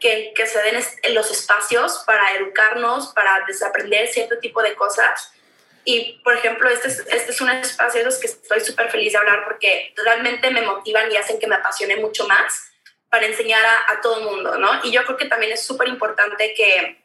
que, 0.00 0.32
que 0.34 0.46
se 0.46 0.60
den 0.62 0.82
los 1.14 1.30
espacios 1.30 2.02
para 2.04 2.34
educarnos, 2.34 3.08
para 3.14 3.44
desaprender 3.46 4.08
cierto 4.08 4.38
tipo 4.38 4.60
de 4.62 4.74
cosas. 4.74 5.32
Y, 5.84 6.20
por 6.24 6.34
ejemplo, 6.34 6.68
este 6.68 6.88
es, 6.88 6.98
este 6.98 7.30
es 7.30 7.40
un 7.40 7.50
espacio 7.50 8.00
de 8.00 8.06
los 8.06 8.18
que 8.18 8.26
estoy 8.26 8.60
súper 8.60 8.90
feliz 8.90 9.12
de 9.12 9.18
hablar 9.18 9.44
porque 9.44 9.94
realmente 9.96 10.50
me 10.50 10.62
motivan 10.62 11.10
y 11.10 11.16
hacen 11.16 11.38
que 11.38 11.46
me 11.46 11.54
apasione 11.54 11.96
mucho 11.96 12.26
más 12.26 12.72
para 13.08 13.26
enseñar 13.26 13.64
a, 13.64 13.92
a 13.92 14.00
todo 14.00 14.18
el 14.18 14.24
mundo, 14.24 14.58
¿no? 14.58 14.84
Y 14.84 14.90
yo 14.90 15.04
creo 15.04 15.16
que 15.16 15.26
también 15.26 15.52
es 15.52 15.64
súper 15.64 15.88
importante 15.88 16.52
que, 16.54 17.04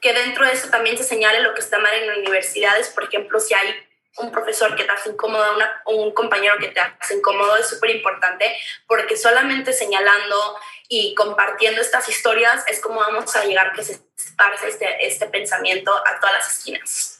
que 0.00 0.12
dentro 0.12 0.44
de 0.44 0.52
eso 0.52 0.68
también 0.68 0.98
se 0.98 1.04
señale 1.04 1.40
lo 1.40 1.54
que 1.54 1.60
está 1.60 1.78
mal 1.78 1.94
en 1.94 2.18
universidades. 2.18 2.88
Por 2.88 3.04
ejemplo, 3.04 3.40
si 3.40 3.54
hay 3.54 3.87
un 4.18 4.30
profesor 4.30 4.74
que 4.76 4.84
te 4.84 4.90
hace 4.90 5.10
incómodo 5.10 5.44
un 5.86 6.12
compañero 6.12 6.54
que 6.58 6.68
te 6.68 6.80
hace 6.80 7.16
incómodo, 7.16 7.56
es 7.56 7.68
súper 7.68 7.90
importante 7.90 8.44
porque 8.86 9.16
solamente 9.16 9.72
señalando 9.72 10.56
y 10.88 11.14
compartiendo 11.14 11.80
estas 11.80 12.08
historias 12.08 12.64
es 12.68 12.80
como 12.80 13.00
vamos 13.00 13.34
a 13.36 13.44
llegar 13.44 13.72
que 13.72 13.82
se 13.82 14.00
esparce 14.16 14.68
este, 14.68 15.06
este 15.06 15.26
pensamiento 15.26 15.92
a 15.92 16.18
todas 16.20 16.34
las 16.34 16.58
esquinas. 16.58 17.18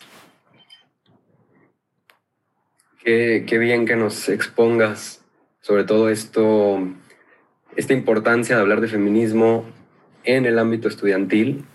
Qué, 3.03 3.45
qué 3.47 3.59
bien 3.59 3.87
que 3.87 3.97
nos 3.97 4.29
expongas 4.29 5.19
sobre 5.69 5.85
todo 5.85 6.09
esto, 6.09 6.79
esta 7.77 7.93
importancia 7.93 8.57
de 8.57 8.63
hablar 8.63 8.81
de 8.81 8.89
feminismo 8.89 9.67
en 10.25 10.47
el 10.47 10.59
ámbito 10.59 10.89
estudiantil 10.89 11.67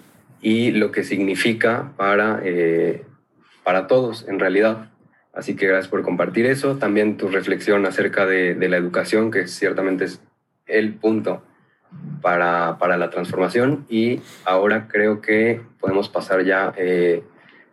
y 0.41 0.71
lo 0.71 0.91
que 0.91 1.03
significa 1.03 1.93
para, 1.95 2.41
eh, 2.43 3.05
para 3.63 3.85
todos 3.85 4.27
en 4.27 4.39
realidad. 4.39 4.89
Así 5.33 5.55
que 5.55 5.67
gracias 5.67 5.89
por 5.89 6.03
compartir 6.03 6.45
eso. 6.45 6.77
También 6.77 7.17
tu 7.17 7.27
reflexión 7.27 7.85
acerca 7.85 8.25
de, 8.25 8.55
la 8.69 8.77
educación, 8.77 9.31
que 9.31 9.47
ciertamente 9.47 10.05
es 10.05 10.21
el 10.67 10.93
punto 10.93 11.43
para, 12.21 12.77
para, 12.77 12.97
la 12.97 13.09
transformación. 13.09 13.85
Y 13.89 14.21
ahora 14.45 14.87
creo 14.87 15.21
que 15.21 15.61
podemos 15.79 16.07
pasar 16.07 16.43
ya, 16.45 16.73
eh, 16.77 17.23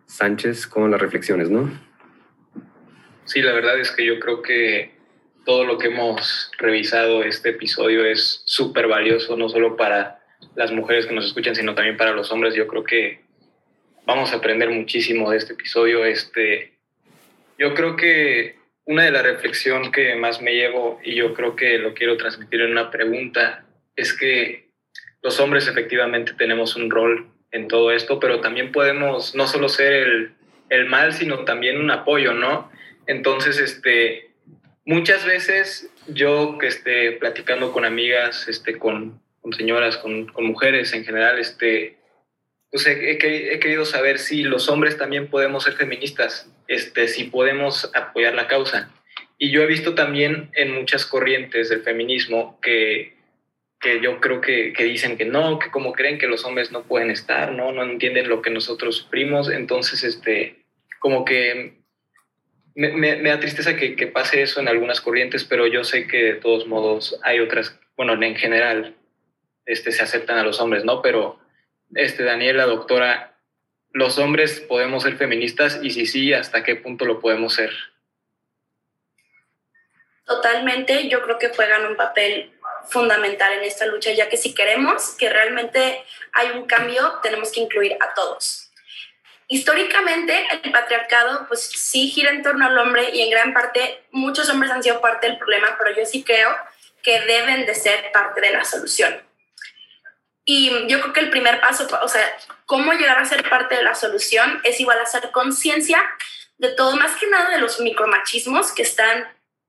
Sánchez, 0.07 0.67
con 0.67 0.89
las 0.89 0.99
reflexiones, 0.99 1.49
¿no? 1.49 1.71
Sí, 3.25 3.41
la 3.41 3.53
verdad 3.53 3.79
es 3.79 3.91
que 3.91 4.05
yo 4.05 4.19
creo 4.19 4.41
que 4.41 4.91
todo 5.45 5.63
lo 5.63 5.77
que 5.77 5.87
hemos 5.87 6.51
revisado 6.57 7.23
este 7.23 7.49
episodio 7.49 8.05
es 8.05 8.41
súper 8.45 8.87
valioso, 8.87 9.37
no 9.37 9.49
solo 9.49 9.77
para 9.77 10.19
las 10.55 10.71
mujeres 10.71 11.05
que 11.05 11.13
nos 11.13 11.25
escuchan, 11.25 11.55
sino 11.55 11.75
también 11.75 11.95
para 11.95 12.11
los 12.11 12.31
hombres. 12.31 12.55
Yo 12.55 12.67
creo 12.67 12.83
que 12.83 13.21
vamos 14.05 14.33
a 14.33 14.37
aprender 14.37 14.69
muchísimo 14.69 15.31
de 15.31 15.37
este 15.37 15.53
episodio. 15.53 16.03
Este, 16.05 16.80
yo 17.61 17.75
creo 17.75 17.95
que 17.95 18.55
una 18.85 19.03
de 19.03 19.11
las 19.11 19.21
reflexiones 19.21 19.91
que 19.91 20.15
más 20.15 20.41
me 20.41 20.55
llevo, 20.55 20.99
y 21.03 21.13
yo 21.13 21.35
creo 21.35 21.55
que 21.55 21.77
lo 21.77 21.93
quiero 21.93 22.17
transmitir 22.17 22.59
en 22.61 22.71
una 22.71 22.89
pregunta, 22.89 23.63
es 23.95 24.13
que 24.13 24.71
los 25.21 25.39
hombres 25.39 25.67
efectivamente 25.67 26.33
tenemos 26.35 26.75
un 26.75 26.89
rol 26.89 27.29
en 27.51 27.67
todo 27.67 27.91
esto, 27.91 28.19
pero 28.19 28.41
también 28.41 28.71
podemos 28.71 29.35
no 29.35 29.45
solo 29.45 29.69
ser 29.69 29.93
el, 29.93 30.31
el 30.69 30.87
mal, 30.87 31.13
sino 31.13 31.45
también 31.45 31.79
un 31.79 31.91
apoyo, 31.91 32.33
¿no? 32.33 32.71
Entonces, 33.05 33.59
este, 33.59 34.31
muchas 34.83 35.23
veces 35.23 35.87
yo 36.07 36.57
que 36.57 36.65
esté 36.65 37.11
platicando 37.11 37.71
con 37.71 37.85
amigas, 37.85 38.47
este, 38.47 38.79
con, 38.79 39.21
con 39.39 39.53
señoras, 39.53 39.97
con, 39.97 40.25
con, 40.25 40.45
mujeres 40.45 40.93
en 40.93 41.05
general, 41.05 41.37
este, 41.37 41.99
pues 42.71 42.87
he, 42.87 43.11
he, 43.11 43.53
he, 43.53 43.59
querido 43.59 43.85
saber 43.85 44.17
si 44.17 44.43
los 44.43 44.69
hombres 44.69 44.97
también 44.97 45.27
podemos 45.27 45.65
ser 45.65 45.73
feministas, 45.73 46.49
este, 46.67 47.07
si 47.07 47.25
podemos 47.25 47.91
apoyar 47.93 48.33
la 48.33 48.47
causa. 48.47 48.89
Y 49.37 49.51
yo 49.51 49.61
he 49.61 49.65
visto 49.65 49.93
también 49.93 50.49
en 50.53 50.71
muchas 50.71 51.05
corrientes 51.05 51.69
del 51.69 51.81
feminismo 51.81 52.59
que, 52.61 53.15
que 53.79 53.99
yo 53.99 54.21
creo 54.21 54.39
que, 54.39 54.71
que, 54.71 54.83
dicen 54.85 55.17
que 55.17 55.25
no, 55.25 55.59
que 55.59 55.71
como 55.71 55.91
creen 55.91 56.17
que 56.17 56.27
los 56.27 56.45
hombres 56.45 56.71
no 56.71 56.83
pueden 56.83 57.11
estar, 57.11 57.51
no, 57.51 57.71
no 57.71 57.83
entienden 57.83 58.29
lo 58.29 58.41
que 58.41 58.51
nosotros 58.51 58.97
sufrimos, 58.97 59.49
entonces, 59.49 60.03
este, 60.03 60.63
como 60.99 61.25
que 61.25 61.81
me, 62.75 62.93
me, 62.93 63.17
me 63.17 63.29
da 63.29 63.39
tristeza 63.39 63.75
que, 63.75 63.95
que, 63.95 64.07
pase 64.07 64.43
eso 64.43 64.61
en 64.61 64.67
algunas 64.67 65.01
corrientes, 65.01 65.43
pero 65.43 65.67
yo 65.67 65.83
sé 65.83 66.07
que 66.07 66.23
de 66.23 66.33
todos 66.35 66.67
modos 66.67 67.19
hay 67.23 67.39
otras, 67.39 67.77
bueno, 67.97 68.13
en 68.21 68.35
general 68.35 68.95
este, 69.65 69.91
se 69.91 70.03
aceptan 70.03 70.37
a 70.37 70.43
los 70.43 70.61
hombres, 70.61 70.85
¿no? 70.85 71.01
Pero, 71.01 71.40
este, 71.95 72.23
Daniela, 72.23 72.65
doctora, 72.65 73.37
¿los 73.91 74.17
hombres 74.17 74.59
podemos 74.61 75.03
ser 75.03 75.17
feministas? 75.17 75.79
Y 75.81 75.91
si 75.91 76.05
sí, 76.05 76.33
¿hasta 76.33 76.63
qué 76.63 76.75
punto 76.75 77.05
lo 77.05 77.19
podemos 77.19 77.53
ser? 77.53 77.71
Totalmente, 80.25 81.09
yo 81.09 81.21
creo 81.23 81.37
que 81.37 81.49
juegan 81.49 81.85
un 81.85 81.97
papel 81.97 82.53
fundamental 82.89 83.53
en 83.53 83.63
esta 83.63 83.85
lucha, 83.85 84.11
ya 84.11 84.29
que 84.29 84.37
si 84.37 84.53
queremos 84.53 85.15
que 85.17 85.29
realmente 85.29 86.03
hay 86.33 86.51
un 86.51 86.65
cambio, 86.65 87.19
tenemos 87.21 87.51
que 87.51 87.59
incluir 87.59 87.97
a 87.99 88.13
todos. 88.13 88.71
Históricamente, 89.47 90.47
el 90.63 90.71
patriarcado, 90.71 91.45
pues 91.47 91.61
sí 91.61 92.09
gira 92.09 92.29
en 92.29 92.41
torno 92.41 92.65
al 92.65 92.77
hombre 92.77 93.09
y 93.11 93.21
en 93.21 93.29
gran 93.29 93.53
parte 93.53 94.03
muchos 94.11 94.49
hombres 94.49 94.71
han 94.71 94.81
sido 94.81 95.01
parte 95.01 95.27
del 95.27 95.37
problema, 95.37 95.75
pero 95.77 95.93
yo 95.93 96.05
sí 96.05 96.23
creo 96.23 96.55
que 97.03 97.19
deben 97.21 97.65
de 97.65 97.75
ser 97.75 98.11
parte 98.13 98.39
de 98.39 98.53
la 98.53 98.63
solución. 98.63 99.21
Y 100.45 100.87
yo 100.87 100.99
creo 101.01 101.13
que 101.13 101.19
el 101.19 101.29
primer 101.29 101.61
paso, 101.61 101.87
o 102.01 102.07
sea, 102.07 102.37
cómo 102.65 102.93
llegar 102.93 103.19
a 103.19 103.25
ser 103.25 103.47
parte 103.47 103.75
de 103.75 103.83
la 103.83 103.95
solución 103.95 104.61
es 104.63 104.79
igual 104.79 104.99
a 104.99 105.03
hacer 105.03 105.31
conciencia 105.31 106.01
de 106.57 106.69
todo, 106.69 106.95
más 106.95 107.15
que 107.15 107.27
nada 107.27 107.49
de 107.49 107.59
los 107.59 107.79
micromachismos 107.79 108.71
que 108.71 108.83
están 108.83 109.27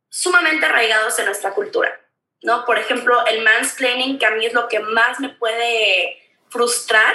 sumamente 0.09 0.67
arraigados 0.67 1.19
en 1.19 1.27
nuestra 1.27 1.53
cultura, 1.53 2.01
¿no? 2.43 2.65
Por 2.65 2.79
ejemplo, 2.79 3.25
el 3.27 3.43
mansplaining, 3.43 4.19
que 4.19 4.27
a 4.27 4.31
mí 4.33 4.45
es 4.45 4.53
lo 4.53 4.69
que 4.69 4.81
más 4.81 5.19
me 5.21 5.31
puede 5.31 6.23
frustrar, 6.51 7.15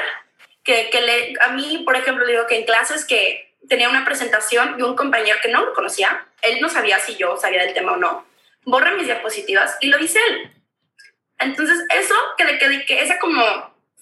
que, 0.63 0.89
que 0.89 1.01
le, 1.01 1.33
a 1.45 1.51
mí, 1.51 1.83
por 1.85 1.95
ejemplo, 1.95 2.25
digo 2.25 2.47
que 2.47 2.57
en 2.57 2.65
clases 2.65 3.05
que 3.05 3.55
tenía 3.69 3.89
una 3.89 4.03
presentación 4.03 4.75
y 4.79 4.81
un 4.81 4.95
compañero 4.95 5.37
que 5.41 5.49
no 5.49 5.63
lo 5.63 5.73
conocía, 5.73 6.27
él 6.41 6.59
no 6.59 6.69
sabía 6.69 6.99
si 6.99 7.15
yo 7.15 7.37
sabía 7.37 7.63
del 7.63 7.73
tema 7.73 7.93
o 7.93 7.97
no, 7.97 8.25
borra 8.63 8.91
mis 8.91 9.05
diapositivas 9.05 9.77
y 9.79 9.87
lo 9.87 9.97
dice 9.97 10.19
él. 10.29 10.56
Entonces, 11.39 11.77
eso, 11.95 12.15
que, 12.37 12.57
que, 12.57 12.85
que 12.85 13.01
ese 13.01 13.17
como 13.19 13.43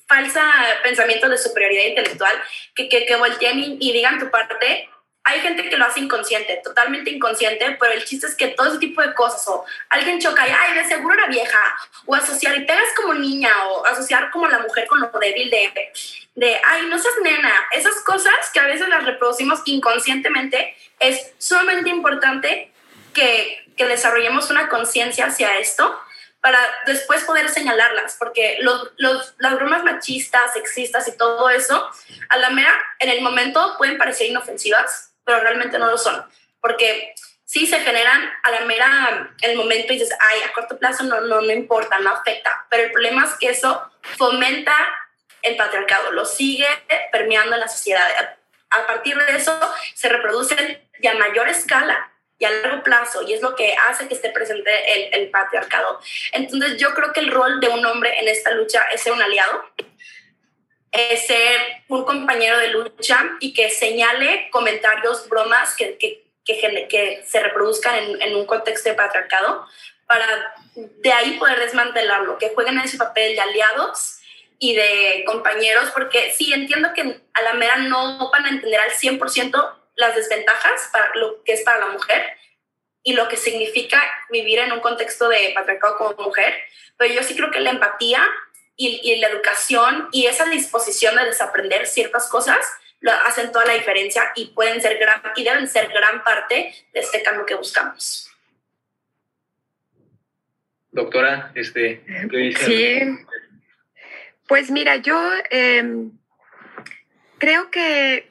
falsa 0.07 0.43
pensamiento 0.83 1.27
de 1.27 1.37
superioridad 1.37 1.85
intelectual, 1.85 2.33
que, 2.75 2.87
que, 2.89 3.05
que 3.05 3.15
volteen 3.15 3.59
y, 3.59 3.77
y 3.79 3.91
digan 3.91 4.19
tu 4.19 4.29
parte, 4.29 4.89
hay 5.27 5.39
gente 5.39 5.67
que 5.67 5.75
lo 5.75 5.85
hace 5.85 6.01
inconsciente, 6.01 6.61
totalmente 6.63 7.09
inconsciente, 7.09 7.75
pero 7.79 7.93
el 7.93 8.05
chiste 8.05 8.27
es 8.27 8.35
que 8.35 8.49
todo 8.49 8.67
ese 8.67 8.77
tipo 8.77 9.01
de 9.01 9.15
cosas, 9.15 9.45
o 9.47 9.65
alguien 9.89 10.19
choca 10.19 10.47
y, 10.47 10.51
ay, 10.51 10.75
de 10.75 10.85
seguro 10.85 11.15
era 11.15 11.25
vieja, 11.25 11.75
o 12.05 12.13
asociar 12.13 12.55
y 12.55 12.65
pegas 12.65 12.87
como 12.95 13.15
niña, 13.15 13.49
o 13.69 13.85
asociar 13.87 14.29
como 14.29 14.47
la 14.47 14.59
mujer 14.59 14.85
con 14.85 14.99
lo 14.99 15.09
débil 15.19 15.49
de, 15.49 15.91
de, 16.35 16.61
ay, 16.63 16.85
no 16.85 16.99
seas 16.99 17.15
nena, 17.23 17.51
esas 17.73 17.95
cosas 18.01 18.35
que 18.53 18.59
a 18.59 18.67
veces 18.67 18.87
las 18.87 19.03
reproducimos 19.03 19.61
inconscientemente, 19.65 20.75
es 20.99 21.33
sumamente 21.39 21.89
importante 21.89 22.71
que, 23.15 23.65
que 23.75 23.85
desarrollemos 23.87 24.51
una 24.51 24.69
conciencia 24.69 25.25
hacia 25.25 25.57
esto 25.57 25.99
para 26.45 26.59
después 26.85 27.23
poder 27.23 27.49
señalarlas, 27.49 28.17
porque 28.19 28.59
las 28.59 29.55
bromas 29.55 29.83
machistas, 29.83 30.53
sexistas 30.53 31.07
y 31.07 31.17
todo 31.17 31.49
eso, 31.49 31.89
a 32.29 32.37
la 32.37 32.51
mera, 32.51 32.71
en 32.99 33.09
el 33.09 33.21
momento 33.21 33.73
pueden 33.79 33.97
parecer 33.97 34.27
inofensivas, 34.27 35.11
pero 35.23 35.39
realmente 35.39 35.79
no 35.79 35.89
lo 35.89 35.97
son, 35.97 36.23
porque 36.61 37.15
sí 37.45 37.65
se 37.65 37.79
generan 37.79 38.31
a 38.43 38.51
la 38.51 38.59
mera, 38.59 39.33
en 39.41 39.49
el 39.49 39.57
momento 39.57 39.91
y 39.91 39.97
dices, 39.97 40.15
ay, 40.19 40.43
a 40.43 40.53
corto 40.53 40.77
plazo 40.77 41.03
no, 41.05 41.19
no, 41.21 41.41
no 41.41 41.51
importa, 41.51 41.97
no 41.97 42.11
afecta, 42.11 42.67
pero 42.69 42.83
el 42.83 42.91
problema 42.91 43.25
es 43.25 43.31
que 43.39 43.49
eso 43.49 43.81
fomenta 44.15 44.75
el 45.41 45.55
patriarcado, 45.55 46.11
lo 46.11 46.25
sigue 46.25 46.67
permeando 47.11 47.55
en 47.55 47.61
la 47.61 47.67
sociedad. 47.67 48.37
A 48.69 48.85
partir 48.85 49.17
de 49.17 49.35
eso 49.35 49.59
se 49.95 50.09
reproducen 50.09 50.79
ya 51.01 51.13
a 51.13 51.15
mayor 51.15 51.49
escala 51.49 52.11
y 52.37 52.45
a 52.45 52.51
largo 52.51 52.83
plazo, 52.83 53.21
y 53.23 53.33
es 53.33 53.41
lo 53.41 53.55
que 53.55 53.75
hace 53.87 54.07
que 54.07 54.13
esté 54.13 54.29
presente 54.29 54.71
el, 54.93 55.21
el, 55.21 55.29
patriarcado. 55.29 55.99
Entonces 56.33 56.77
yo 56.77 56.93
creo 56.93 57.13
que 57.13 57.21
el 57.21 57.31
rol 57.31 57.59
de 57.59 57.69
un 57.69 57.85
hombre 57.85 58.19
en 58.19 58.27
esta 58.27 58.51
lucha 58.51 58.83
es 58.93 59.01
ser 59.01 59.13
un 59.13 59.21
aliado, 59.21 59.63
es 60.91 61.27
ser 61.27 61.59
un 61.87 62.03
compañero 62.03 62.57
de 62.57 62.69
lucha 62.69 63.23
y 63.39 63.53
que 63.53 63.69
señale 63.69 64.49
comentarios, 64.51 65.27
bromas 65.29 65.75
que, 65.75 65.97
que, 65.97 66.23
que, 66.45 67.23
se 67.25 67.39
reproduzcan 67.41 67.95
en, 67.95 68.21
en, 68.21 68.35
un 68.35 68.45
contexto 68.45 68.89
de 68.89 68.95
patriarcado, 68.95 69.65
para 70.05 70.53
de 70.75 71.11
ahí 71.11 71.37
poder 71.39 71.59
desmantelarlo, 71.59 72.37
que 72.37 72.49
jueguen 72.49 72.79
ese 72.79 72.97
papel 72.97 73.35
de 73.35 73.41
aliados 73.41 74.19
y 74.59 74.75
de 74.75 75.23
compañeros, 75.25 75.89
porque 75.91 76.31
sí, 76.35 76.53
entiendo 76.53 76.89
que 76.93 77.21
a 77.33 77.41
la 77.41 77.53
mera 77.53 77.77
no 77.77 78.29
van 78.31 78.45
a 78.45 78.49
entender 78.49 78.79
al 78.79 78.91
100% 78.91 79.73
las 79.95 80.15
desventajas 80.15 80.89
para 80.91 81.13
lo 81.15 81.43
que 81.43 81.53
es 81.53 81.61
para 81.61 81.79
la 81.79 81.87
mujer 81.87 82.23
y 83.03 83.13
lo 83.13 83.27
que 83.27 83.37
significa 83.37 84.01
vivir 84.29 84.59
en 84.59 84.71
un 84.71 84.79
contexto 84.79 85.29
de 85.29 85.51
patriarcado 85.53 85.97
como 85.97 86.25
mujer, 86.25 86.55
pero 86.97 87.13
yo 87.13 87.23
sí 87.23 87.35
creo 87.35 87.51
que 87.51 87.59
la 87.59 87.71
empatía 87.71 88.27
y, 88.75 88.99
y 89.03 89.17
la 89.17 89.27
educación 89.27 90.09
y 90.11 90.25
esa 90.25 90.45
disposición 90.45 91.15
de 91.15 91.25
desaprender 91.25 91.87
ciertas 91.87 92.27
cosas 92.29 92.65
lo 92.99 93.11
hacen 93.11 93.51
toda 93.51 93.65
la 93.65 93.73
diferencia 93.73 94.31
y 94.35 94.47
pueden 94.47 94.81
ser 94.81 94.97
gran 94.97 95.21
y 95.35 95.43
deben 95.43 95.67
ser 95.67 95.87
gran 95.89 96.23
parte 96.23 96.73
de 96.91 96.99
este 96.99 97.21
cambio 97.21 97.45
que 97.45 97.55
buscamos. 97.55 98.31
Doctora, 100.91 101.51
este, 101.55 102.03
¿qué 102.31 102.37
dice? 102.37 102.65
Sí, 102.65 102.99
pues 104.47 104.71
mira, 104.71 104.95
yo 104.95 105.19
em, 105.49 106.11
creo 107.37 107.69
que 107.69 108.29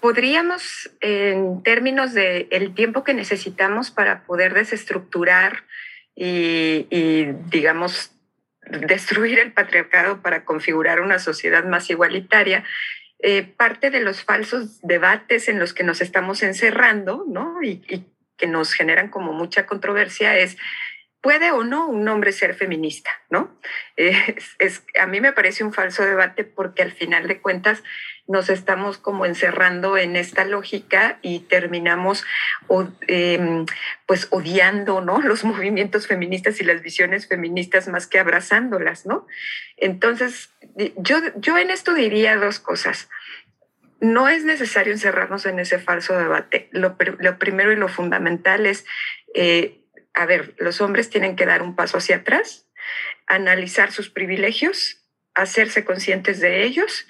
podríamos, 0.00 0.90
en 1.00 1.62
términos 1.62 2.14
de 2.14 2.48
el 2.50 2.74
tiempo 2.74 3.04
que 3.04 3.14
necesitamos 3.14 3.90
para 3.90 4.24
poder 4.24 4.54
desestructurar 4.54 5.64
y, 6.14 6.86
y, 6.90 7.32
digamos, 7.50 8.12
destruir 8.62 9.38
el 9.38 9.52
patriarcado 9.52 10.20
para 10.22 10.44
configurar 10.44 11.00
una 11.00 11.18
sociedad 11.18 11.64
más 11.64 11.90
igualitaria, 11.90 12.64
eh, 13.20 13.42
parte 13.42 13.90
de 13.90 14.00
los 14.00 14.22
falsos 14.22 14.80
debates 14.82 15.48
en 15.48 15.58
los 15.58 15.74
que 15.74 15.84
nos 15.84 16.00
estamos 16.00 16.42
encerrando, 16.42 17.24
¿no? 17.26 17.62
Y, 17.62 17.82
y 17.88 18.06
que 18.36 18.46
nos 18.46 18.72
generan 18.72 19.08
como 19.08 19.32
mucha 19.32 19.66
controversia 19.66 20.36
es 20.38 20.56
¿Puede 21.20 21.50
o 21.50 21.64
no 21.64 21.88
un 21.88 22.06
hombre 22.08 22.32
ser 22.32 22.54
feminista? 22.54 23.10
¿no? 23.30 23.58
Es, 23.96 24.56
es, 24.58 24.84
a 24.98 25.06
mí 25.06 25.20
me 25.20 25.32
parece 25.32 25.64
un 25.64 25.72
falso 25.72 26.04
debate 26.04 26.44
porque 26.44 26.82
al 26.82 26.92
final 26.92 27.26
de 27.26 27.40
cuentas 27.40 27.82
nos 28.28 28.50
estamos 28.50 28.98
como 28.98 29.26
encerrando 29.26 29.96
en 29.96 30.14
esta 30.14 30.44
lógica 30.44 31.18
y 31.22 31.40
terminamos 31.40 32.24
eh, 33.08 33.64
pues 34.06 34.28
odiando 34.30 35.00
¿no? 35.00 35.20
los 35.22 35.44
movimientos 35.44 36.06
feministas 36.06 36.60
y 36.60 36.64
las 36.64 36.82
visiones 36.82 37.26
feministas 37.26 37.88
más 37.88 38.06
que 38.06 38.18
abrazándolas. 38.20 39.06
¿no? 39.06 39.26
Entonces, 39.76 40.50
yo, 40.96 41.16
yo 41.36 41.58
en 41.58 41.70
esto 41.70 41.94
diría 41.94 42.36
dos 42.36 42.60
cosas. 42.60 43.08
No 44.00 44.28
es 44.28 44.44
necesario 44.44 44.92
encerrarnos 44.92 45.44
en 45.46 45.58
ese 45.58 45.80
falso 45.80 46.16
debate. 46.16 46.68
Lo, 46.70 46.96
primero 46.96 47.72
y 47.72 47.76
lo 47.76 47.88
fundamental 47.88 48.66
es 48.66 48.84
eh, 49.34 49.78
a 50.14 50.26
ver, 50.26 50.54
los 50.58 50.80
hombres 50.80 51.10
tienen 51.10 51.36
que 51.36 51.46
dar 51.46 51.62
un 51.62 51.76
paso 51.76 51.98
hacia 51.98 52.16
atrás, 52.16 52.66
analizar 53.26 53.92
sus 53.92 54.10
privilegios, 54.10 55.04
hacerse 55.34 55.84
conscientes 55.84 56.40
de 56.40 56.64
ellos 56.64 57.06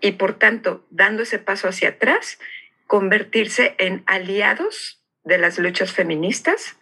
y, 0.00 0.12
por 0.12 0.34
tanto, 0.34 0.84
dando 0.90 1.22
ese 1.22 1.38
paso 1.38 1.68
hacia 1.68 1.90
atrás, 1.90 2.38
convertirse 2.86 3.74
en 3.78 4.02
aliados 4.06 5.02
de 5.24 5.38
las 5.38 5.58
luchas 5.58 5.92
feministas 5.92 6.76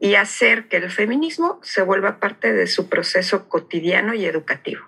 y 0.00 0.14
hacer 0.14 0.68
que 0.68 0.76
el 0.76 0.90
feminismo 0.90 1.58
se 1.62 1.82
vuelva 1.82 2.20
parte 2.20 2.52
de 2.52 2.66
su 2.66 2.88
proceso 2.88 3.48
cotidiano 3.48 4.14
y 4.14 4.24
educativo. 4.24 4.86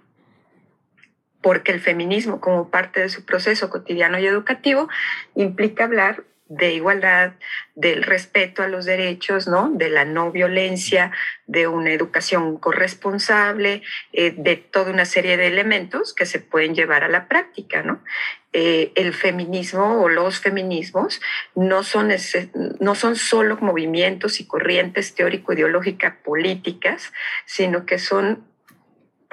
Porque 1.40 1.72
el 1.72 1.80
feminismo 1.80 2.40
como 2.40 2.70
parte 2.70 3.00
de 3.00 3.08
su 3.08 3.24
proceso 3.24 3.70
cotidiano 3.70 4.18
y 4.18 4.26
educativo 4.26 4.88
implica 5.34 5.84
hablar 5.84 6.24
de 6.52 6.74
igualdad, 6.74 7.32
del 7.74 8.02
respeto 8.02 8.62
a 8.62 8.68
los 8.68 8.84
derechos, 8.84 9.48
¿no? 9.48 9.70
de 9.70 9.88
la 9.88 10.04
no 10.04 10.30
violencia, 10.30 11.10
de 11.46 11.66
una 11.66 11.92
educación 11.92 12.58
corresponsable, 12.58 13.82
eh, 14.12 14.34
de 14.36 14.56
toda 14.56 14.92
una 14.92 15.06
serie 15.06 15.38
de 15.38 15.46
elementos 15.46 16.12
que 16.12 16.26
se 16.26 16.40
pueden 16.40 16.74
llevar 16.74 17.04
a 17.04 17.08
la 17.08 17.26
práctica. 17.26 17.82
¿no? 17.82 18.02
Eh, 18.52 18.92
el 18.96 19.14
feminismo 19.14 20.02
o 20.02 20.10
los 20.10 20.40
feminismos 20.40 21.22
no 21.54 21.82
son, 21.82 22.10
no 22.80 22.94
son 22.94 23.16
solo 23.16 23.56
movimientos 23.56 24.38
y 24.38 24.46
corrientes 24.46 25.14
teórico-ideológicas 25.14 26.16
políticas, 26.22 27.14
sino 27.46 27.86
que 27.86 27.98
son 27.98 28.44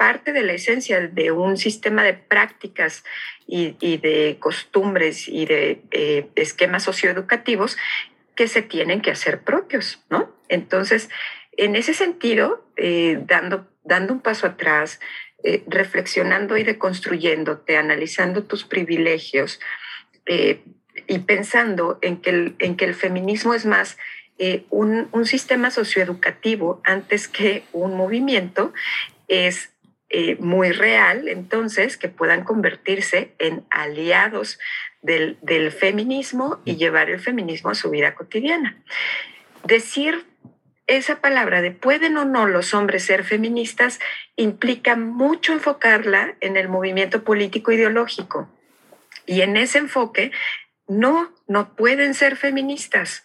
parte 0.00 0.32
de 0.32 0.42
la 0.42 0.54
esencia 0.54 0.98
de 0.98 1.30
un 1.30 1.58
sistema 1.58 2.02
de 2.02 2.14
prácticas 2.14 3.04
y, 3.46 3.98
de 3.98 4.38
costumbres 4.40 5.28
y 5.28 5.44
de 5.44 5.82
eh, 5.90 6.26
esquemas 6.36 6.84
socioeducativos 6.84 7.76
que 8.34 8.48
se 8.48 8.62
tienen 8.62 9.02
que 9.02 9.10
hacer 9.10 9.42
propios, 9.42 10.02
¿no? 10.08 10.34
Entonces, 10.48 11.10
en 11.52 11.76
ese 11.76 11.92
sentido, 11.92 12.66
eh, 12.78 13.18
dando, 13.26 13.68
dando 13.84 14.14
un 14.14 14.20
paso 14.20 14.46
atrás, 14.46 15.00
eh, 15.44 15.64
reflexionando 15.66 16.56
y 16.56 16.62
deconstruyéndote, 16.62 17.76
analizando 17.76 18.44
tus 18.44 18.64
privilegios 18.64 19.60
y 21.06 21.18
pensando 21.18 21.98
en 22.00 22.22
que, 22.22 22.30
el, 22.30 22.54
en 22.58 22.76
que 22.76 22.86
el 22.86 22.94
feminismo 22.94 23.52
es 23.52 23.66
más 23.66 23.98
un, 24.70 25.08
un, 25.12 25.26
sistema 25.26 25.70
socioeducativo 25.70 26.80
antes 26.84 27.28
que 27.28 27.64
un 27.72 27.94
movimiento, 27.96 28.72
es 29.28 29.69
eh, 30.10 30.36
muy 30.40 30.72
real, 30.72 31.28
entonces, 31.28 31.96
que 31.96 32.08
puedan 32.08 32.44
convertirse 32.44 33.32
en 33.38 33.64
aliados 33.70 34.58
del, 35.02 35.38
del 35.40 35.72
feminismo 35.72 36.60
y 36.64 36.76
llevar 36.76 37.10
el 37.10 37.20
feminismo 37.20 37.70
a 37.70 37.74
su 37.74 37.90
vida 37.90 38.14
cotidiana. 38.14 38.76
Decir 39.64 40.26
esa 40.88 41.20
palabra 41.20 41.62
de 41.62 41.70
pueden 41.70 42.16
o 42.16 42.24
no 42.24 42.46
los 42.46 42.74
hombres 42.74 43.04
ser 43.04 43.22
feministas 43.22 44.00
implica 44.34 44.96
mucho 44.96 45.52
enfocarla 45.52 46.34
en 46.40 46.56
el 46.56 46.68
movimiento 46.68 47.22
político 47.22 47.70
ideológico. 47.70 48.50
Y 49.26 49.42
en 49.42 49.56
ese 49.56 49.78
enfoque, 49.78 50.32
no, 50.88 51.32
no 51.46 51.76
pueden 51.76 52.14
ser 52.14 52.34
feministas. 52.34 53.22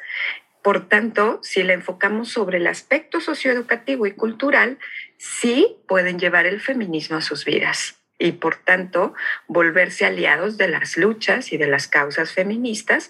Por 0.61 0.87
tanto, 0.87 1.39
si 1.41 1.63
la 1.63 1.73
enfocamos 1.73 2.29
sobre 2.29 2.57
el 2.57 2.67
aspecto 2.67 3.19
socioeducativo 3.19 4.05
y 4.05 4.11
cultural, 4.11 4.77
sí 5.25 5.77
pueden 5.87 6.19
llevar 6.19 6.45
el 6.45 6.61
feminismo 6.61 7.17
a 7.17 7.21
sus 7.21 7.45
vidas 7.45 7.97
y 8.19 8.33
por 8.33 8.57
tanto 8.57 9.13
volverse 9.47 10.05
aliados 10.05 10.57
de 10.57 10.67
las 10.67 10.97
luchas 10.97 11.51
y 11.51 11.57
de 11.57 11.67
las 11.67 11.87
causas 11.87 12.31
feministas, 12.31 13.09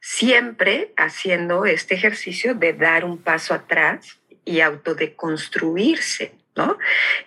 siempre 0.00 0.92
haciendo 0.96 1.64
este 1.64 1.94
ejercicio 1.94 2.54
de 2.54 2.74
dar 2.74 3.04
un 3.04 3.18
paso 3.18 3.54
atrás 3.54 4.20
y 4.44 4.60
autodeconstruirse, 4.60 6.34
¿no? 6.54 6.78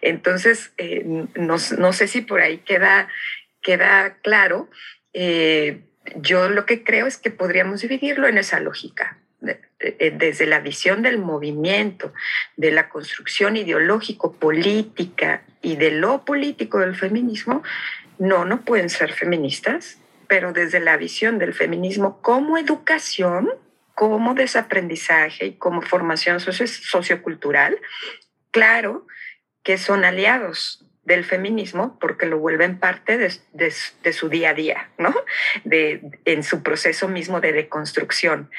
Entonces, 0.02 0.72
eh, 0.78 1.04
no, 1.04 1.56
no, 1.78 1.94
sé 1.94 2.08
si 2.08 2.22
por 2.22 2.40
ahí 2.40 2.60
queda, 2.60 3.10
queda 3.62 4.18
claro. 4.22 4.70
Eh, 5.14 5.82
yo 6.16 6.48
lo 6.50 6.66
que 6.66 6.84
creo 6.84 7.08
es 7.08 7.18
que 7.18 7.32
podríamos 7.32 7.82
dividirlo 7.82 8.28
en 8.28 8.38
esa 8.38 8.60
lógica. 8.60 9.18
Eh, 9.80 10.12
desde 10.18 10.48
la 10.48 10.60
visión 10.60 11.04
del 11.04 11.20
movimiento, 11.20 12.12
de 12.56 12.72
la 12.72 12.90
construcción 12.90 13.58
ideológico, 13.58 14.34
política 14.34 15.44
y 15.62 15.76
de 15.76 15.92
lo 15.92 16.26
político 16.26 16.80
del 16.80 16.96
feminismo, 16.96 17.62
no, 18.18 18.44
no 18.44 18.62
pueden 18.62 18.90
ser 18.90 19.14
feministas, 19.14 20.00
pero 20.28 20.52
desde 20.52 20.80
la 20.80 20.98
visión 20.98 21.38
del 21.38 21.54
feminismo 21.54 22.24
como 22.24 22.58
educación, 22.58 23.52
como 23.94 24.34
desaprendizaje 24.34 25.46
y 25.46 25.54
como 25.54 25.84
formación 25.84 26.40
sociocultural, 26.40 27.78
claro 28.50 29.06
que 29.62 29.78
son 29.78 30.06
aliados 30.06 30.87
del 31.08 31.24
feminismo 31.24 31.97
porque 32.01 32.26
lo 32.26 32.38
vuelven 32.38 32.80
parte 32.80 33.18
de, 33.18 34.12
su 34.12 34.28
día 34.28 34.49
a 34.49 34.53
día, 34.53 34.89
¿no? 34.97 35.16
De, 35.64 36.01
en 36.26 36.43
su 36.43 36.64
proceso 36.64 37.08
mismo 37.08 37.39
de 37.39 37.53
deconstrucción. 37.53 38.51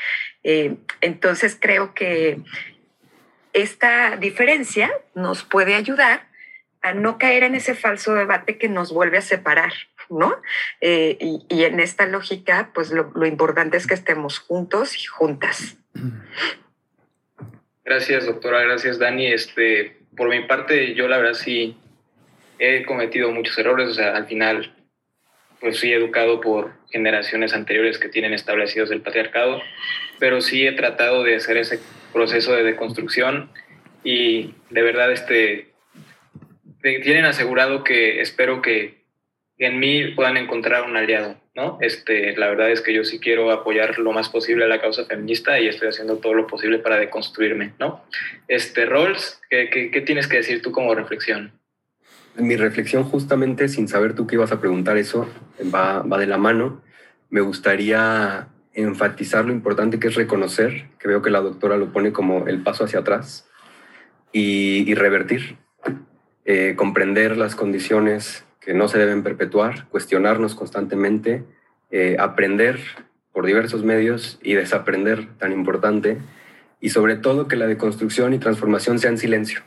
Eh, 0.43 0.77
entonces 1.03 1.59
creo 1.61 1.93
que 1.93 2.39
esta 3.53 4.17
diferencia 4.17 4.91
nos 5.15 5.45
puede 5.45 5.75
ayudar 5.75 6.27
a 6.81 6.95
no 6.95 7.19
caer 7.19 7.43
en 7.43 7.55
ese 7.55 7.75
falso 7.75 8.15
debate 8.15 8.57
que 8.57 8.71
nos 8.71 8.95
vuelve 8.95 9.19
a 9.19 9.23
separar, 9.23 9.75
¿no? 10.09 10.35
Eh, 10.81 11.19
y, 11.21 11.45
y, 11.51 11.65
en 11.65 11.81
esta 11.81 12.07
lógica, 12.07 12.71
pues 12.73 12.91
lo, 12.93 13.13
lo 13.15 13.27
importante 13.27 13.77
es 13.77 13.87
que 13.87 13.93
estemos 13.93 14.39
juntos 14.39 14.97
y 14.97 15.05
juntas. 15.05 15.77
Gracias, 17.85 18.25
doctora. 18.25 18.63
Gracias, 18.63 18.99
Dani. 18.99 19.27
Este, 19.27 19.99
por 20.17 20.31
mi 20.31 20.47
parte, 20.47 20.95
yo 20.95 21.09
la 21.09 21.19
verdad 21.19 21.35
sí 21.35 21.77
he 22.59 22.85
cometido 22.85 23.31
muchos 23.31 23.59
errores, 23.59 23.89
o 23.89 23.95
sea, 23.95 24.17
al 24.17 24.27
final 24.27 24.75
pues 25.61 25.81
fui 25.81 25.93
educado 25.93 26.41
por 26.41 26.73
generaciones 26.91 27.53
anteriores 27.53 27.99
que 27.99 28.09
tienen 28.09 28.33
establecidos 28.33 28.91
el 28.91 29.03
patriarcado, 29.03 29.61
pero 30.19 30.41
sí 30.41 30.67
he 30.67 30.73
tratado 30.73 31.25
de 31.25 31.37
hacer 31.37 31.57
ese 31.57 31.81
proceso 32.13 32.55
de 32.55 32.63
deconstrucción 32.63 33.51
y 34.05 34.55
de 34.71 34.83
verdad 34.83 35.13
este 35.13 35.69
tienen 36.81 37.25
asegurado 37.25 37.83
que 37.83 38.21
espero 38.21 38.63
que 38.63 38.99
en 39.59 39.81
mí 39.81 40.13
puedan 40.13 40.37
encontrar 40.37 40.85
un 40.85 40.97
aliado, 40.97 41.37
¿no? 41.55 41.79
Este, 41.81 42.37
la 42.37 42.49
verdad 42.49 42.71
es 42.71 42.81
que 42.81 42.95
yo 42.95 43.03
sí 43.03 43.19
quiero 43.19 43.51
apoyar 43.51 43.99
lo 43.99 44.13
más 44.13 44.29
posible 44.29 44.65
a 44.65 44.69
la 44.69 44.81
causa 44.81 45.05
feminista 45.05 45.59
y 45.59 45.67
estoy 45.67 45.89
haciendo 45.89 46.19
todo 46.19 46.35
lo 46.35 46.47
posible 46.47 46.79
para 46.79 46.99
deconstruirme, 46.99 47.73
¿no? 47.81 48.05
Este, 48.47 48.87
Rolls, 48.87 49.41
¿qué, 49.51 49.69
qué, 49.69 49.91
qué 49.91 50.01
tienes 50.01 50.29
que 50.29 50.37
decir 50.37 50.63
tú 50.63 50.71
como 50.71 50.95
reflexión? 50.95 51.58
Mi 52.39 52.57
reflexión 52.57 53.05
justamente, 53.05 53.69
sin 53.69 53.89
saber 53.89 54.15
tú 54.15 54.27
que 54.27 54.37
ibas 54.37 54.53
a 54.53 54.61
preguntar 54.61 54.97
eso, 54.97 55.29
va, 55.75 56.03
va 56.03 56.19
de 56.19 56.27
la 56.27 56.39
mano. 56.39 56.83
Me 57.31 57.41
gustaría 57.41 58.49
enfatizar 58.73 59.45
lo 59.45 59.53
importante 59.53 59.99
que 59.99 60.09
es 60.09 60.15
reconocer, 60.15 60.89
que 60.99 61.09
veo 61.09 61.21
que 61.21 61.31
la 61.31 61.41
doctora 61.41 61.77
lo 61.77 61.93
pone 61.93 62.13
como 62.13 62.47
el 62.47 62.63
paso 62.63 62.85
hacia 62.85 63.01
atrás, 63.01 63.49
y, 64.33 64.95
revertir, 64.95 65.57
eh, 66.45 66.75
comprender 66.77 67.37
las 67.37 67.57
condiciones 67.57 68.45
que 68.61 68.75
no 68.75 68.89
se 68.89 68.99
deben 68.99 69.23
perpetuar, 69.23 69.89
cuestionarnos 69.89 70.55
constantemente, 70.55 71.45
eh, 71.91 72.17
aprender 72.19 72.79
por 73.33 73.47
diversos 73.47 73.85
medios 73.85 74.39
y 74.43 74.55
desaprender, 74.55 75.29
tan 75.39 75.53
importante, 75.53 76.19
y 76.81 76.91
sobre 76.91 77.17
todo 77.17 77.49
que 77.49 77.57
la 77.57 77.67
deconstrucción 77.67 78.35
y 78.35 78.39
transformación 78.39 78.99
sea 78.99 79.11
en 79.11 79.19
silencio 79.19 79.63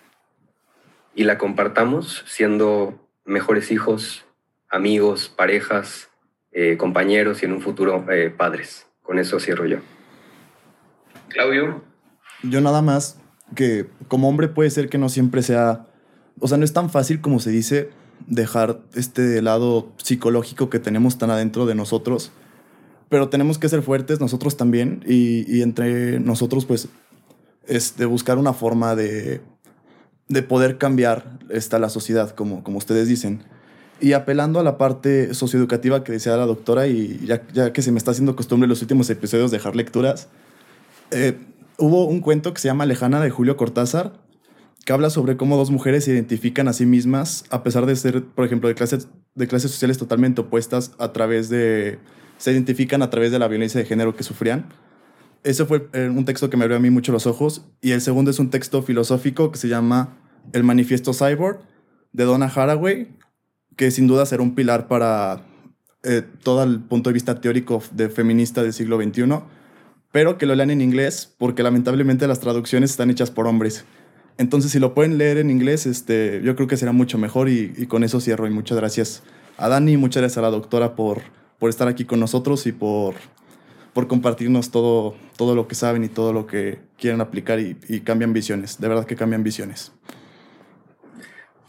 y 1.16 1.24
la 1.24 1.38
compartamos 1.38 2.24
siendo 2.28 3.00
mejores 3.26 3.72
hijos, 3.72 4.26
amigos, 4.70 5.34
parejas, 5.36 6.10
eh, 6.52 6.78
compañeros 6.78 7.42
y 7.42 7.46
en 7.46 7.54
un 7.54 7.62
futuro 7.62 8.06
eh, 8.12 8.30
padres. 8.30 8.88
Con 9.02 9.20
eso 9.20 9.40
cierro 9.40 9.66
yo. 9.66 9.78
Claudio. 11.30 11.84
Yo 12.44 12.62
nada 12.62 12.82
más 12.82 13.20
que 13.56 13.88
como 14.08 14.30
hombre 14.30 14.48
puede 14.48 14.70
ser 14.70 14.90
que 14.90 14.98
no 14.98 15.10
siempre 15.10 15.44
sea, 15.44 15.88
o 16.40 16.48
sea, 16.48 16.58
no 16.58 16.64
es 16.64 16.74
tan 16.74 16.90
fácil 16.90 17.22
como 17.22 17.40
se 17.40 17.52
dice 17.52 17.90
dejar 18.28 18.80
este 18.94 19.42
lado 19.42 19.92
psicológico 19.98 20.70
que 20.70 20.80
tenemos 20.80 21.18
tan 21.18 21.32
adentro 21.32 21.66
de 21.66 21.76
nosotros, 21.76 22.32
pero 23.10 23.30
tenemos 23.30 23.58
que 23.58 23.68
ser 23.68 23.82
fuertes 23.82 24.20
nosotros 24.20 24.58
también 24.58 25.04
y, 25.06 25.44
y 25.54 25.62
entre 25.64 26.20
nosotros 26.20 26.66
pues 26.66 26.88
es 27.68 27.98
de 27.98 28.06
buscar 28.06 28.38
una 28.38 28.54
forma 28.54 28.96
de 28.96 29.42
de 30.28 30.44
poder 30.44 30.78
cambiar 30.78 31.40
esta, 31.50 31.80
la 31.80 31.90
sociedad, 31.90 32.32
como, 32.32 32.64
como 32.64 32.78
ustedes 32.78 33.08
dicen. 33.08 33.44
Y 34.00 34.14
apelando 34.14 34.60
a 34.60 34.64
la 34.64 34.78
parte 34.78 35.34
socioeducativa 35.34 36.04
que 36.04 36.12
decía 36.12 36.36
la 36.36 36.46
doctora, 36.46 36.88
y 36.88 37.20
ya, 37.26 37.72
que 37.72 37.82
se 37.82 37.92
me 37.92 38.00
está 38.00 38.12
haciendo 38.12 38.36
costumbre 38.36 38.66
en 38.66 38.70
los 38.70 38.82
últimos 38.82 39.10
episodios 39.10 39.52
dejar 39.52 39.76
lecturas, 39.76 40.28
eh, 41.12 41.38
hubo 41.78 42.06
un 42.06 42.22
cuento 42.22 42.54
que 42.54 42.60
se 42.60 42.68
llama 42.68 42.86
Lejana 42.86 43.22
de 43.22 43.30
Julio 43.30 43.58
Cortázar, 43.58 44.14
que 44.86 44.94
habla 44.94 45.12
sobre 45.12 45.38
cómo 45.38 45.58
dos 45.58 45.70
mujeres 45.70 46.06
se 46.06 46.12
identifican 46.12 46.68
a 46.68 46.74
sí 46.74 46.88
mismas, 46.88 47.44
a 47.52 47.62
pesar 47.62 47.86
de 47.86 47.96
ser, 47.96 48.24
por 48.24 48.46
ejemplo, 48.46 48.70
de 48.70 48.76
clases, 48.76 49.08
de 49.36 49.48
clases 49.48 49.70
sociales 49.70 49.98
totalmente 50.00 50.42
opuestas, 50.42 50.94
a 50.98 51.14
través 51.14 51.50
de. 51.50 52.00
se 52.38 52.52
identifican 52.52 53.04
a 53.04 53.10
través 53.10 53.32
de 53.32 53.38
la 53.38 53.48
violencia 53.48 53.80
de 53.80 53.86
género 53.86 54.16
que 54.16 54.24
sufrían. 54.24 54.66
Ese 55.44 55.66
fue 55.66 55.90
eh, 55.94 56.08
un 56.10 56.26
texto 56.26 56.50
que 56.50 56.58
me 56.58 56.64
abrió 56.64 56.78
a 56.78 56.80
mí 56.80 56.90
mucho 56.90 57.12
los 57.12 57.26
ojos. 57.26 57.66
Y 57.82 57.92
el 57.92 58.02
segundo 58.02 58.32
es 58.32 58.40
un 58.40 58.50
texto 58.50 58.84
filosófico 58.84 59.52
que 59.52 59.58
se 59.58 59.68
llama 59.68 60.18
el 60.54 60.64
manifiesto 60.64 61.14
Cyborg 61.14 61.60
de 62.14 62.26
Donna 62.26 62.52
Haraway, 62.54 63.08
que 63.76 63.90
sin 63.92 64.08
duda 64.08 64.26
será 64.26 64.44
un 64.44 64.54
pilar 64.54 64.88
para 64.88 65.46
eh, 66.04 66.24
todo 66.44 66.64
el 66.64 66.80
punto 66.80 67.10
de 67.10 67.14
vista 67.14 67.40
teórico 67.40 67.82
de 67.92 68.10
feminista 68.10 68.64
del 68.64 68.74
siglo 68.74 69.02
XXI, 69.02 69.24
pero 70.12 70.38
que 70.38 70.46
lo 70.46 70.56
lean 70.56 70.72
en 70.72 70.82
inglés, 70.82 71.34
porque 71.38 71.64
lamentablemente 71.64 72.28
las 72.28 72.40
traducciones 72.40 72.92
están 72.92 73.10
hechas 73.10 73.32
por 73.32 73.48
hombres. 73.48 73.86
Entonces, 74.38 74.72
si 74.72 74.80
lo 74.80 74.94
pueden 74.94 75.18
leer 75.18 75.38
en 75.38 75.50
inglés, 75.50 75.86
este, 75.86 76.42
yo 76.44 76.56
creo 76.56 76.68
que 76.68 76.78
será 76.78 76.92
mucho 76.92 77.18
mejor 77.18 77.50
y, 77.50 77.86
con 77.88 78.04
eso 78.04 78.20
cierro. 78.20 78.48
Y 78.48 78.50
muchas 78.50 78.78
gracias 78.78 79.24
a 79.58 79.70
Dani, 79.70 79.98
muchas 79.98 80.22
gracias 80.22 80.38
a 80.40 80.42
la 80.42 80.50
doctora 80.50 80.96
por, 80.96 81.22
por 81.60 81.70
estar 81.70 81.88
aquí 81.88 82.06
con 82.06 82.20
nosotros 82.20 82.66
y 82.66 82.72
por, 82.72 83.16
por 83.94 84.08
compartirnos 84.08 84.72
todo, 84.72 85.16
todo 85.38 85.56
lo 85.56 85.68
que 85.68 85.76
saben 85.76 86.04
y 86.04 86.10
todo 86.10 86.34
lo 86.34 86.48
que 86.48 86.80
quieren 86.98 87.22
aplicar 87.22 87.60
y, 87.60 87.78
y 87.88 88.02
cambian 88.02 88.34
visiones. 88.34 88.80
De 88.80 88.88
verdad 88.88 89.06
que 89.06 89.16
cambian 89.16 89.44
visiones. 89.44 89.92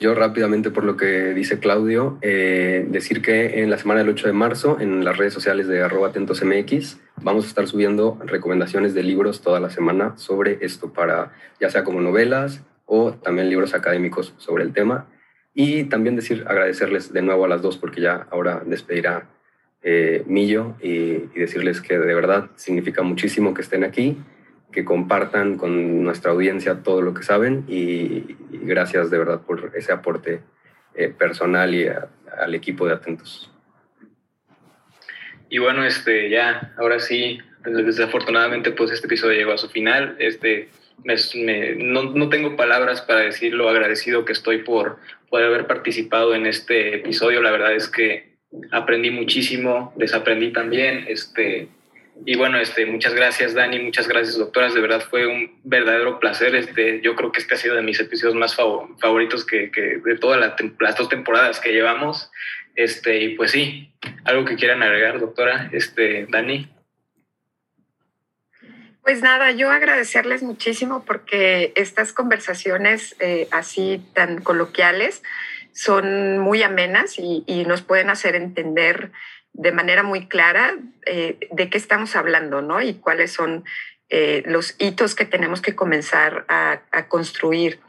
Yo 0.03 0.17
rápidamente 0.17 0.73
por 0.73 0.83
lo 0.83 0.97
que 0.97 1.33
dice 1.33 1.61
Claudio, 1.61 2.19
eh, 2.23 2.85
decir 2.89 3.23
que 3.23 3.63
en 3.63 3.71
la 3.71 3.79
semana 3.79 4.01
del 4.01 4.09
8 4.09 4.27
de 4.27 4.33
marzo 4.33 4.81
en 4.81 5.05
las 5.05 5.17
redes 5.17 5.33
sociales 5.33 5.69
de 5.69 5.81
arroba 5.81 6.09
atentosmx 6.09 6.99
vamos 7.23 7.45
a 7.45 7.47
estar 7.47 7.69
subiendo 7.69 8.19
recomendaciones 8.27 8.95
de 8.95 9.05
libros 9.05 9.43
toda 9.43 9.61
la 9.61 9.71
semana 9.71 10.15
sobre 10.19 10.59
esto, 10.61 10.93
para 10.93 11.31
ya 11.61 11.71
sea 11.71 11.85
como 11.85 12.01
novelas 12.01 12.65
o 12.85 13.13
también 13.13 13.49
libros 13.49 13.75
académicos 13.75 14.35
sobre 14.39 14.65
el 14.65 14.73
tema. 14.73 15.07
Y 15.55 15.85
también 15.85 16.17
decir, 16.17 16.47
agradecerles 16.49 17.13
de 17.13 17.23
nuevo 17.23 17.45
a 17.45 17.49
las 17.49 17.63
dos 17.63 17.77
porque 17.77 18.01
ya 18.01 18.27
ahora 18.33 18.61
despedirá 18.67 19.29
eh, 19.83 20.23
Millo 20.27 20.77
y, 20.81 21.29
decirles 21.39 21.81
que 21.81 21.99
de 21.99 22.15
verdad 22.15 22.51
significa 22.57 23.03
muchísimo 23.03 23.53
que 23.55 23.63
estén 23.63 23.85
aquí 23.85 24.17
que 24.71 24.85
compartan 24.85 25.59
con 25.59 26.03
nuestra 26.03 26.33
audiencia 26.33 26.83
todo 26.83 27.03
lo 27.03 27.13
que 27.13 27.23
saben 27.23 27.65
y, 27.69 28.37
gracias 28.51 29.11
de 29.11 29.19
verdad 29.19 29.43
por 29.43 29.73
ese 29.75 29.93
aporte 29.93 30.41
eh, 30.95 31.09
personal 31.09 31.75
y 31.75 31.87
al 31.89 32.55
equipo 32.55 32.87
de 32.87 32.95
Atentos. 32.95 33.51
Y 35.51 35.59
bueno, 35.59 35.85
este, 35.85 36.31
ya, 36.31 36.73
ahora 36.79 36.99
sí, 36.99 37.39
desafortunadamente 37.65 38.73
pues 38.73 38.91
este 38.91 39.07
episodio 39.07 39.37
llegó 39.37 39.53
a 39.53 39.59
su 39.59 39.69
final. 39.69 40.17
Este, 40.19 40.71
no, 41.77 42.05
no, 42.05 42.29
tengo 42.29 42.57
palabras 42.57 43.03
para 43.03 43.21
decir 43.21 43.53
lo 43.53 43.69
agradecido 43.69 44.25
que 44.25 44.33
estoy 44.33 44.59
por 44.59 44.99
poder 45.29 45.47
haber 45.47 45.67
participado 45.67 46.35
en 46.35 46.47
este 46.47 46.95
episodio. 46.95 47.43
La 47.43 47.51
verdad 47.51 47.75
es 47.75 47.89
que 47.89 48.32
aprendí 48.71 49.11
muchísimo, 49.11 49.93
desaprendí 49.97 50.53
también. 50.53 51.05
Este, 51.09 51.69
y 52.25 52.37
bueno, 52.37 52.59
este, 52.59 52.87
muchas 52.87 53.15
gracias 53.15 53.55
Dani, 53.55 53.79
muchas 53.81 54.07
gracias 54.07 54.37
doctoras, 54.39 54.75
de 54.75 54.81
verdad 54.81 55.03
fue 55.09 55.27
un 55.27 55.59
verdadero 55.65 56.21
placer. 56.21 56.55
Este, 56.55 57.01
yo 57.03 57.15
creo 57.15 57.33
que 57.33 57.41
este 57.41 57.55
ha 57.55 57.59
sido 57.59 57.75
de 57.75 57.83
mis 57.83 58.01
episodios 58.01 58.37
más 58.37 58.55
favoritos 58.55 59.45
que, 59.45 59.71
que 59.71 59.99
de 60.05 60.19
todas 60.19 60.41
las 60.81 60.97
dos 60.97 61.09
temporadas 61.09 61.61
que 61.61 61.73
llevamos. 61.73 62.31
Este, 62.75 63.21
y 63.21 63.37
pues 63.37 63.51
sí, 63.51 63.93
algo 64.25 64.45
que 64.45 64.57
quieran 64.57 64.83
agregar, 64.83 65.21
doctora, 65.21 65.71
este, 65.73 66.27
Dani. 66.31 66.69
Pues 69.03 69.21
nada, 69.21 69.51
yo 69.51 69.71
agradecerles 69.71 70.45
muchísimo 70.45 71.05
porque 71.05 71.73
estas 71.75 72.13
conversaciones 72.13 73.17
eh, 73.19 73.49
así 73.51 74.01
tan 74.15 74.41
coloquiales 74.41 75.23
son 75.73 76.39
muy 76.39 76.63
amenas 76.63 77.19
y, 77.19 77.65
nos 77.67 77.83
pueden 77.83 78.11
hacer 78.11 78.35
entender 78.35 79.13
de 79.53 79.73
manera 79.73 80.03
muy 80.03 80.29
clara 80.29 80.77
eh, 81.07 81.39
de 81.51 81.71
qué 81.71 81.79
estamos 81.79 82.17
hablando, 82.17 82.63
¿no? 82.63 82.81
Y 82.81 82.95
cuáles 82.95 83.33
son 83.33 83.65
eh, 84.09 84.43
los 84.47 84.75
hitos 84.79 85.15
que 85.15 85.25
tenemos 85.25 85.61
que 85.61 85.75
comenzar 85.75 86.45
a, 86.49 86.81
construir, 87.09 87.81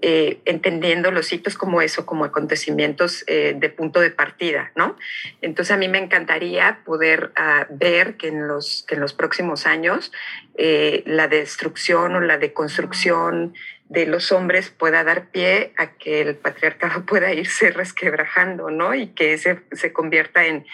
eh, 0.00 0.40
entendiendo 0.44 1.10
los 1.10 1.32
hitos 1.32 1.56
como 1.56 1.82
eso, 1.82 2.06
como 2.06 2.24
acontecimientos 2.24 3.24
de 3.26 3.74
punto 3.76 4.00
de 4.00 4.10
partida, 4.10 4.72
¿no? 4.74 4.96
Entonces 5.42 5.72
a 5.72 5.78
mí 5.78 5.88
me 5.88 5.98
encantaría 5.98 6.80
poder 6.84 7.32
ah, 7.36 7.66
ver 7.70 8.16
que 8.16 8.28
en, 8.28 8.46
los, 8.46 8.84
que 8.86 8.94
en 8.94 9.00
los 9.00 9.12
próximos 9.12 9.66
años 9.66 10.12
la 10.56 11.28
destrucción 11.28 12.14
o 12.14 12.20
la 12.20 12.38
deconstrucción 12.38 13.54
de 13.88 14.06
los 14.06 14.32
hombres 14.32 14.70
pueda 14.70 15.04
dar 15.04 15.30
pie 15.30 15.72
a 15.76 15.92
que 15.92 16.20
el 16.20 16.36
patriarcado 16.36 17.04
pueda 17.06 17.32
irse 17.32 17.70
resquebrajando, 17.70 18.70
¿no? 18.70 18.94
Y 18.94 19.08
que 19.08 19.38
se, 19.38 19.60
se 19.72 19.92
convierta 19.92 20.46
en, 20.46 20.66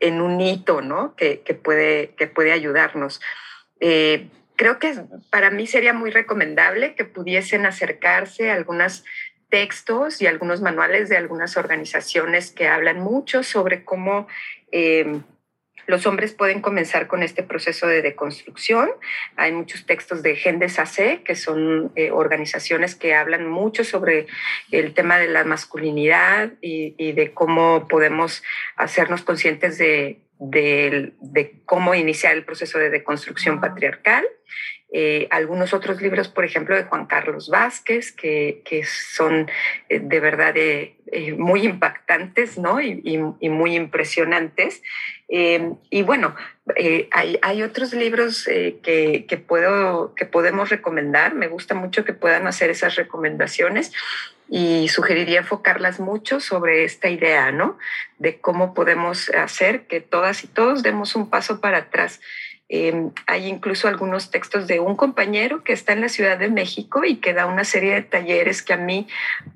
en 0.00 0.20
un 0.20 0.40
hito, 0.40 0.80
¿no? 0.80 1.14
Que, 1.14 1.36
puede, 1.62 2.14
que 2.16 2.26
puede 2.26 2.52
ayudarnos. 2.52 3.20
Eh, 3.80 4.28
creo 4.56 4.78
que 4.78 4.94
para 5.30 5.50
mí 5.50 5.66
sería 5.66 5.92
muy 5.92 6.10
recomendable 6.10 6.94
que 6.94 7.04
pudiesen 7.04 7.66
acercarse 7.66 8.50
a 8.50 8.54
algunos 8.54 9.04
textos 9.50 10.22
y 10.22 10.26
algunos 10.26 10.62
manuales 10.62 11.08
de 11.08 11.16
algunas 11.16 11.56
organizaciones 11.56 12.50
que 12.50 12.68
hablan 12.68 13.00
mucho 13.00 13.42
sobre 13.42 13.84
cómo 13.84 14.26
eh, 14.72 15.20
los 15.90 16.06
hombres 16.06 16.32
pueden 16.32 16.62
comenzar 16.62 17.08
con 17.08 17.22
este 17.22 17.42
proceso 17.42 17.86
de 17.86 18.00
deconstrucción. 18.00 18.88
Hay 19.36 19.52
muchos 19.52 19.84
textos 19.84 20.22
de 20.22 20.36
Gendes 20.36 20.78
AC, 20.78 21.22
que 21.24 21.34
son 21.34 21.92
eh, 21.96 22.10
organizaciones 22.10 22.94
que 22.94 23.14
hablan 23.14 23.48
mucho 23.48 23.84
sobre 23.84 24.26
el 24.70 24.94
tema 24.94 25.18
de 25.18 25.26
la 25.26 25.44
masculinidad 25.44 26.52
y, 26.62 27.12
de 27.12 27.32
cómo 27.32 27.88
podemos 27.88 28.42
hacernos 28.76 29.22
conscientes 29.22 29.78
de, 29.78 30.20
de, 30.38 31.54
cómo 31.66 31.94
iniciar 31.94 32.34
el 32.34 32.44
proceso 32.44 32.78
de 32.78 32.90
deconstrucción 32.90 33.60
patriarcal. 33.60 34.24
Eh, 34.92 35.28
algunos 35.30 35.72
otros 35.72 36.02
libros, 36.02 36.28
por 36.28 36.44
ejemplo, 36.44 36.74
de 36.74 36.84
Juan 36.84 37.06
Carlos 37.06 37.48
Vázquez, 37.48 38.12
que, 38.12 38.62
que 38.64 38.84
son 38.84 39.48
eh, 39.88 40.00
de 40.00 40.20
verdad 40.20 40.54
muy 41.36 41.64
impactantes 41.64 42.58
¿no? 42.58 42.80
y, 42.80 43.00
y 43.04 43.48
muy 43.48 43.76
impresionantes. 43.76 44.82
Em, 45.32 45.76
y 45.90 46.02
bueno, 46.02 46.34
eh, 46.74 47.08
hay, 47.12 47.38
hay, 47.42 47.62
otros 47.62 47.92
libros 47.94 48.48
eh, 48.48 48.80
que, 48.82 49.26
que, 49.28 49.36
puedo, 49.36 50.12
que 50.16 50.26
podemos 50.26 50.70
recomendar. 50.70 51.36
Me 51.36 51.46
gusta 51.46 51.74
mucho 51.74 52.04
que 52.04 52.12
puedan 52.12 52.48
hacer 52.48 52.68
esas 52.68 52.96
recomendaciones 52.96 53.92
y 54.48 54.88
sugeriría 54.88 55.38
enfocarlas 55.38 56.00
mucho 56.00 56.40
sobre 56.40 56.82
esta 56.82 57.08
idea, 57.08 57.52
¿no? 57.52 57.78
De 58.18 58.40
cómo 58.40 58.74
podemos 58.74 59.28
hacer 59.30 59.86
que 59.86 60.00
todas 60.00 60.42
y 60.42 60.48
todos 60.48 60.82
demos 60.82 61.14
un 61.14 61.30
paso 61.30 61.60
para 61.60 61.78
atrás 61.78 62.20
Em, 62.72 63.10
hay 63.26 63.48
incluso 63.48 63.88
algunos 63.88 64.30
textos 64.30 64.68
de 64.68 64.78
un 64.78 64.94
compañero 64.94 65.64
que 65.64 65.72
está 65.72 65.92
en 65.92 66.02
la 66.02 66.08
Ciudad 66.08 66.38
de 66.38 66.48
México 66.48 67.04
y 67.04 67.16
que 67.16 67.34
da 67.34 67.46
una 67.46 67.64
serie 67.64 67.94
de 67.94 68.02
talleres 68.02 68.62
que 68.62 68.72
a 68.72 68.76
mí 68.76 69.08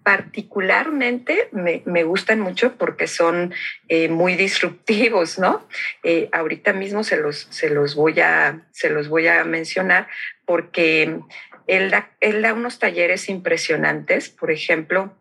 particularmente 0.02 1.48
me, 1.52 2.02
gustan 2.02 2.40
mucho 2.40 2.74
porque 2.76 3.06
son 3.06 3.54
eh, 3.88 4.08
muy 4.08 4.34
disruptivos, 4.34 5.38
¿no? 5.38 5.64
Eh, 6.02 6.28
ahorita 6.32 6.72
mismo 6.72 7.04
se 7.04 7.16
los, 7.16 7.46
se, 7.50 7.70
los 7.70 7.94
voy 7.94 8.18
a, 8.18 8.66
se 8.72 8.90
los 8.90 9.08
voy 9.08 9.28
a 9.28 9.44
mencionar 9.44 10.08
porque 10.44 11.20
él 11.68 11.90
da, 11.92 12.10
él 12.18 12.42
da 12.42 12.52
unos 12.52 12.80
talleres 12.80 13.28
impresionantes. 13.28 14.28
Por 14.28 14.50
ejemplo, 14.50 15.16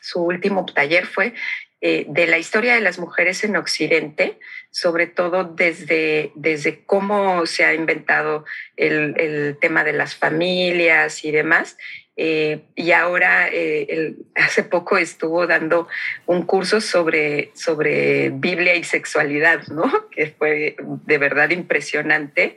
su 0.00 0.22
último 0.22 0.64
taller 0.66 1.04
fue 1.04 1.34
eh, 1.80 2.06
de 2.08 2.26
la 2.26 2.38
historia 2.38 2.74
de 2.74 2.80
las 2.80 2.98
mujeres 2.98 3.44
en 3.44 3.54
Occidente, 3.54 4.40
sobre 4.70 5.06
todo 5.06 5.44
desde, 5.44 6.32
desde 6.34 6.84
cómo 6.84 7.46
se 7.46 7.64
ha 7.64 7.74
inventado 7.74 8.44
el, 8.76 9.14
el 9.18 9.56
tema 9.60 9.84
de 9.84 9.92
las 9.92 10.14
familias 10.14 11.24
y 11.24 11.30
demás. 11.30 11.76
Eh, 12.20 12.62
y 12.74 12.90
ahora, 12.90 13.48
eh, 13.48 14.16
hace 14.34 14.64
poco 14.64 14.98
estuvo 14.98 15.46
dando 15.46 15.86
un 16.26 16.42
curso 16.42 16.80
sobre, 16.80 17.52
sobre 17.54 18.30
Biblia 18.30 18.74
y 18.74 18.82
sexualidad, 18.82 19.68
¿no? 19.68 20.08
Que 20.10 20.26
fue 20.26 20.74
de 20.80 21.18
verdad 21.18 21.50
impresionante. 21.50 22.56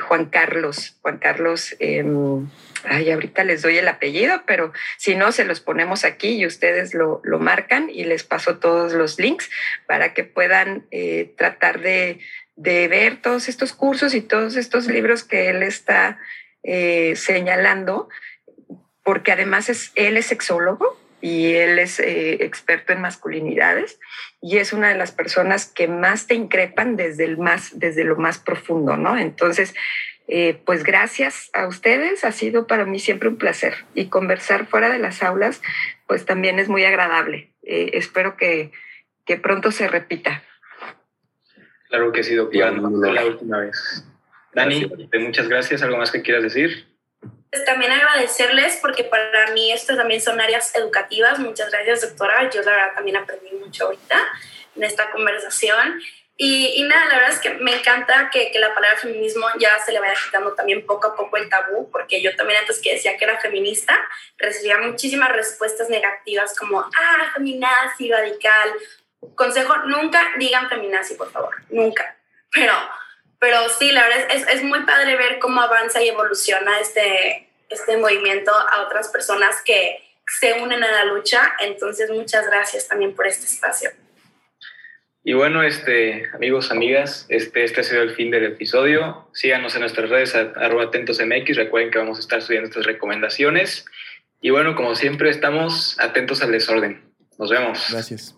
Juan 0.00 0.26
Carlos, 0.26 0.96
Juan 1.02 1.18
Carlos 1.18 1.74
em, 1.80 2.46
ay, 2.84 3.10
ahorita 3.10 3.44
les 3.44 3.62
doy 3.62 3.78
el 3.78 3.88
apellido, 3.88 4.42
pero 4.46 4.72
si 4.96 5.14
no, 5.14 5.32
se 5.32 5.44
los 5.44 5.60
ponemos 5.60 6.04
aquí 6.04 6.36
y 6.36 6.46
ustedes 6.46 6.94
lo, 6.94 7.20
marcan 7.38 7.90
y 7.90 8.04
les 8.04 8.24
paso 8.24 8.58
todos 8.58 8.92
los 8.92 9.18
links 9.18 9.50
para 9.86 10.14
que 10.14 10.24
puedan 10.24 10.86
eh, 10.90 11.34
tratar 11.36 11.80
de, 11.80 12.20
ver 12.56 13.20
todos 13.20 13.48
estos 13.48 13.72
cursos 13.72 14.14
y 14.14 14.20
todos 14.20 14.56
estos 14.56 14.86
libros 14.86 15.24
que 15.24 15.50
él 15.50 15.62
está 15.62 16.18
eh, 16.62 17.14
señalando, 17.16 18.08
porque 19.02 19.32
además 19.32 19.68
es, 19.68 19.92
él 19.94 20.16
es 20.16 20.26
sexólogo 20.26 20.98
y 21.20 21.54
él 21.54 21.78
es 21.78 21.98
eh, 22.00 22.44
experto 22.44 22.92
en 22.92 23.00
masculinidades 23.00 23.98
y 24.40 24.58
es 24.58 24.72
una 24.72 24.88
de 24.88 24.96
las 24.96 25.12
personas 25.12 25.66
que 25.66 25.88
más 25.88 26.26
te 26.26 26.34
increpan 26.34 26.96
desde, 26.96 27.24
el 27.24 27.38
más, 27.38 27.78
desde 27.78 28.04
lo 28.04 28.16
más 28.16 28.38
profundo, 28.38 28.96
¿no? 28.96 29.18
Entonces, 29.18 29.74
eh, 30.28 30.60
pues 30.64 30.82
gracias 30.82 31.50
a 31.52 31.68
ustedes, 31.68 32.24
ha 32.24 32.32
sido 32.32 32.66
para 32.66 32.84
mí 32.84 32.98
siempre 32.98 33.28
un 33.28 33.36
placer 33.36 33.74
y 33.94 34.08
conversar 34.08 34.66
fuera 34.66 34.90
de 34.90 34.98
las 34.98 35.22
aulas, 35.22 35.62
pues 36.06 36.24
también 36.24 36.58
es 36.58 36.68
muy 36.68 36.84
agradable. 36.84 37.52
Eh, 37.62 37.90
espero 37.94 38.36
que, 38.36 38.72
que, 39.24 39.36
pronto 39.36 39.70
se 39.70 39.86
repita. 39.88 40.42
Claro 41.88 42.10
que 42.10 42.20
ha 42.20 42.24
sido 42.24 42.50
la 42.52 43.24
última 43.24 43.60
vez. 43.60 44.04
Dani, 44.52 44.90
muchas 45.20 45.48
gracias. 45.48 45.82
¿Algo 45.82 45.96
más 45.98 46.10
que 46.10 46.22
quieras 46.22 46.42
decir? 46.42 46.88
Pues 47.50 47.64
también 47.64 47.92
agradecerles 47.92 48.78
porque 48.82 49.04
para 49.04 49.52
mí 49.52 49.70
estas 49.72 49.96
también 49.96 50.20
son 50.20 50.40
áreas 50.40 50.74
educativas. 50.74 51.38
Muchas 51.38 51.70
gracias, 51.70 52.02
doctora. 52.02 52.50
Yo 52.50 52.62
la 52.62 52.72
verdad 52.72 52.94
también 52.94 53.16
aprendí 53.16 53.50
mucho 53.52 53.86
ahorita 53.86 54.16
en 54.74 54.82
esta 54.82 55.10
conversación. 55.10 56.00
Y, 56.38 56.82
nada, 56.82 57.06
la 57.06 57.14
verdad 57.14 57.30
es 57.30 57.40
que 57.40 57.54
me 57.54 57.78
encanta 57.78 58.28
que, 58.30 58.50
que, 58.50 58.58
la 58.58 58.74
palabra 58.74 58.98
feminismo 58.98 59.46
ya 59.58 59.78
se 59.78 59.92
le 59.92 60.00
vaya 60.00 60.12
quitando 60.22 60.52
también 60.52 60.84
poco 60.84 61.08
a 61.08 61.16
poco 61.16 61.38
el 61.38 61.48
tabú, 61.48 61.90
porque 61.90 62.20
yo 62.20 62.36
también 62.36 62.60
antes 62.60 62.78
que 62.80 62.92
decía 62.92 63.16
que 63.16 63.24
era 63.24 63.40
feminista, 63.40 63.98
recibía 64.36 64.76
muchísimas 64.76 65.32
respuestas 65.32 65.88
negativas 65.88 66.54
como, 66.58 66.80
ah, 66.80 67.30
feminazi, 67.32 68.10
radical. 68.10 68.70
Consejo, 69.34 69.76
nunca 69.86 70.22
digan 70.38 70.68
feminazi, 70.68 71.14
por 71.14 71.30
favor, 71.30 71.54
nunca. 71.70 72.18
Pero, 72.52 72.74
pero 73.38 73.70
sí, 73.70 73.90
la 73.92 74.06
verdad 74.06 74.26
es, 74.30 74.46
es 74.46 74.62
muy 74.62 74.80
padre 74.84 75.16
ver 75.16 75.38
cómo 75.38 75.62
avanza 75.62 76.02
y 76.02 76.08
evoluciona 76.08 76.80
este, 76.80 77.48
este 77.70 77.96
movimiento 77.96 78.52
a 78.52 78.82
otras 78.82 79.08
personas 79.08 79.62
que 79.62 80.06
se 80.38 80.52
unen 80.52 80.84
a 80.84 80.90
la 80.92 81.04
lucha. 81.06 81.54
Entonces, 81.60 82.10
muchas 82.10 82.46
gracias 82.46 82.88
también 82.88 83.14
por 83.14 83.26
este 83.26 83.46
espacio. 83.46 83.90
Y 85.28 85.32
bueno, 85.32 85.64
este, 85.64 86.28
amigos, 86.34 86.70
amigas, 86.70 87.26
este, 87.28 87.64
este 87.64 87.80
ha 87.80 87.82
sido 87.82 88.02
el 88.02 88.14
fin 88.14 88.30
del 88.30 88.44
episodio. 88.44 89.28
Síganos 89.34 89.74
en 89.74 89.80
nuestras 89.80 90.08
redes, 90.08 90.36
arroba 90.36 90.84
atentosmx. 90.84 91.56
Recuerden 91.56 91.90
que 91.90 91.98
vamos 91.98 92.18
a 92.18 92.20
estar 92.20 92.40
subiendo 92.40 92.68
estas 92.68 92.86
recomendaciones. 92.86 93.86
Y 94.40 94.50
bueno, 94.50 94.76
como 94.76 94.94
siempre, 94.94 95.28
estamos 95.28 95.98
atentos 95.98 96.42
al 96.42 96.52
desorden. 96.52 97.12
Nos 97.40 97.50
vemos. 97.50 97.88
Gracias. 97.90 98.36